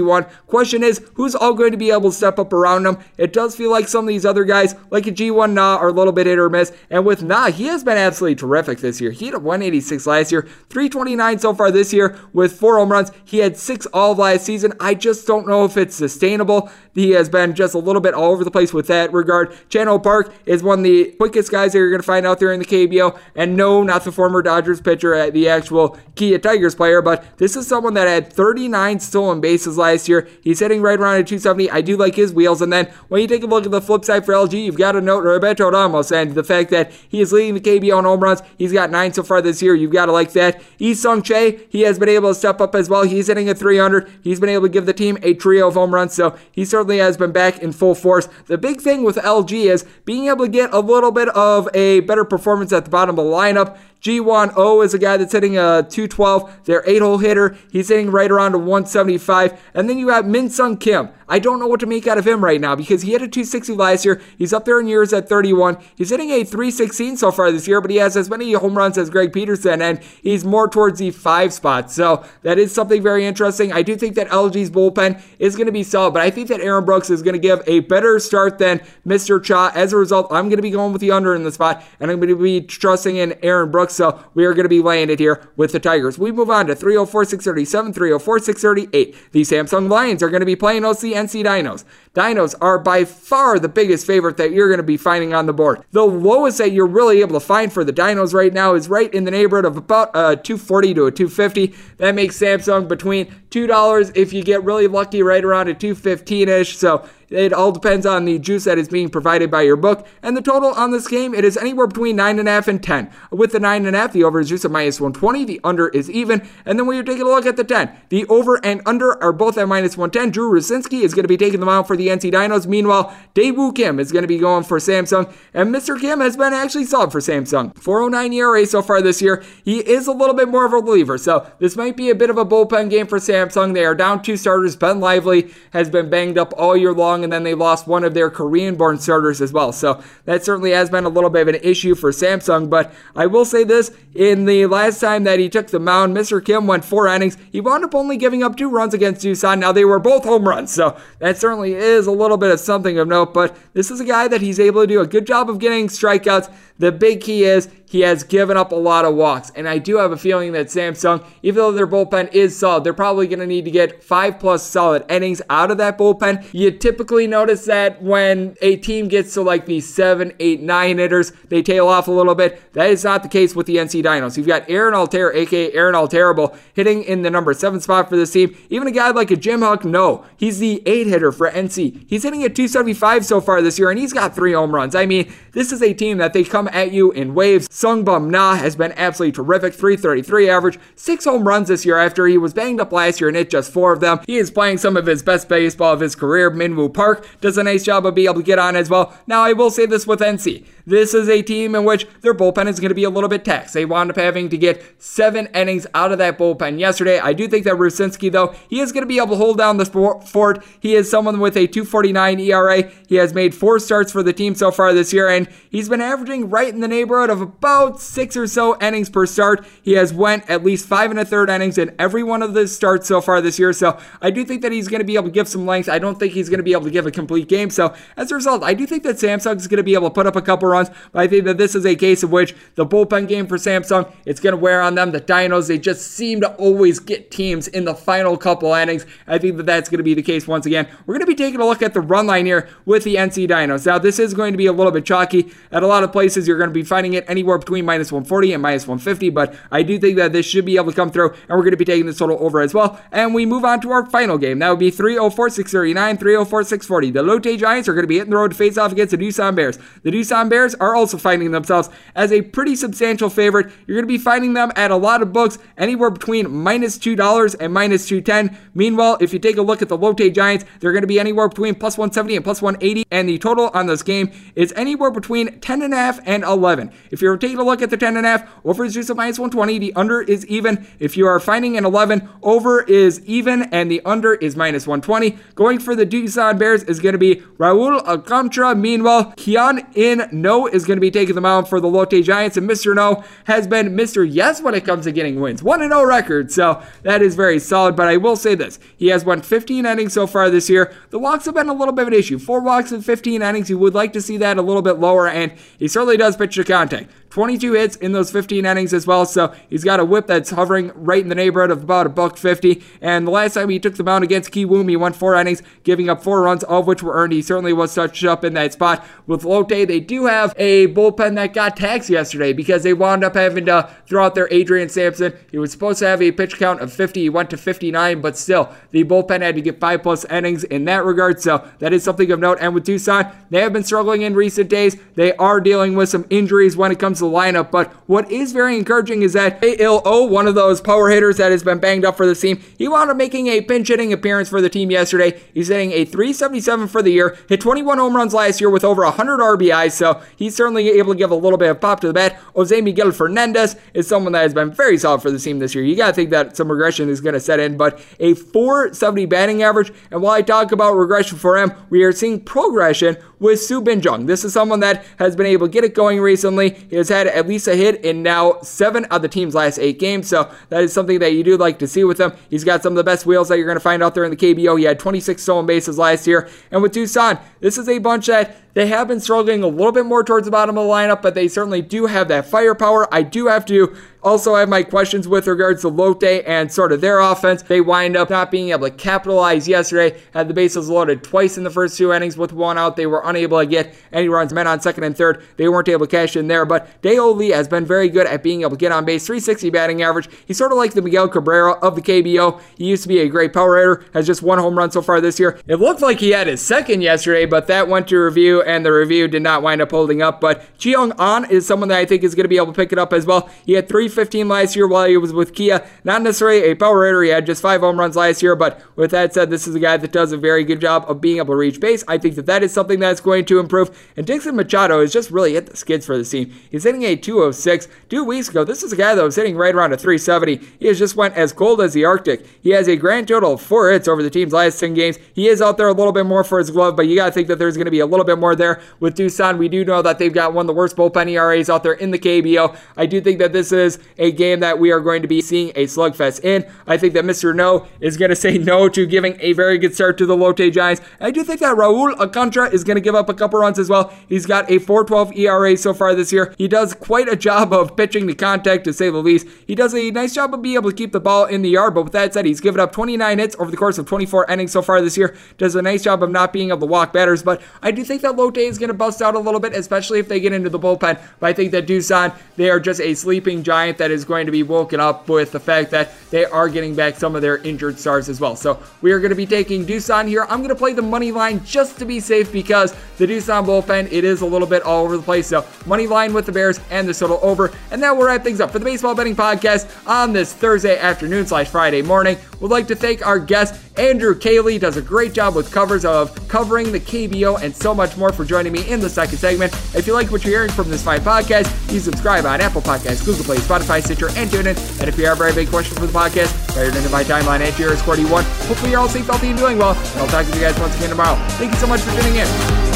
361. 0.02 0.48
Question 0.48 0.84
is, 0.84 1.02
who's 1.16 1.36
all 1.36 1.54
going 1.54 1.72
to 1.72 1.78
be 1.78 1.92
able 1.92 2.10
to 2.10 2.16
step 2.16 2.40
up 2.40 2.52
around 2.54 2.86
him? 2.86 2.98
It 3.18 3.34
does 3.34 3.56
feel 3.56 3.72
like 3.72 3.88
some 3.88 4.06
of 4.06 4.10
these 4.10 4.26
other 4.26 4.44
guys, 4.44 4.76
like 4.90 5.08
a 5.08 5.12
Ji-Hwan 5.12 5.54
Na, 5.54 5.78
are 5.78 5.90
a 5.90 5.94
little 5.94 6.14
bit 6.14 6.28
hit 6.28 6.40
or 6.40 6.50
miss. 6.50 6.72
And 6.90 7.06
with 7.06 7.24
Na, 7.24 7.52
he 7.52 7.66
has 7.66 7.84
been 7.84 7.98
absolutely 7.98 8.36
terrific 8.36 8.80
this 8.80 9.00
year. 9.00 9.12
He 9.12 9.26
had 9.26 9.36
a 9.36 9.40
186 9.40 10.06
last 10.08 10.32
year, 10.32 10.44
329 10.70 11.40
so 11.40 11.54
far 11.54 11.72
this 11.72 11.94
year 11.94 12.18
with 12.34 12.54
four 12.54 12.78
home 12.78 12.92
runs. 12.92 13.12
He 13.24 13.40
had 13.40 13.58
six 13.58 13.86
all 13.88 14.14
of 14.14 14.18
last 14.18 14.46
season. 14.46 14.74
I 14.80 14.96
just 14.96 15.28
don't 15.28 15.48
know 15.48 15.66
if 15.66 15.78
it's 15.78 15.96
sustainable. 15.96 16.70
He 16.94 17.12
has 17.12 17.30
been 17.30 17.56
just 17.56 17.74
a 17.74 17.80
little 17.80 18.02
bit 18.02 18.14
all 18.14 18.32
over 18.32 18.44
the 18.44 18.52
place 18.52 18.74
with 18.74 18.88
that 18.88 19.14
regard. 19.14 19.56
Chan-Ho 19.70 20.00
Park 20.00 20.34
is 20.46 20.64
one 20.64 20.80
of 20.80 20.84
the 20.84 21.12
quickest 21.12 21.52
guys 21.52 21.72
that 21.72 21.80
you're 21.80 21.90
going 21.90 22.02
to 22.02 22.06
find 22.06 22.26
out 22.26 22.40
there 22.40 22.52
in 22.52 22.60
the 22.60 22.66
KBO. 22.66 23.18
And 23.36 23.56
no, 23.56 23.84
not 23.84 24.04
the 24.04 24.12
former 24.12 24.42
Dodgers 24.42 24.82
pitcher, 24.82 25.14
uh, 25.14 25.30
the 25.30 25.48
actual 25.48 25.98
Kia 26.16 26.38
Tigers 26.38 26.76
player, 26.76 27.02
but 27.02 27.38
this 27.38 27.56
is 27.56 27.68
someone 27.68 27.94
that 27.94 28.08
had 28.08 28.32
39 28.34 29.00
stolen 29.00 29.42
bases 29.42 29.78
last 29.82 30.08
year. 30.08 30.28
He's 30.42 30.60
hitting 30.60 30.82
right 30.82 31.00
around 31.00 31.20
at 31.20 31.28
270. 31.28 31.70
I 31.70 31.82
do 31.82 31.98
like 31.98 32.16
his 32.16 32.34
wheels. 32.34 32.62
And 32.62 32.72
then 32.72 32.86
when 33.10 33.22
you 33.22 33.28
take 33.28 33.44
a 33.44 33.48
look 33.48 33.66
at 33.66 33.72
the 33.72 33.82
flip 33.82 34.06
side 34.06 34.26
for 34.26 34.34
LG, 34.34 34.54
you've 34.54 34.78
got 34.78 34.94
to 34.94 35.02
note 35.02 35.24
Roberto 35.24 35.70
Ramos 35.70 36.12
and 36.12 36.34
the 36.34 36.44
fact 36.44 36.70
that 36.70 36.92
he 37.10 37.20
is 37.20 37.34
leading 37.34 37.56
the 37.56 37.60
KBO 37.60 38.00
in 38.00 38.06
home 38.06 38.22
runs. 38.22 38.42
He's 38.58 38.72
got 38.72 38.90
nine 38.90 39.14
so 39.14 39.24
far 39.24 39.42
this 39.42 39.62
year. 39.62 39.76
You've 39.76 39.92
got 39.92 40.06
to 40.06 40.12
like 40.12 40.32
that. 40.34 40.62
Eun-sung 40.80 41.22
Chae, 41.22 41.68
he 41.70 41.82
has 41.82 42.00
been 42.00 42.10
able 42.10 42.30
to 42.30 42.36
step 42.36 42.62
up 42.62 42.76
as 42.76 42.90
well. 42.90 43.04
He's 43.04 43.28
hitting 43.28 43.50
at 43.50 43.58
300. 43.58 44.10
He's 44.24 44.40
been 44.40 44.50
able 44.50 44.68
to 44.68 44.70
give 44.70 44.86
the 44.86 44.94
team 44.94 45.18
a 45.22 45.34
trio 45.34 45.68
of 45.68 45.74
home 45.74 45.94
runs, 45.94 46.14
so 46.14 46.38
he 46.52 46.64
certainly 46.64 47.00
has 47.00 47.18
been 47.18 47.32
back 47.32 47.60
in 47.60 47.72
full 47.72 47.96
force. 47.96 48.28
The 48.48 48.58
big 48.58 48.82
thing 48.82 49.04
with 49.04 49.18
LG 49.18 49.52
is 49.72 49.86
being 50.06 50.28
able 50.28 50.46
to 50.46 50.52
get 50.52 50.74
a 50.74 50.80
little 50.80 51.12
bit 51.12 51.30
of 51.30 51.68
a 51.74 52.02
better 52.02 52.24
performance 52.24 52.72
at 52.72 52.86
the 52.86 52.92
bottom 52.92 53.18
of 53.18 53.26
the 53.26 53.32
lineup. 53.32 53.78
Ji-Hwan 54.02 54.52
Oh 54.56 54.82
is 54.82 54.94
a 54.94 55.00
guy 55.00 55.18
that's 55.18 55.32
hitting 55.32 55.58
a 55.58 55.86
212. 55.88 56.66
Their 56.66 56.84
eight 56.88 57.02
hole 57.02 57.20
hitter. 57.20 57.56
He's 57.72 57.90
hitting 57.90 58.10
right 58.10 58.32
around 58.32 58.56
a 58.56 58.58
175. 58.58 59.60
And 59.74 59.88
then 59.88 59.98
you 59.98 60.10
have 60.10 60.26
Min 60.26 60.50
Sung 60.50 60.78
Kim. 60.78 61.10
I 61.32 61.40
don't 61.40 61.60
know 61.60 61.68
what 61.68 61.80
to 61.80 61.86
make 61.86 62.08
out 62.08 62.18
of 62.18 62.28
him 62.28 62.44
right 62.44 62.60
now 62.60 62.76
because 62.76 63.04
he 63.04 63.14
had 63.14 63.22
a 63.22 63.28
260 63.28 63.74
last 63.76 64.04
year. 64.04 64.20
He's 64.38 64.52
up 64.52 64.66
there 64.66 64.82
in 64.82 64.88
years 64.88 65.14
at 65.14 65.30
31. 65.30 65.78
He's 65.96 66.10
hitting 66.10 66.30
a 66.30 66.44
316 66.44 67.16
so 67.16 67.32
far 67.32 67.54
this 67.54 67.70
year, 67.70 67.80
but 67.80 67.90
he 67.90 67.98
has 67.98 68.18
as 68.18 68.30
many 68.30 68.52
home 68.52 68.78
runs 68.78 68.98
as 68.98 69.10
Greg 69.10 69.32
Peterson, 69.32 69.82
and 69.82 70.04
he's 70.22 70.44
more 70.44 70.68
towards 70.68 71.00
the 71.00 71.12
five 71.12 71.54
spot. 71.54 71.90
So 71.90 72.26
that 72.42 72.60
is 72.60 72.74
something 72.74 73.02
very 73.02 73.26
interesting. 73.26 73.72
I 73.72 73.82
do 73.82 73.96
think 73.96 74.16
that 74.16 74.28
LG's 74.28 74.70
bullpen 74.70 75.22
is 75.40 75.56
going 75.56 75.68
to 75.68 75.72
be 75.72 75.84
solid, 75.84 76.12
but 76.12 76.22
I 76.22 76.32
think 76.32 76.50
that 76.50 76.60
Aaron 76.60 76.84
Brooks 76.84 77.10
is 77.10 77.22
going 77.22 77.36
to 77.36 77.40
give 77.40 77.62
a 77.66 77.80
better 77.80 78.20
start 78.20 78.58
than 78.58 78.82
Mr. 79.08 79.42
Cha. 79.42 79.72
As 79.74 79.94
a 79.94 79.98
result, 79.98 80.28
I'm 80.32 80.50
going 80.50 80.58
to 80.58 80.62
be 80.62 80.72
going 80.72 80.92
with 80.92 81.00
the 81.00 81.12
under 81.12 81.34
in 81.34 81.44
the 81.44 81.52
spot, 81.54 81.82
and 82.02 82.12
I'm 82.12 82.18
going 82.18 82.28
to 82.28 82.36
be 82.36 82.60
trusting 82.60 83.16
in 83.16 83.40
Aaron 83.42 83.72
Brooks. 83.72 83.91
Books, 83.92 84.20
so 84.20 84.30
we 84.34 84.46
are 84.46 84.54
going 84.54 84.66
to 84.66 84.70
be 84.70 84.82
laying 84.82 85.10
it 85.10 85.20
here 85.20 85.50
with 85.56 85.72
the 85.72 85.80
Tigers. 85.80 86.18
We 86.18 86.32
move 86.32 86.50
on 86.50 86.68
to 86.68 86.76
304 86.76 87.26
637, 87.26 87.94
304 87.94 88.40
638. 88.40 89.32
The 89.32 89.42
Samsung 89.42 89.90
Lions 89.90 90.24
are 90.24 90.30
going 90.30 90.42
to 90.42 90.46
be 90.46 90.56
playing 90.56 90.86
OC 90.86 91.00
NC 91.00 91.44
Dinos. 91.44 91.84
Dinos 92.14 92.54
are 92.60 92.78
by 92.78 93.06
far 93.06 93.58
the 93.58 93.70
biggest 93.70 94.06
favorite 94.06 94.36
that 94.36 94.52
you're 94.52 94.68
going 94.68 94.80
to 94.80 94.84
be 94.84 94.98
finding 94.98 95.34
on 95.34 95.46
the 95.46 95.54
board. 95.54 95.82
The 95.92 96.06
lowest 96.06 96.58
that 96.58 96.74
you're 96.74 96.86
really 96.86 97.22
able 97.22 97.40
to 97.40 97.46
find 97.46 97.72
for 97.72 97.86
the 97.86 97.94
Dinos 97.94 98.34
right 98.34 98.52
now 98.52 98.76
is 98.76 98.90
right 98.90 99.14
in 99.14 99.24
the 99.24 99.32
neighborhood 99.32 99.64
of 99.64 99.78
about 99.78 100.14
uh, 100.14 100.36
a 100.38 100.42
240 100.42 100.94
to 100.96 101.06
a 101.06 101.12
250. 101.12 101.74
That 101.98 102.14
makes 102.14 102.38
Samsung 102.38 102.90
between 102.90 103.34
$2 103.52 104.12
if 104.16 104.34
you 104.34 104.44
get 104.44 104.64
really 104.64 104.88
lucky 104.88 105.24
right 105.24 105.44
around 105.44 105.70
a 105.70 105.74
215 105.74 106.50
ish. 106.50 106.78
So 106.78 107.08
it 107.32 107.54
all 107.54 107.72
depends 107.72 108.06
on 108.06 108.26
the 108.26 108.38
juice 108.40 108.66
that 108.66 108.78
is 108.78 108.90
being 108.90 109.10
provided 109.10 109.50
by 109.50 109.62
your 109.62 109.78
book. 109.78 110.06
And 110.22 110.36
the 110.36 110.42
total 110.42 110.72
on 110.72 110.92
this 110.92 111.08
game, 111.08 111.34
it 111.34 111.46
is 111.46 111.56
anywhere 111.56 111.88
between 111.88 112.18
9.5 112.18 112.68
and 112.68 112.84
10. 112.84 113.10
With 113.32 113.54
the 113.54 113.60
9.5, 113.60 114.12
the 114.12 114.24
over 114.26 114.42
is 114.42 114.50
juice 114.50 114.66
at 114.66 114.72
minus 114.72 115.00
120, 115.00 115.46
the 115.46 115.62
under 115.64 115.88
is 115.90 116.10
even. 116.10 116.48
And 116.66 116.78
then 116.78 116.88
when 116.88 116.96
you're 116.96 117.06
taking 117.06 117.24
a 117.24 117.30
look 117.30 117.46
at 117.46 117.56
the 117.56 117.64
10, 117.64 117.90
the 118.10 118.26
over 118.26 118.64
and 118.66 118.82
under 118.86 119.22
are 119.24 119.32
both 119.32 119.58
at 119.58 119.68
minus 119.68 119.98
110. 119.98 120.32
Drew 120.32 120.52
Rucinski 120.52 121.04
is 121.04 121.14
going 121.14 121.24
to 121.24 121.30
be 121.30 121.38
taking 121.38 121.62
them 121.62 121.70
out 121.70 121.88
for 121.88 121.96
the 121.96 122.01
NC 122.08 122.32
Dinos. 122.32 122.68
Meanwhile, 122.68 123.16
Daewoo 123.36 123.76
Kim 123.76 124.00
is 124.00 124.12
going 124.12 124.24
to 124.24 124.28
be 124.28 124.38
going 124.38 124.64
for 124.64 124.78
Samsung. 124.80 125.32
And 125.54 125.74
Mr. 125.74 126.00
Kim 126.00 126.20
has 126.20 126.38
been 126.38 126.54
actually 126.54 126.86
solid 126.86 127.12
for 127.12 127.20
Samsung. 127.20 127.78
409 127.78 128.34
ERA 128.34 128.66
so 128.66 128.82
far 128.82 129.02
this 129.02 129.22
year. 129.22 129.44
He 129.64 129.80
is 129.80 130.08
a 130.08 130.12
little 130.12 130.36
bit 130.36 130.50
more 130.50 130.66
of 130.66 130.74
a 130.74 130.78
reliever. 130.78 131.18
So 131.18 131.50
this 131.60 131.76
might 131.76 131.98
be 131.98 132.10
a 132.10 132.16
bit 132.16 132.30
of 132.30 132.38
a 132.38 132.46
bullpen 132.46 132.90
game 132.90 133.08
for 133.08 133.20
Samsung. 133.20 133.74
They 133.74 133.86
are 133.86 133.96
down 133.96 134.22
two 134.22 134.38
starters. 134.38 134.76
Ben 134.76 135.00
Lively 135.00 135.52
has 135.72 135.90
been 135.90 136.10
banged 136.10 136.38
up 136.38 136.54
all 136.58 136.76
year 136.76 136.94
long 136.94 137.24
and 137.24 137.32
then 137.32 137.44
they 137.44 137.54
lost 137.54 137.88
one 137.88 138.04
of 138.04 138.14
their 138.14 138.30
Korean 138.30 138.76
born 138.76 138.98
starters 138.98 139.42
as 139.42 139.54
well. 139.54 139.72
So 139.72 140.02
that 140.26 140.44
certainly 140.44 140.72
has 140.72 140.90
been 140.90 141.06
a 141.06 141.10
little 141.10 141.30
bit 141.30 141.48
of 141.48 141.56
an 141.56 141.62
issue 141.64 141.96
for 141.96 142.12
Samsung. 142.12 142.70
But 142.70 142.94
I 143.16 143.28
will 143.28 143.46
say 143.46 143.64
this 143.64 143.92
in 144.14 144.46
the 144.46 144.66
last 144.66 145.00
time 145.00 145.24
that 145.24 145.40
he 145.40 145.50
took 145.50 145.68
the 145.68 145.80
mound, 145.80 146.16
Mr. 146.16 146.44
Kim 146.44 146.68
went 146.68 146.86
four 146.86 147.08
innings. 147.08 147.38
He 147.52 147.62
wound 147.62 147.84
up 147.84 147.96
only 147.96 148.18
giving 148.18 148.44
up 148.44 148.56
two 148.58 148.70
runs 148.70 148.94
against 148.94 149.26
Doosan. 149.26 149.60
Now 149.60 149.72
they 149.72 149.86
were 149.86 150.00
both 150.00 150.24
home 150.24 150.48
runs. 150.48 150.72
So 150.72 150.98
that 151.20 151.38
certainly 151.38 151.74
is 151.74 151.91
a 151.92 152.12
little 152.12 152.38
bit 152.38 152.52
of 152.52 152.60
something 152.60 152.98
of 152.98 153.08
note. 153.08 153.34
But 153.34 153.56
this 153.74 153.92
is 153.92 154.00
a 154.00 154.06
guy 154.06 154.28
that 154.28 154.42
he's 154.42 154.60
able 154.60 154.82
to 154.82 154.88
do 154.88 155.02
a 155.02 155.08
good 155.08 155.28
job 155.28 155.50
of 155.50 155.60
getting 155.60 155.88
strikeouts. 155.88 156.52
The 156.80 156.92
big 156.92 157.22
key 157.22 157.44
is 157.44 157.70
he 157.92 158.00
has 158.02 158.24
given 158.24 158.56
up 158.56 158.72
a 158.72 158.76
lot 158.76 159.04
of 159.04 159.16
walks. 159.16 159.52
And 159.54 159.68
I 159.68 159.78
do 159.78 159.98
have 159.98 160.14
a 160.14 160.18
feeling 160.18 160.54
that 160.54 160.68
Samsung, 160.68 161.26
even 161.44 161.58
though 161.58 161.74
their 161.74 161.86
bullpen 161.86 162.34
is 162.34 162.58
solid, 162.58 162.86
they're 162.86 162.94
probably 162.94 163.28
going 163.28 163.40
to 163.40 163.46
need 163.46 163.66
to 163.66 163.72
get 163.72 164.02
five 164.02 164.40
plus 164.40 164.66
solid 164.66 165.04
innings 165.10 165.42
out 165.50 165.72
of 165.72 165.78
that 165.80 165.98
bullpen. 165.98 166.48
You 166.54 166.72
typically 166.72 167.28
notice 167.28 167.66
that 167.66 168.02
when 168.02 168.56
a 168.62 168.78
team 168.78 169.10
gets 169.10 169.34
to 169.34 169.42
like 169.42 169.66
the 169.66 169.82
seven, 169.82 170.32
eight, 170.40 170.62
nine 170.62 171.00
hitters, 171.00 171.34
they 171.50 171.62
tail 171.62 171.90
off 171.90 172.08
a 172.08 172.12
little 172.12 172.34
bit. 172.34 172.62
That 172.72 172.90
is 172.90 173.04
not 173.04 173.24
the 173.24 173.30
case 173.30 173.58
with 173.58 173.68
the 173.68 173.76
NC 173.76 174.02
Dinos. 174.04 174.38
You've 174.38 174.48
got 174.48 174.70
Aaron 174.70 174.94
Altherr, 174.94 175.36
aka 175.36 175.74
Aaron 175.74 175.94
Alterable, 175.94 176.58
hitting 176.74 177.04
in 177.04 177.24
the 177.24 177.30
number 177.30 177.54
seven 177.54 177.82
spot 177.82 178.08
for 178.08 178.16
this 178.16 178.32
team. 178.32 178.56
Even 178.70 178.88
a 178.88 178.92
guy 178.92 179.12
like 179.12 179.32
a 179.32 179.36
Jim 179.36 179.64
Hook, 179.64 179.84
no, 179.84 180.24
he's 180.38 180.60
the 180.60 180.82
eight 180.86 181.08
hitter 181.08 181.34
for 181.34 181.52
NC. 181.52 182.06
He's 182.08 182.24
hitting 182.24 182.42
at 182.44 182.56
275 182.56 183.26
so 183.26 183.42
far 183.42 183.62
this 183.62 183.78
year, 183.78 183.90
and 183.90 184.00
he's 184.00 184.14
got 184.14 184.34
three 184.34 184.54
home 184.54 184.74
runs. 184.74 184.96
I 184.96 185.06
mean, 185.06 185.30
this 185.52 185.74
is 185.74 185.82
a 185.82 185.94
team 185.94 186.20
that 186.20 186.32
they 186.32 186.46
come 186.46 186.70
at 186.72 186.94
you 186.94 187.12
in 187.12 187.34
waves. 187.34 187.68
Sungbum 187.82 188.30
Na 188.30 188.54
has 188.56 188.76
been 188.76 188.92
absolutely 188.92 189.32
terrific. 189.32 189.74
333 189.74 190.48
average, 190.48 190.80
six 190.96 191.26
home 191.26 191.48
runs 191.48 191.68
this 191.68 191.84
year 191.84 191.98
after 191.98 192.28
he 192.28 192.38
was 192.38 192.54
banged 192.54 192.80
up 192.80 192.92
last 192.92 193.20
year 193.20 193.28
and 193.28 193.36
hit 193.36 193.50
just 193.50 193.74
four 193.74 193.92
of 193.92 194.02
them. 194.02 194.20
He 194.28 194.38
is 194.38 194.52
playing 194.52 194.78
some 194.78 194.96
of 194.96 195.08
his 195.08 195.24
best 195.24 195.50
baseball 195.50 195.92
of 195.92 196.00
his 196.00 196.14
career. 196.14 196.52
Minwoo 196.52 196.94
Park 196.94 197.26
does 197.42 197.58
a 197.58 197.64
nice 197.64 197.84
job 197.84 198.06
of 198.06 198.14
being 198.14 198.28
able 198.28 198.42
to 198.42 198.44
get 198.44 198.60
on 198.60 198.76
as 198.76 198.88
well. 198.88 199.18
Now, 199.26 199.42
I 199.42 199.54
will 199.54 199.72
say 199.72 199.88
this 199.88 200.06
with 200.06 200.20
NC. 200.20 200.64
This 200.86 201.16
is 201.16 201.28
a 201.28 201.42
team 201.42 201.74
in 201.74 201.84
which 201.84 202.08
their 202.22 202.36
bullpen 202.36 202.68
is 202.68 202.80
going 202.80 202.90
to 202.90 202.96
be 202.96 203.04
a 203.04 203.10
little 203.10 203.30
bit 203.30 203.44
taxed. 203.44 203.74
They 203.74 203.86
wound 203.86 204.12
up 204.12 204.18
having 204.18 204.50
to 204.50 204.58
get 204.58 204.84
seven 205.02 205.48
innings 205.56 205.88
out 205.96 206.12
of 206.12 206.20
that 206.20 206.38
bullpen 206.38 206.80
yesterday. 206.80 207.20
I 207.20 207.34
do 207.34 207.48
think 207.48 207.66
that 207.66 207.76
Rucinski, 207.76 208.32
though, 208.32 208.54
he 208.70 208.80
is 208.80 208.92
going 208.92 209.04
to 209.04 209.08
be 209.08 209.18
able 209.18 209.30
to 209.30 209.36
hold 209.38 209.58
down 209.58 209.78
the 209.78 209.86
fort. 209.86 210.64
He 210.80 210.94
is 210.94 211.10
someone 211.10 211.40
with 211.40 211.58
a 211.58 211.66
249 211.66 212.40
ERA. 212.42 212.92
He 213.08 213.16
has 213.16 213.34
made 213.34 213.56
four 213.56 213.80
starts 213.80 214.12
for 214.12 214.22
the 214.22 214.34
team 214.34 214.54
so 214.54 214.70
far 214.70 214.94
this 214.94 215.14
year, 215.14 215.28
and 215.28 215.48
he's 215.72 215.90
been 215.90 216.02
averaging 216.02 216.50
right 216.52 216.72
in 216.72 216.82
the 216.82 216.88
neighborhood 216.88 217.32
of 217.32 217.42
about 217.42 217.71
six 217.98 218.38
or 218.38 218.48
so 218.48 218.78
innings 218.80 219.10
per 219.10 219.26
start. 219.26 219.66
He 219.82 219.94
has 219.94 220.14
went 220.14 220.50
at 220.50 220.64
least 220.64 220.88
five 220.88 221.12
and 221.12 221.20
a 221.20 221.26
third 221.26 221.50
innings 221.50 221.78
in 221.78 221.96
every 221.98 222.24
one 222.24 222.42
of 222.42 222.54
the 222.54 222.68
starts 222.68 223.08
so 223.08 223.22
far 223.22 223.42
this 223.42 223.60
year. 223.60 223.74
So 223.74 224.00
I 224.22 224.32
do 224.32 224.46
think 224.46 224.62
that 224.62 224.72
he's 224.72 224.88
going 224.88 225.00
to 225.00 225.06
be 225.06 225.16
able 225.16 225.26
to 225.26 225.32
give 225.32 225.48
some 225.48 225.66
length. 225.66 225.90
I 225.90 226.00
don't 226.00 226.20
think 226.20 226.34
he's 226.34 226.50
going 226.50 226.60
to 226.60 226.64
be 226.64 226.74
able 226.74 226.86
to 226.86 226.92
give 226.92 227.06
a 227.06 227.12
complete 227.12 227.48
game. 227.48 227.70
So 227.70 227.94
as 228.18 228.32
a 228.32 228.36
result, 228.36 228.64
I 228.64 228.74
do 228.74 228.86
think 228.86 229.04
that 229.04 229.18
Samsung 229.18 229.58
is 229.58 229.68
going 229.68 229.78
to 229.78 229.84
be 229.84 229.94
able 229.94 230.10
to 230.10 230.14
put 230.14 230.28
up 230.28 230.36
a 230.36 230.42
couple 230.42 230.70
runs. 230.70 230.90
But 231.12 231.22
I 231.22 231.28
think 231.28 231.46
that 231.46 231.58
this 231.58 231.76
is 231.76 231.86
a 231.86 231.96
case 231.96 232.24
of 232.24 232.32
which 232.32 232.56
the 232.76 232.86
bullpen 232.86 233.28
game 233.28 233.48
for 233.48 233.58
Samsung, 233.58 234.12
it's 234.26 234.40
going 234.40 234.54
to 234.54 234.58
wear 234.58 234.82
on 234.82 234.96
them. 234.96 235.12
The 235.12 235.22
Dinos, 235.22 235.68
they 235.68 235.78
just 235.78 236.12
seem 236.12 236.42
to 236.42 236.54
always 236.56 237.00
get 237.00 237.32
teams 237.32 237.68
in 237.68 237.86
the 237.86 237.96
final 237.96 238.38
couple 238.38 238.74
innings. 238.74 239.06
I 239.28 239.38
think 239.38 239.58
that 239.58 239.66
that's 239.66 239.90
going 239.90 240.00
to 240.00 240.04
be 240.04 240.14
the 240.14 240.22
case 240.22 240.48
once 240.48 240.66
again. 240.66 240.88
We're 241.06 241.16
going 241.16 241.26
to 241.26 241.28
be 241.28 241.36
taking 241.36 241.60
a 241.60 241.66
look 241.66 241.82
at 241.82 241.94
the 241.94 242.02
run 242.02 242.28
line 242.28 242.46
here 242.46 242.70
with 242.86 243.04
the 243.04 243.16
NC 243.16 243.48
Dinos. 243.50 243.86
Now, 243.86 243.98
this 243.98 244.20
is 244.20 244.34
going 244.34 244.54
to 244.54 244.58
be 244.58 244.66
a 244.66 244.74
little 244.74 244.92
bit 244.92 245.06
chalky. 245.06 245.52
At 245.72 245.84
a 245.84 245.88
lot 245.88 246.04
of 246.04 246.12
places, 246.12 246.48
you're 246.48 246.58
going 246.58 246.70
to 246.70 246.74
be 246.74 246.84
finding 246.84 247.14
it 247.14 247.26
anywhere 247.28 247.58
between 247.62 247.86
minus 247.86 248.12
140 248.12 248.54
and 248.54 248.62
minus 248.62 248.88
150, 248.88 249.30
but 249.30 249.56
I 249.72 249.84
do 249.84 249.98
think 249.98 250.18
that 250.18 250.34
this 250.34 250.46
should 250.46 250.66
be 250.66 250.76
able 250.76 250.92
to 250.92 250.96
come 250.96 251.12
through, 251.12 251.32
and 251.32 251.50
we're 251.50 251.64
going 251.64 251.72
to 251.72 251.78
be 251.78 251.86
taking 251.86 252.06
this 252.06 252.18
total 252.18 252.38
over 252.42 252.60
as 252.60 252.74
well. 252.74 253.00
And 253.12 253.34
we 253.34 253.46
move 253.46 253.64
on 253.64 253.82
to 253.82 253.92
our 253.92 254.06
final 254.06 254.38
game. 254.38 254.60
That 254.60 254.70
would 254.70 254.80
be 254.80 254.92
304 254.92 255.50
639, 255.50 256.18
304 256.18 256.64
640. 256.64 257.12
The 257.12 257.24
Lotte 257.24 257.58
Giants 257.58 257.88
are 257.88 257.94
going 257.94 258.04
to 258.04 258.08
be 258.08 258.16
hitting 258.18 258.32
the 258.32 258.38
road 258.38 258.52
to 258.52 258.58
face 258.58 258.78
off 258.78 258.92
against 258.92 259.12
the 259.12 259.18
Doosan 259.18 259.56
Bears. 259.56 259.78
The 260.04 260.12
Doosan 260.12 260.50
Bears 260.50 260.76
are 260.76 260.96
also 260.96 261.18
finding 261.18 261.52
themselves 261.52 261.90
as 262.16 262.32
a 262.32 262.42
pretty 262.42 262.76
substantial 262.76 263.30
favorite. 263.30 263.72
You're 263.88 263.96
going 263.96 264.08
to 264.08 264.08
be 264.08 264.18
finding 264.18 264.54
them 264.54 264.72
at 264.76 264.92
a 264.92 264.96
lot 264.96 265.22
of 265.22 265.32
books 265.32 265.58
anywhere 265.78 266.10
between 266.10 266.52
minus 266.52 266.98
$2 266.98 267.56
and 267.60 267.74
minus 267.74 268.08
210. 268.08 268.58
Meanwhile, 268.74 269.18
if 269.22 269.34
you 269.34 269.40
take 269.40 269.58
a 269.58 269.62
look 269.62 269.82
at 269.82 269.90
the 269.90 269.98
Lotte 269.98 270.34
Giants, 270.34 270.66
they're 270.80 270.92
going 270.92 271.02
to 271.02 271.08
be 271.08 271.20
anywhere 271.20 271.48
between 271.48 271.76
plus 271.76 271.98
170 271.98 272.36
and 272.36 272.44
plus 272.44 272.62
180, 272.62 273.06
and 273.12 273.30
the 273.30 273.38
total 273.38 273.70
on 273.74 273.88
this 273.88 274.04
game 274.04 274.32
is 274.56 274.74
anywhere 274.76 275.12
between 275.12 275.60
10.5 275.60 276.22
and 276.26 276.44
11. 276.44 276.92
If 277.12 277.22
you're 277.22 277.38
taking 277.38 277.51
a 277.60 277.64
look 277.64 277.82
at 277.82 277.90
the 277.90 277.98
10.5, 277.98 278.48
over 278.66 278.86
is 278.86 278.94
just 278.94 279.10
a 279.10 279.16
minus 279.16 279.40
120, 279.40 279.80
the 279.80 279.94
under 279.94 280.22
is 280.22 280.46
even. 280.48 280.88
If 281.00 281.18
you 281.18 281.28
are 281.28 281.40
finding 281.40 281.78
an 281.78 281.86
11, 281.86 282.28
over 282.42 282.84
is 282.84 283.22
even, 283.26 283.64
and 283.74 283.90
the 283.90 284.02
under 284.06 284.36
is 284.36 284.56
minus 284.56 284.88
120. 284.88 285.38
Going 285.56 285.80
for 285.80 285.96
the 285.96 286.06
Doosan 286.06 286.60
Bears 286.60 286.84
is 286.84 287.00
going 287.00 287.14
to 287.14 287.20
be 287.20 287.36
Raul 287.58 288.02
Alcantara. 288.06 288.76
Meanwhile, 288.76 289.34
Kian 289.34 289.86
In 289.96 290.28
No 290.32 290.68
is 290.68 290.86
going 290.86 290.98
to 290.98 291.02
be 291.02 291.12
taking 291.12 291.36
the 291.36 291.42
mound 291.42 291.68
for 291.68 291.80
the 291.80 291.88
Lotte 291.88 292.24
Giants, 292.24 292.58
and 292.58 292.70
Mr. 292.70 292.96
No 292.96 293.24
has 293.46 293.68
been 293.68 293.96
Mr. 293.96 294.28
Yes 294.30 294.62
when 294.62 294.76
it 294.76 294.86
comes 294.86 295.06
to 295.06 295.12
getting 295.12 295.40
wins. 295.40 295.64
1 295.64 295.80
0 295.80 296.04
record, 296.04 296.52
so 296.52 296.82
that 297.04 297.22
is 297.22 297.36
very 297.36 297.60
solid. 297.60 297.96
But 297.96 298.08
I 298.08 298.18
will 298.18 298.36
say 298.36 298.56
this 298.56 298.80
he 298.98 299.08
has 299.08 299.26
won 299.26 299.42
15 299.42 299.86
innings 299.86 300.14
so 300.14 300.28
far 300.28 300.50
this 300.50 300.70
year. 300.70 300.94
The 301.10 301.20
walks 301.20 301.46
have 301.46 301.56
been 301.56 301.70
a 301.70 301.74
little 301.74 301.94
bit 301.94 302.04
of 302.04 302.08
an 302.10 302.14
issue. 302.14 302.40
Four 302.40 302.62
walks 302.62 302.92
in 302.92 303.02
15 303.02 303.42
innings. 303.42 303.70
You 303.70 303.78
would 303.78 303.94
like 303.94 304.14
to 304.14 304.22
see 304.22 304.38
that 304.38 304.58
a 304.58 304.62
little 304.62 304.82
bit 304.82 305.00
lower, 305.00 305.28
and 305.28 305.54
he 305.78 305.88
certainly 305.88 306.18
does 306.18 306.36
pitch 306.36 306.56
to 306.56 306.64
contact. 306.64 307.10
22 307.32 307.74
hits 307.74 307.96
in 307.96 308.12
those 308.12 308.30
15 308.30 308.66
innings 308.66 308.94
as 308.94 309.08
well. 309.08 309.26
So 309.26 309.56
he's 309.70 309.86
got 309.86 310.02
a 310.02 310.06
whip 310.06 310.28
that's 310.28 310.52
hovering 310.52 310.92
right 310.94 311.22
in 311.24 311.30
the 311.30 311.36
neighborhood 311.36 311.72
of 311.72 311.82
about 311.82 312.06
a 312.06 312.10
buck 312.10 312.38
50. 312.38 312.84
And 313.00 313.26
the 313.26 313.32
last 313.32 313.54
time 313.54 313.70
he 313.70 313.80
took 313.80 313.96
the 313.96 314.04
mound 314.04 314.26
against 314.26 314.52
Kiwoom, 314.52 314.90
he 314.90 314.98
won 314.98 315.14
four 315.14 315.36
innings, 315.36 315.64
giving 315.84 316.10
up 316.10 316.22
four 316.22 316.42
runs, 316.42 316.64
all 316.64 316.82
of 316.82 316.88
which 316.88 317.02
were 317.02 317.14
earned. 317.14 317.32
He 317.32 317.42
certainly 317.42 317.72
was 317.72 317.96
touched 317.96 318.24
up 318.26 318.44
in 318.44 318.54
that 318.56 318.74
spot. 318.74 319.06
With 319.28 319.46
Lotte, 319.46 319.88
they 319.88 320.02
do 320.02 320.26
have 320.26 320.54
a 320.58 320.88
bullpen 320.88 321.36
that 321.36 321.54
got 321.54 321.78
taxed 321.78 322.10
yesterday 322.10 322.52
because 322.52 322.84
they 322.84 322.94
wound 322.94 323.24
up 323.24 323.36
having 323.36 323.66
to 323.66 323.90
throw 324.06 324.26
out 324.26 324.36
their 324.36 324.50
Adrian 324.52 324.90
Sampson. 324.90 325.34
He 325.52 325.58
was 325.58 325.72
supposed 325.72 326.00
to 326.00 326.08
have 326.08 326.22
a 326.22 326.34
pitch 326.34 326.58
count 326.58 326.82
of 326.82 326.92
50. 326.92 327.22
He 327.22 327.30
went 327.30 327.50
to 327.52 327.58
59, 327.58 328.20
but 328.20 328.38
still, 328.38 328.74
the 328.92 329.06
bullpen 329.06 329.42
had 329.42 329.56
to 329.56 329.62
get 329.62 329.80
five 329.80 330.04
plus 330.04 330.26
innings 330.26 330.66
in 330.66 330.84
that 330.86 331.06
regard. 331.06 331.42
So 331.42 331.66
that 331.80 331.94
is 331.94 332.04
something 332.04 332.30
of 332.30 332.42
note. 332.42 332.58
And 332.60 332.76
with 332.76 332.86
Doosan, 332.86 333.34
they 333.50 333.62
have 333.62 333.72
been 333.72 333.86
struggling 333.86 334.24
in 334.24 334.34
recent 334.36 334.70
days. 334.70 334.98
They 335.16 335.34
are 335.38 335.62
dealing 335.62 335.96
with 335.96 336.10
some 336.10 336.26
injuries 336.30 336.76
when 336.76 336.92
it 336.92 337.00
comes 337.00 337.21
the 337.22 337.26
lineup. 337.26 337.72
But 337.72 337.92
what 338.08 338.30
is 338.30 338.52
very 338.52 338.78
encouraging 338.78 339.22
is 339.22 339.34
that 339.34 339.64
ALO, 339.64 340.26
one 340.26 340.48
of 340.48 340.56
those 340.56 340.82
power 340.82 341.10
hitters 341.10 341.38
that 341.38 341.52
has 341.52 341.64
been 341.64 341.80
banged 341.80 342.04
up 342.04 342.18
for 342.18 342.26
the 342.26 342.36
team, 342.36 342.62
he 342.78 342.88
wound 342.88 343.10
up 343.10 343.18
making 343.18 343.48
a 343.48 343.62
pinch 343.62 343.88
hitting 343.88 344.12
appearance 344.12 344.50
for 344.50 344.62
the 344.62 344.70
team 344.70 344.92
yesterday. 344.92 345.40
He's 345.54 345.70
hitting 345.70 345.92
a 345.94 346.06
377 346.06 346.88
for 346.88 347.02
the 347.02 347.12
year, 347.12 347.38
hit 347.48 347.62
21 347.62 347.98
home 347.98 348.16
runs 348.16 348.34
last 348.34 348.60
year 348.60 348.70
with 348.70 348.84
over 348.84 349.04
100 349.04 349.40
RBI, 349.40 349.92
so 349.92 350.22
he's 350.36 350.56
certainly 350.56 350.90
able 350.90 351.14
to 351.14 351.18
give 351.18 351.32
a 351.32 351.36
little 351.36 351.58
bit 351.58 351.70
of 351.70 351.80
pop 351.80 352.02
to 352.02 352.08
the 352.08 352.14
bat. 352.14 352.38
Jose 352.56 352.82
Miguel 352.82 353.12
Fernandez 353.12 353.76
is 353.94 354.08
someone 354.08 354.34
that 354.34 354.42
has 354.42 354.54
been 354.54 354.72
very 354.72 354.98
solid 354.98 355.22
for 355.22 355.32
the 355.32 355.40
team 355.40 355.60
this 355.60 355.74
year. 355.74 355.84
You 355.84 355.96
got 355.96 356.08
to 356.08 356.14
think 356.14 356.32
that 356.32 356.58
some 356.58 356.72
regression 356.72 357.10
is 357.10 357.22
going 357.22 357.34
to 357.34 357.40
set 357.40 357.60
in, 357.60 357.78
but 357.78 358.04
a 358.20 358.34
470 358.34 359.26
batting 359.28 359.64
average. 359.64 359.94
And 360.10 360.22
while 360.22 360.34
I 360.34 360.42
talk 360.42 360.72
about 360.72 360.94
regression 360.94 361.38
for 361.38 361.58
him, 361.58 361.72
we 361.90 362.04
are 362.04 362.12
seeing 362.12 362.40
progression 362.42 363.18
with 363.40 363.60
Soo 363.60 363.82
Bin 363.82 364.02
Jung. 364.02 364.26
This 364.26 364.44
is 364.44 364.54
someone 364.54 364.80
that 364.82 365.04
has 365.18 365.36
been 365.36 365.46
able 365.46 365.68
to 365.68 365.72
get 365.72 365.84
it 365.84 365.96
going 365.96 366.22
recently. 366.22 366.72
He 366.90 366.96
has 366.96 367.10
had 367.12 367.28
at 367.28 367.48
least 367.48 367.68
a 367.68 367.76
hit 367.76 368.04
in 368.04 368.24
now 368.24 368.60
seven 368.62 369.06
of 369.06 369.22
the 369.22 369.28
team's 369.28 369.54
last 369.54 369.78
eight 369.78 370.00
games, 370.00 370.28
so 370.28 370.52
that 370.70 370.84
is 370.84 370.92
something 370.92 371.20
that 371.20 371.34
you 371.34 371.44
do 371.44 371.58
like 371.58 371.78
to 371.80 371.88
see 371.88 372.04
with 372.04 372.20
him. 372.20 372.34
He's 372.50 372.64
got 372.64 372.82
some 372.82 372.94
of 372.94 372.98
the 372.98 373.04
best 373.04 373.26
wheels 373.26 373.50
that 373.50 373.58
you're 373.58 373.68
going 373.68 373.78
to 373.78 373.80
find 373.80 374.02
out 374.02 374.16
there 374.16 374.24
in 374.24 374.32
the 374.32 374.38
KBO. 374.38 374.80
He 374.80 374.86
had 374.86 375.00
26 375.00 375.42
stolen 375.42 375.66
bases 375.66 375.98
last 375.98 376.26
year. 376.26 376.50
And 376.72 376.82
with 376.82 376.94
Doosan, 376.94 377.40
this 377.60 377.78
is 377.78 377.88
a 377.88 378.00
bunch 378.00 378.26
that 378.28 378.56
They 378.74 378.88
have 378.88 379.08
been 379.08 379.20
struggling 379.20 379.64
a 379.64 379.68
little 379.68 379.92
bit 379.92 380.06
more 380.06 380.24
towards 380.24 380.46
the 380.46 380.52
bottom 380.52 380.78
of 380.78 380.86
the 380.86 380.90
lineup, 380.90 381.22
but 381.22 381.36
they 381.36 381.48
certainly 381.48 381.82
do 381.82 382.06
have 382.06 382.28
that 382.30 382.46
firepower. 382.46 383.14
I 383.14 383.24
do 383.24 383.48
have 383.48 383.66
to 383.66 383.96
also, 384.24 384.56
have 384.56 384.70
my 384.70 384.84
questions 384.84 385.28
with 385.28 385.48
regards 385.48 385.82
to 385.82 385.88
Lotte 385.88 386.44
and 386.46 386.72
sort 386.72 386.92
of 386.92 387.02
their 387.02 387.20
offense. 387.20 387.64
They 387.64 387.82
wind 387.82 388.16
up 388.16 388.30
not 388.30 388.52
being 388.52 388.70
able 388.70 388.88
to 388.88 388.96
capitalize 388.96 389.68
yesterday. 389.68 390.22
Had 390.32 390.48
the 390.48 390.54
bases 390.54 390.90
loaded 390.90 391.24
twice 391.24 391.58
in 391.58 391.64
the 391.64 391.72
first 391.72 391.98
two 391.98 392.14
innings 392.14 392.38
with 392.38 392.54
one 392.54 392.78
out. 392.78 392.96
They 392.96 393.08
were 393.08 393.24
unable 393.26 393.60
to 393.60 393.66
get 393.66 393.96
any 394.14 394.30
runs. 394.30 394.54
Men 394.54 394.68
on 394.68 394.80
second 394.80 395.06
and 395.06 395.18
third. 395.18 395.44
They 395.58 395.68
weren't 395.68 395.90
able 395.90 396.06
to 396.06 396.12
cash 396.12 396.36
in 396.36 396.48
there. 396.48 396.66
But 396.66 397.02
Dae-Ho 397.02 397.32
Lee 397.32 397.50
has 397.50 397.68
been 397.68 397.84
very 397.84 398.10
good 398.10 398.28
at 398.28 398.44
being 398.44 398.62
able 398.62 398.72
to 398.72 398.78
get 398.78 398.92
on 398.92 399.06
base. 399.06 399.26
360 399.26 399.72
batting 399.72 400.04
average. 400.04 400.30
He's 400.46 400.58
sort 400.58 400.72
of 400.72 400.78
like 400.78 400.94
the 400.94 401.02
Miguel 401.02 401.28
Cabrera 401.28 401.74
of 401.80 401.96
the 401.96 402.02
KBO. 402.02 402.62
He 402.78 402.86
used 402.86 403.04
to 403.04 403.10
be 403.10 403.20
a 403.20 403.28
great 403.28 403.54
power 403.54 403.78
hitter. 403.78 404.06
Has 404.14 404.28
just 404.28 404.44
one 404.44 404.60
home 404.60 404.78
run 404.78 404.92
so 404.92 405.02
far 405.02 405.20
this 405.20 405.40
year. 405.40 405.60
It 405.66 405.78
looked 405.78 406.02
like 406.02 406.20
he 406.20 406.30
had 406.30 406.46
his 406.46 406.62
second 406.62 407.02
yesterday, 407.02 407.48
but 407.48 407.66
that 407.68 407.88
went 407.88 408.08
to 408.10 408.18
review, 408.20 408.61
and 408.62 408.86
the 408.86 408.92
review 408.92 409.28
did 409.28 409.42
not 409.42 409.62
wind 409.62 409.82
up 409.82 409.92
holding 409.92 410.22
up. 410.22 410.42
But 410.42 410.66
Chi-hong 410.82 411.12
Ahn 411.14 411.50
is 411.50 411.66
someone 411.66 411.90
that 411.90 411.98
I 411.98 412.06
think 412.06 412.24
is 412.24 412.36
going 412.36 412.46
to 412.46 412.50
be 412.50 412.58
able 412.58 412.68
to 412.68 412.74
pick 412.74 412.92
it 412.92 413.00
up 413.00 413.14
as 413.14 413.26
well. 413.26 413.50
He 413.66 413.74
had 413.74 413.88
315 413.88 414.48
last 414.48 414.76
year 414.76 414.88
while 414.88 415.08
he 415.08 415.18
was 415.18 415.34
with 415.34 415.54
Kia. 415.54 415.88
Not 416.04 416.22
necessarily 416.22 416.72
a 416.72 416.76
power 416.76 417.06
hitter. 417.06 417.24
He 417.24 417.30
had 417.30 417.46
just 417.46 417.62
five 417.62 417.82
home 417.82 418.00
runs 418.00 418.16
last 418.16 418.42
year. 418.42 418.56
But 418.56 418.82
with 418.96 419.12
that 419.12 419.34
said, 419.34 419.50
this 419.50 419.68
is 419.68 419.76
a 419.76 419.80
guy 419.80 419.98
that 419.98 420.12
does 420.12 420.32
a 420.32 420.38
very 420.38 420.64
good 420.64 420.82
job 420.82 421.06
of 421.08 421.22
being 421.22 421.38
able 421.38 421.54
to 421.54 421.58
reach 421.58 421.80
base. 421.80 422.04
I 422.08 422.18
think 422.18 422.36
that 422.36 422.46
that 422.46 422.64
is 422.64 422.72
something 422.72 423.00
that's 423.00 423.22
going 423.22 423.46
to 423.46 423.60
improve. 423.60 424.12
And 424.16 424.26
Dixon 424.26 424.56
Machado 424.56 425.02
has 425.02 425.14
just 425.14 425.32
really 425.32 425.54
hit 425.54 425.68
the 425.68 425.78
skids 425.78 426.06
for 426.06 426.18
the 426.18 426.24
team. 426.24 426.54
He's 426.70 426.84
hitting 426.84 427.04
a 427.04 427.16
206. 427.16 427.88
Two 428.10 428.24
weeks 428.24 428.50
ago, 428.50 428.64
this 428.64 428.84
is 428.84 428.94
a 428.94 428.98
guy 428.98 429.16
that 429.16 429.24
was 429.24 429.36
hitting 429.36 429.56
right 429.56 429.74
around 429.74 429.94
a 429.94 429.98
370. 429.98 430.58
He 430.80 430.88
has 430.88 431.00
just 431.00 431.16
went 431.16 431.36
as 431.36 431.54
cold 431.54 431.82
as 431.82 431.94
the 431.94 432.06
Arctic. 432.06 432.46
He 432.62 432.72
has 432.72 432.88
a 432.88 432.96
grand 432.96 433.28
total 433.28 433.54
of 433.54 433.62
four 433.62 433.92
hits 433.92 434.08
over 434.08 434.22
the 434.24 434.30
team's 434.30 434.54
last 434.54 434.80
10 434.80 434.94
games. 434.94 435.18
He 435.34 435.48
is 435.48 435.62
out 435.62 435.78
there 435.78 435.88
a 435.88 435.94
little 435.94 436.14
bit 436.14 436.26
more 436.26 436.44
for 436.44 436.60
his 436.60 436.72
glove, 436.72 436.96
but 436.96 437.08
you 437.08 437.16
got 437.16 437.28
to 437.28 437.32
think 437.32 437.48
that 437.48 437.60
there's 437.60 437.76
going 437.76 437.86
to 437.86 437.92
be 437.92 438.00
a 438.00 438.06
little 438.06 438.26
bit 438.26 438.38
more 438.38 438.51
there 438.56 438.82
with 439.00 439.16
Doosan. 439.16 439.58
We 439.58 439.70
do 439.70 439.86
know 439.86 440.02
that 440.02 440.20
they've 440.20 440.34
got 440.34 440.54
one 440.54 440.64
of 440.64 440.68
the 440.68 440.74
worst 440.74 440.96
bullpen 440.96 441.30
ERAs 441.30 441.70
out 441.70 441.84
there 441.84 441.94
in 441.94 442.12
the 442.12 442.20
KBO. 442.20 442.76
I 442.98 443.06
do 443.06 443.22
think 443.22 443.40
that 443.40 443.54
this 443.54 443.72
is 443.72 444.00
a 444.18 444.32
game 444.32 444.60
that 444.62 444.80
we 444.80 444.92
are 444.92 445.00
going 445.00 445.22
to 445.22 445.28
be 445.28 445.42
seeing 445.42 445.72
a 445.76 445.86
slugfest 445.86 446.44
in. 446.44 446.66
I 446.88 446.98
think 446.98 447.14
that 447.14 447.26
Mr. 447.26 447.56
No 447.56 447.88
is 448.00 448.18
going 448.18 448.30
to 448.30 448.36
say 448.36 448.58
no 448.58 448.90
to 448.90 449.06
giving 449.06 449.38
a 449.40 449.54
very 449.54 449.78
good 449.78 449.94
start 449.94 450.18
to 450.20 450.26
the 450.26 450.36
Lotte 450.36 450.72
Giants. 450.72 451.02
I 451.20 451.32
do 451.32 451.44
think 451.44 451.60
that 451.60 451.76
Raul 451.78 452.18
Alcantara 452.20 452.70
is 452.70 452.84
going 452.84 452.96
to 452.96 453.02
give 453.02 453.16
up 453.16 453.30
a 453.30 453.34
couple 453.34 453.60
runs 453.60 453.80
as 453.80 453.90
well. 453.90 454.14
He's 454.28 454.46
got 454.46 454.70
a 454.70 454.80
4.12 454.80 455.38
ERA 455.38 455.78
so 455.78 455.94
far 455.94 456.16
this 456.16 456.32
year. 456.32 456.54
He 456.58 456.68
does 456.68 456.94
quite 456.94 457.28
a 457.28 457.36
job 457.36 457.74
of 457.74 457.96
pitching 457.96 458.28
the 458.28 458.36
contact, 458.36 458.84
to 458.86 458.94
say 458.94 459.10
the 459.10 459.18
least. 459.18 459.48
He 459.68 459.76
does 459.76 459.94
a 459.94 460.12
nice 460.12 460.34
job 460.34 460.54
of 460.54 460.62
being 460.62 460.76
able 460.76 460.90
to 460.90 460.96
keep 460.96 461.12
the 461.12 461.20
ball 461.20 461.46
in 461.46 461.62
the 461.62 461.70
yard, 461.70 461.94
but 461.94 462.04
with 462.04 462.14
that 462.14 462.34
said, 462.34 462.46
he's 462.46 462.62
given 462.62 462.80
up 462.80 462.92
29 462.92 463.40
hits 463.40 463.56
over 463.60 463.72
the 463.72 463.78
course 463.78 463.98
of 463.98 464.06
24 464.06 464.50
innings 464.50 464.72
so 464.72 464.82
far 464.82 465.02
this 465.02 465.18
year. 465.18 465.36
Does 465.58 465.76
a 465.76 465.82
nice 465.82 466.04
job 466.04 466.24
of 466.24 466.32
not 466.32 466.54
being 466.54 466.70
able 466.70 466.80
to 466.82 466.86
walk 466.86 467.14
batters, 467.14 467.44
but 467.44 467.62
I 467.82 467.92
do 467.92 468.04
think 468.04 468.22
that 468.22 468.36
Lotte 468.42 468.58
is 468.58 468.78
going 468.78 468.90
to 468.90 468.94
bust 468.94 469.22
out 469.22 469.36
a 469.36 469.40
little 469.40 469.60
bit, 469.60 469.74
especially 469.76 470.20
if 470.20 470.28
they 470.28 470.40
get 470.40 470.54
into 470.54 470.70
the 470.70 470.80
bullpen. 470.80 471.22
But 471.40 471.48
I 471.48 471.54
think 471.54 471.72
that 471.72 471.86
Doosan, 471.86 472.36
they 472.56 472.70
are 472.70 472.80
just 472.80 473.00
a 473.00 473.14
sleeping 473.14 473.64
giant 473.64 473.98
that 474.00 474.12
is 474.12 474.26
going 474.26 474.46
to 474.48 474.52
be 474.52 474.64
woken 474.64 475.00
up 475.00 475.30
with 475.30 475.52
the 475.52 475.60
fact 475.60 475.92
that 475.92 476.12
they 476.32 476.46
are 476.46 476.70
getting 476.70 476.96
back 476.96 477.16
some 477.18 477.36
of 477.36 477.42
their 477.42 477.58
injured 477.58 478.00
stars 478.00 478.30
as 478.30 478.40
well. 478.40 478.56
So 478.56 478.82
we 479.02 479.12
are 479.12 479.20
going 479.20 479.30
to 479.30 479.36
be 479.36 479.46
taking 479.46 479.86
Doosan 479.86 480.28
here. 480.28 480.46
I'm 480.50 480.60
going 480.60 480.70
to 480.70 480.76
play 480.76 480.94
the 480.94 481.02
money 481.02 481.32
line 481.32 481.64
just 481.64 482.00
to 482.00 482.06
be 482.06 482.20
safe 482.20 482.52
because 482.52 482.96
the 483.18 483.28
Doosan 483.28 483.66
bullpen, 483.66 484.12
it 484.12 484.24
is 484.24 484.42
a 484.42 484.46
little 484.46 484.68
bit 484.68 484.84
all 484.84 485.06
over 485.06 485.18
the 485.18 485.24
place. 485.24 485.48
So 485.48 485.66
money 485.86 486.08
line 486.08 486.34
with 486.34 486.46
the 486.46 486.52
Bears 486.52 486.80
and 486.90 487.08
the 487.08 487.14
total 487.14 487.40
over. 487.42 487.72
And 487.92 488.02
that 488.02 488.16
will 488.16 488.26
wrap 488.26 488.44
things 488.44 488.60
up 488.60 488.72
for 488.72 488.80
the 488.80 488.86
Baseball 488.86 489.16
Betting 489.16 489.36
Podcast 489.36 490.08
on 490.08 490.34
this 490.34 490.54
Thursday 490.54 490.98
afternoon 490.98 491.46
slash 491.46 491.70
Friday 491.70 492.02
morning. 492.02 492.38
We'd 492.60 492.72
like 492.72 492.88
to 492.88 492.96
thank 492.96 493.26
our 493.26 493.40
guest, 493.40 493.82
Andrew 493.98 494.36
Caley. 494.38 494.80
Does 494.80 494.98
a 494.98 495.02
great 495.02 495.34
job 495.34 495.56
with 495.56 495.72
covers 495.72 496.06
of 496.06 496.48
covering 496.48 496.92
the 496.92 497.00
KBO 497.00 497.62
and 497.62 497.76
so 497.76 497.94
much 497.94 498.18
more 498.18 498.31
for 498.32 498.46
joining 498.46 498.72
me 498.72 498.90
in 498.90 499.00
the 499.00 499.10
second 499.10 499.38
segment. 499.38 499.74
If 499.96 500.08
you 500.08 500.14
like 500.14 500.32
what 500.32 500.44
you're 500.44 500.54
hearing 500.54 500.72
from 500.72 500.90
this 500.90 501.04
fine 501.04 501.22
podcast, 501.22 501.70
you 501.92 502.00
subscribe 502.00 502.46
on 502.46 502.62
Apple 502.62 502.82
Podcasts, 502.82 503.26
Google 503.26 503.44
Play, 503.44 503.58
Spotify, 503.58 504.04
Stitcher, 504.04 504.30
and 504.36 504.50
TuneIn. 504.50 505.00
And 505.00 505.10
if 505.10 505.18
you 505.18 505.26
have 505.26 505.38
a 505.38 505.40
very 505.40 505.54
big 505.54 505.70
question 505.70 505.96
for 505.98 506.06
the 506.06 506.14
podcast, 506.14 506.76
write 506.76 506.88
it 506.88 506.96
into 506.96 507.10
my 507.10 507.24
timeline 507.24 507.60
at 507.60 507.74
JRS41. 507.74 508.44
Hopefully 508.68 508.92
you're 508.92 509.00
all 509.00 509.10
safe, 509.10 509.26
healthy, 509.26 509.50
and 509.50 509.58
doing 509.58 509.78
well. 509.78 509.96
And 509.96 510.20
I'll 510.20 510.28
talk 510.28 510.46
to 510.46 510.54
you 510.54 510.62
guys 510.62 510.80
once 510.80 510.96
again 510.98 511.10
tomorrow. 511.10 511.36
Thank 511.52 511.74
you 511.74 511.80
so 511.80 511.88
much 511.88 512.02
for 512.02 512.12
tuning 512.20 512.36
in. 512.36 512.91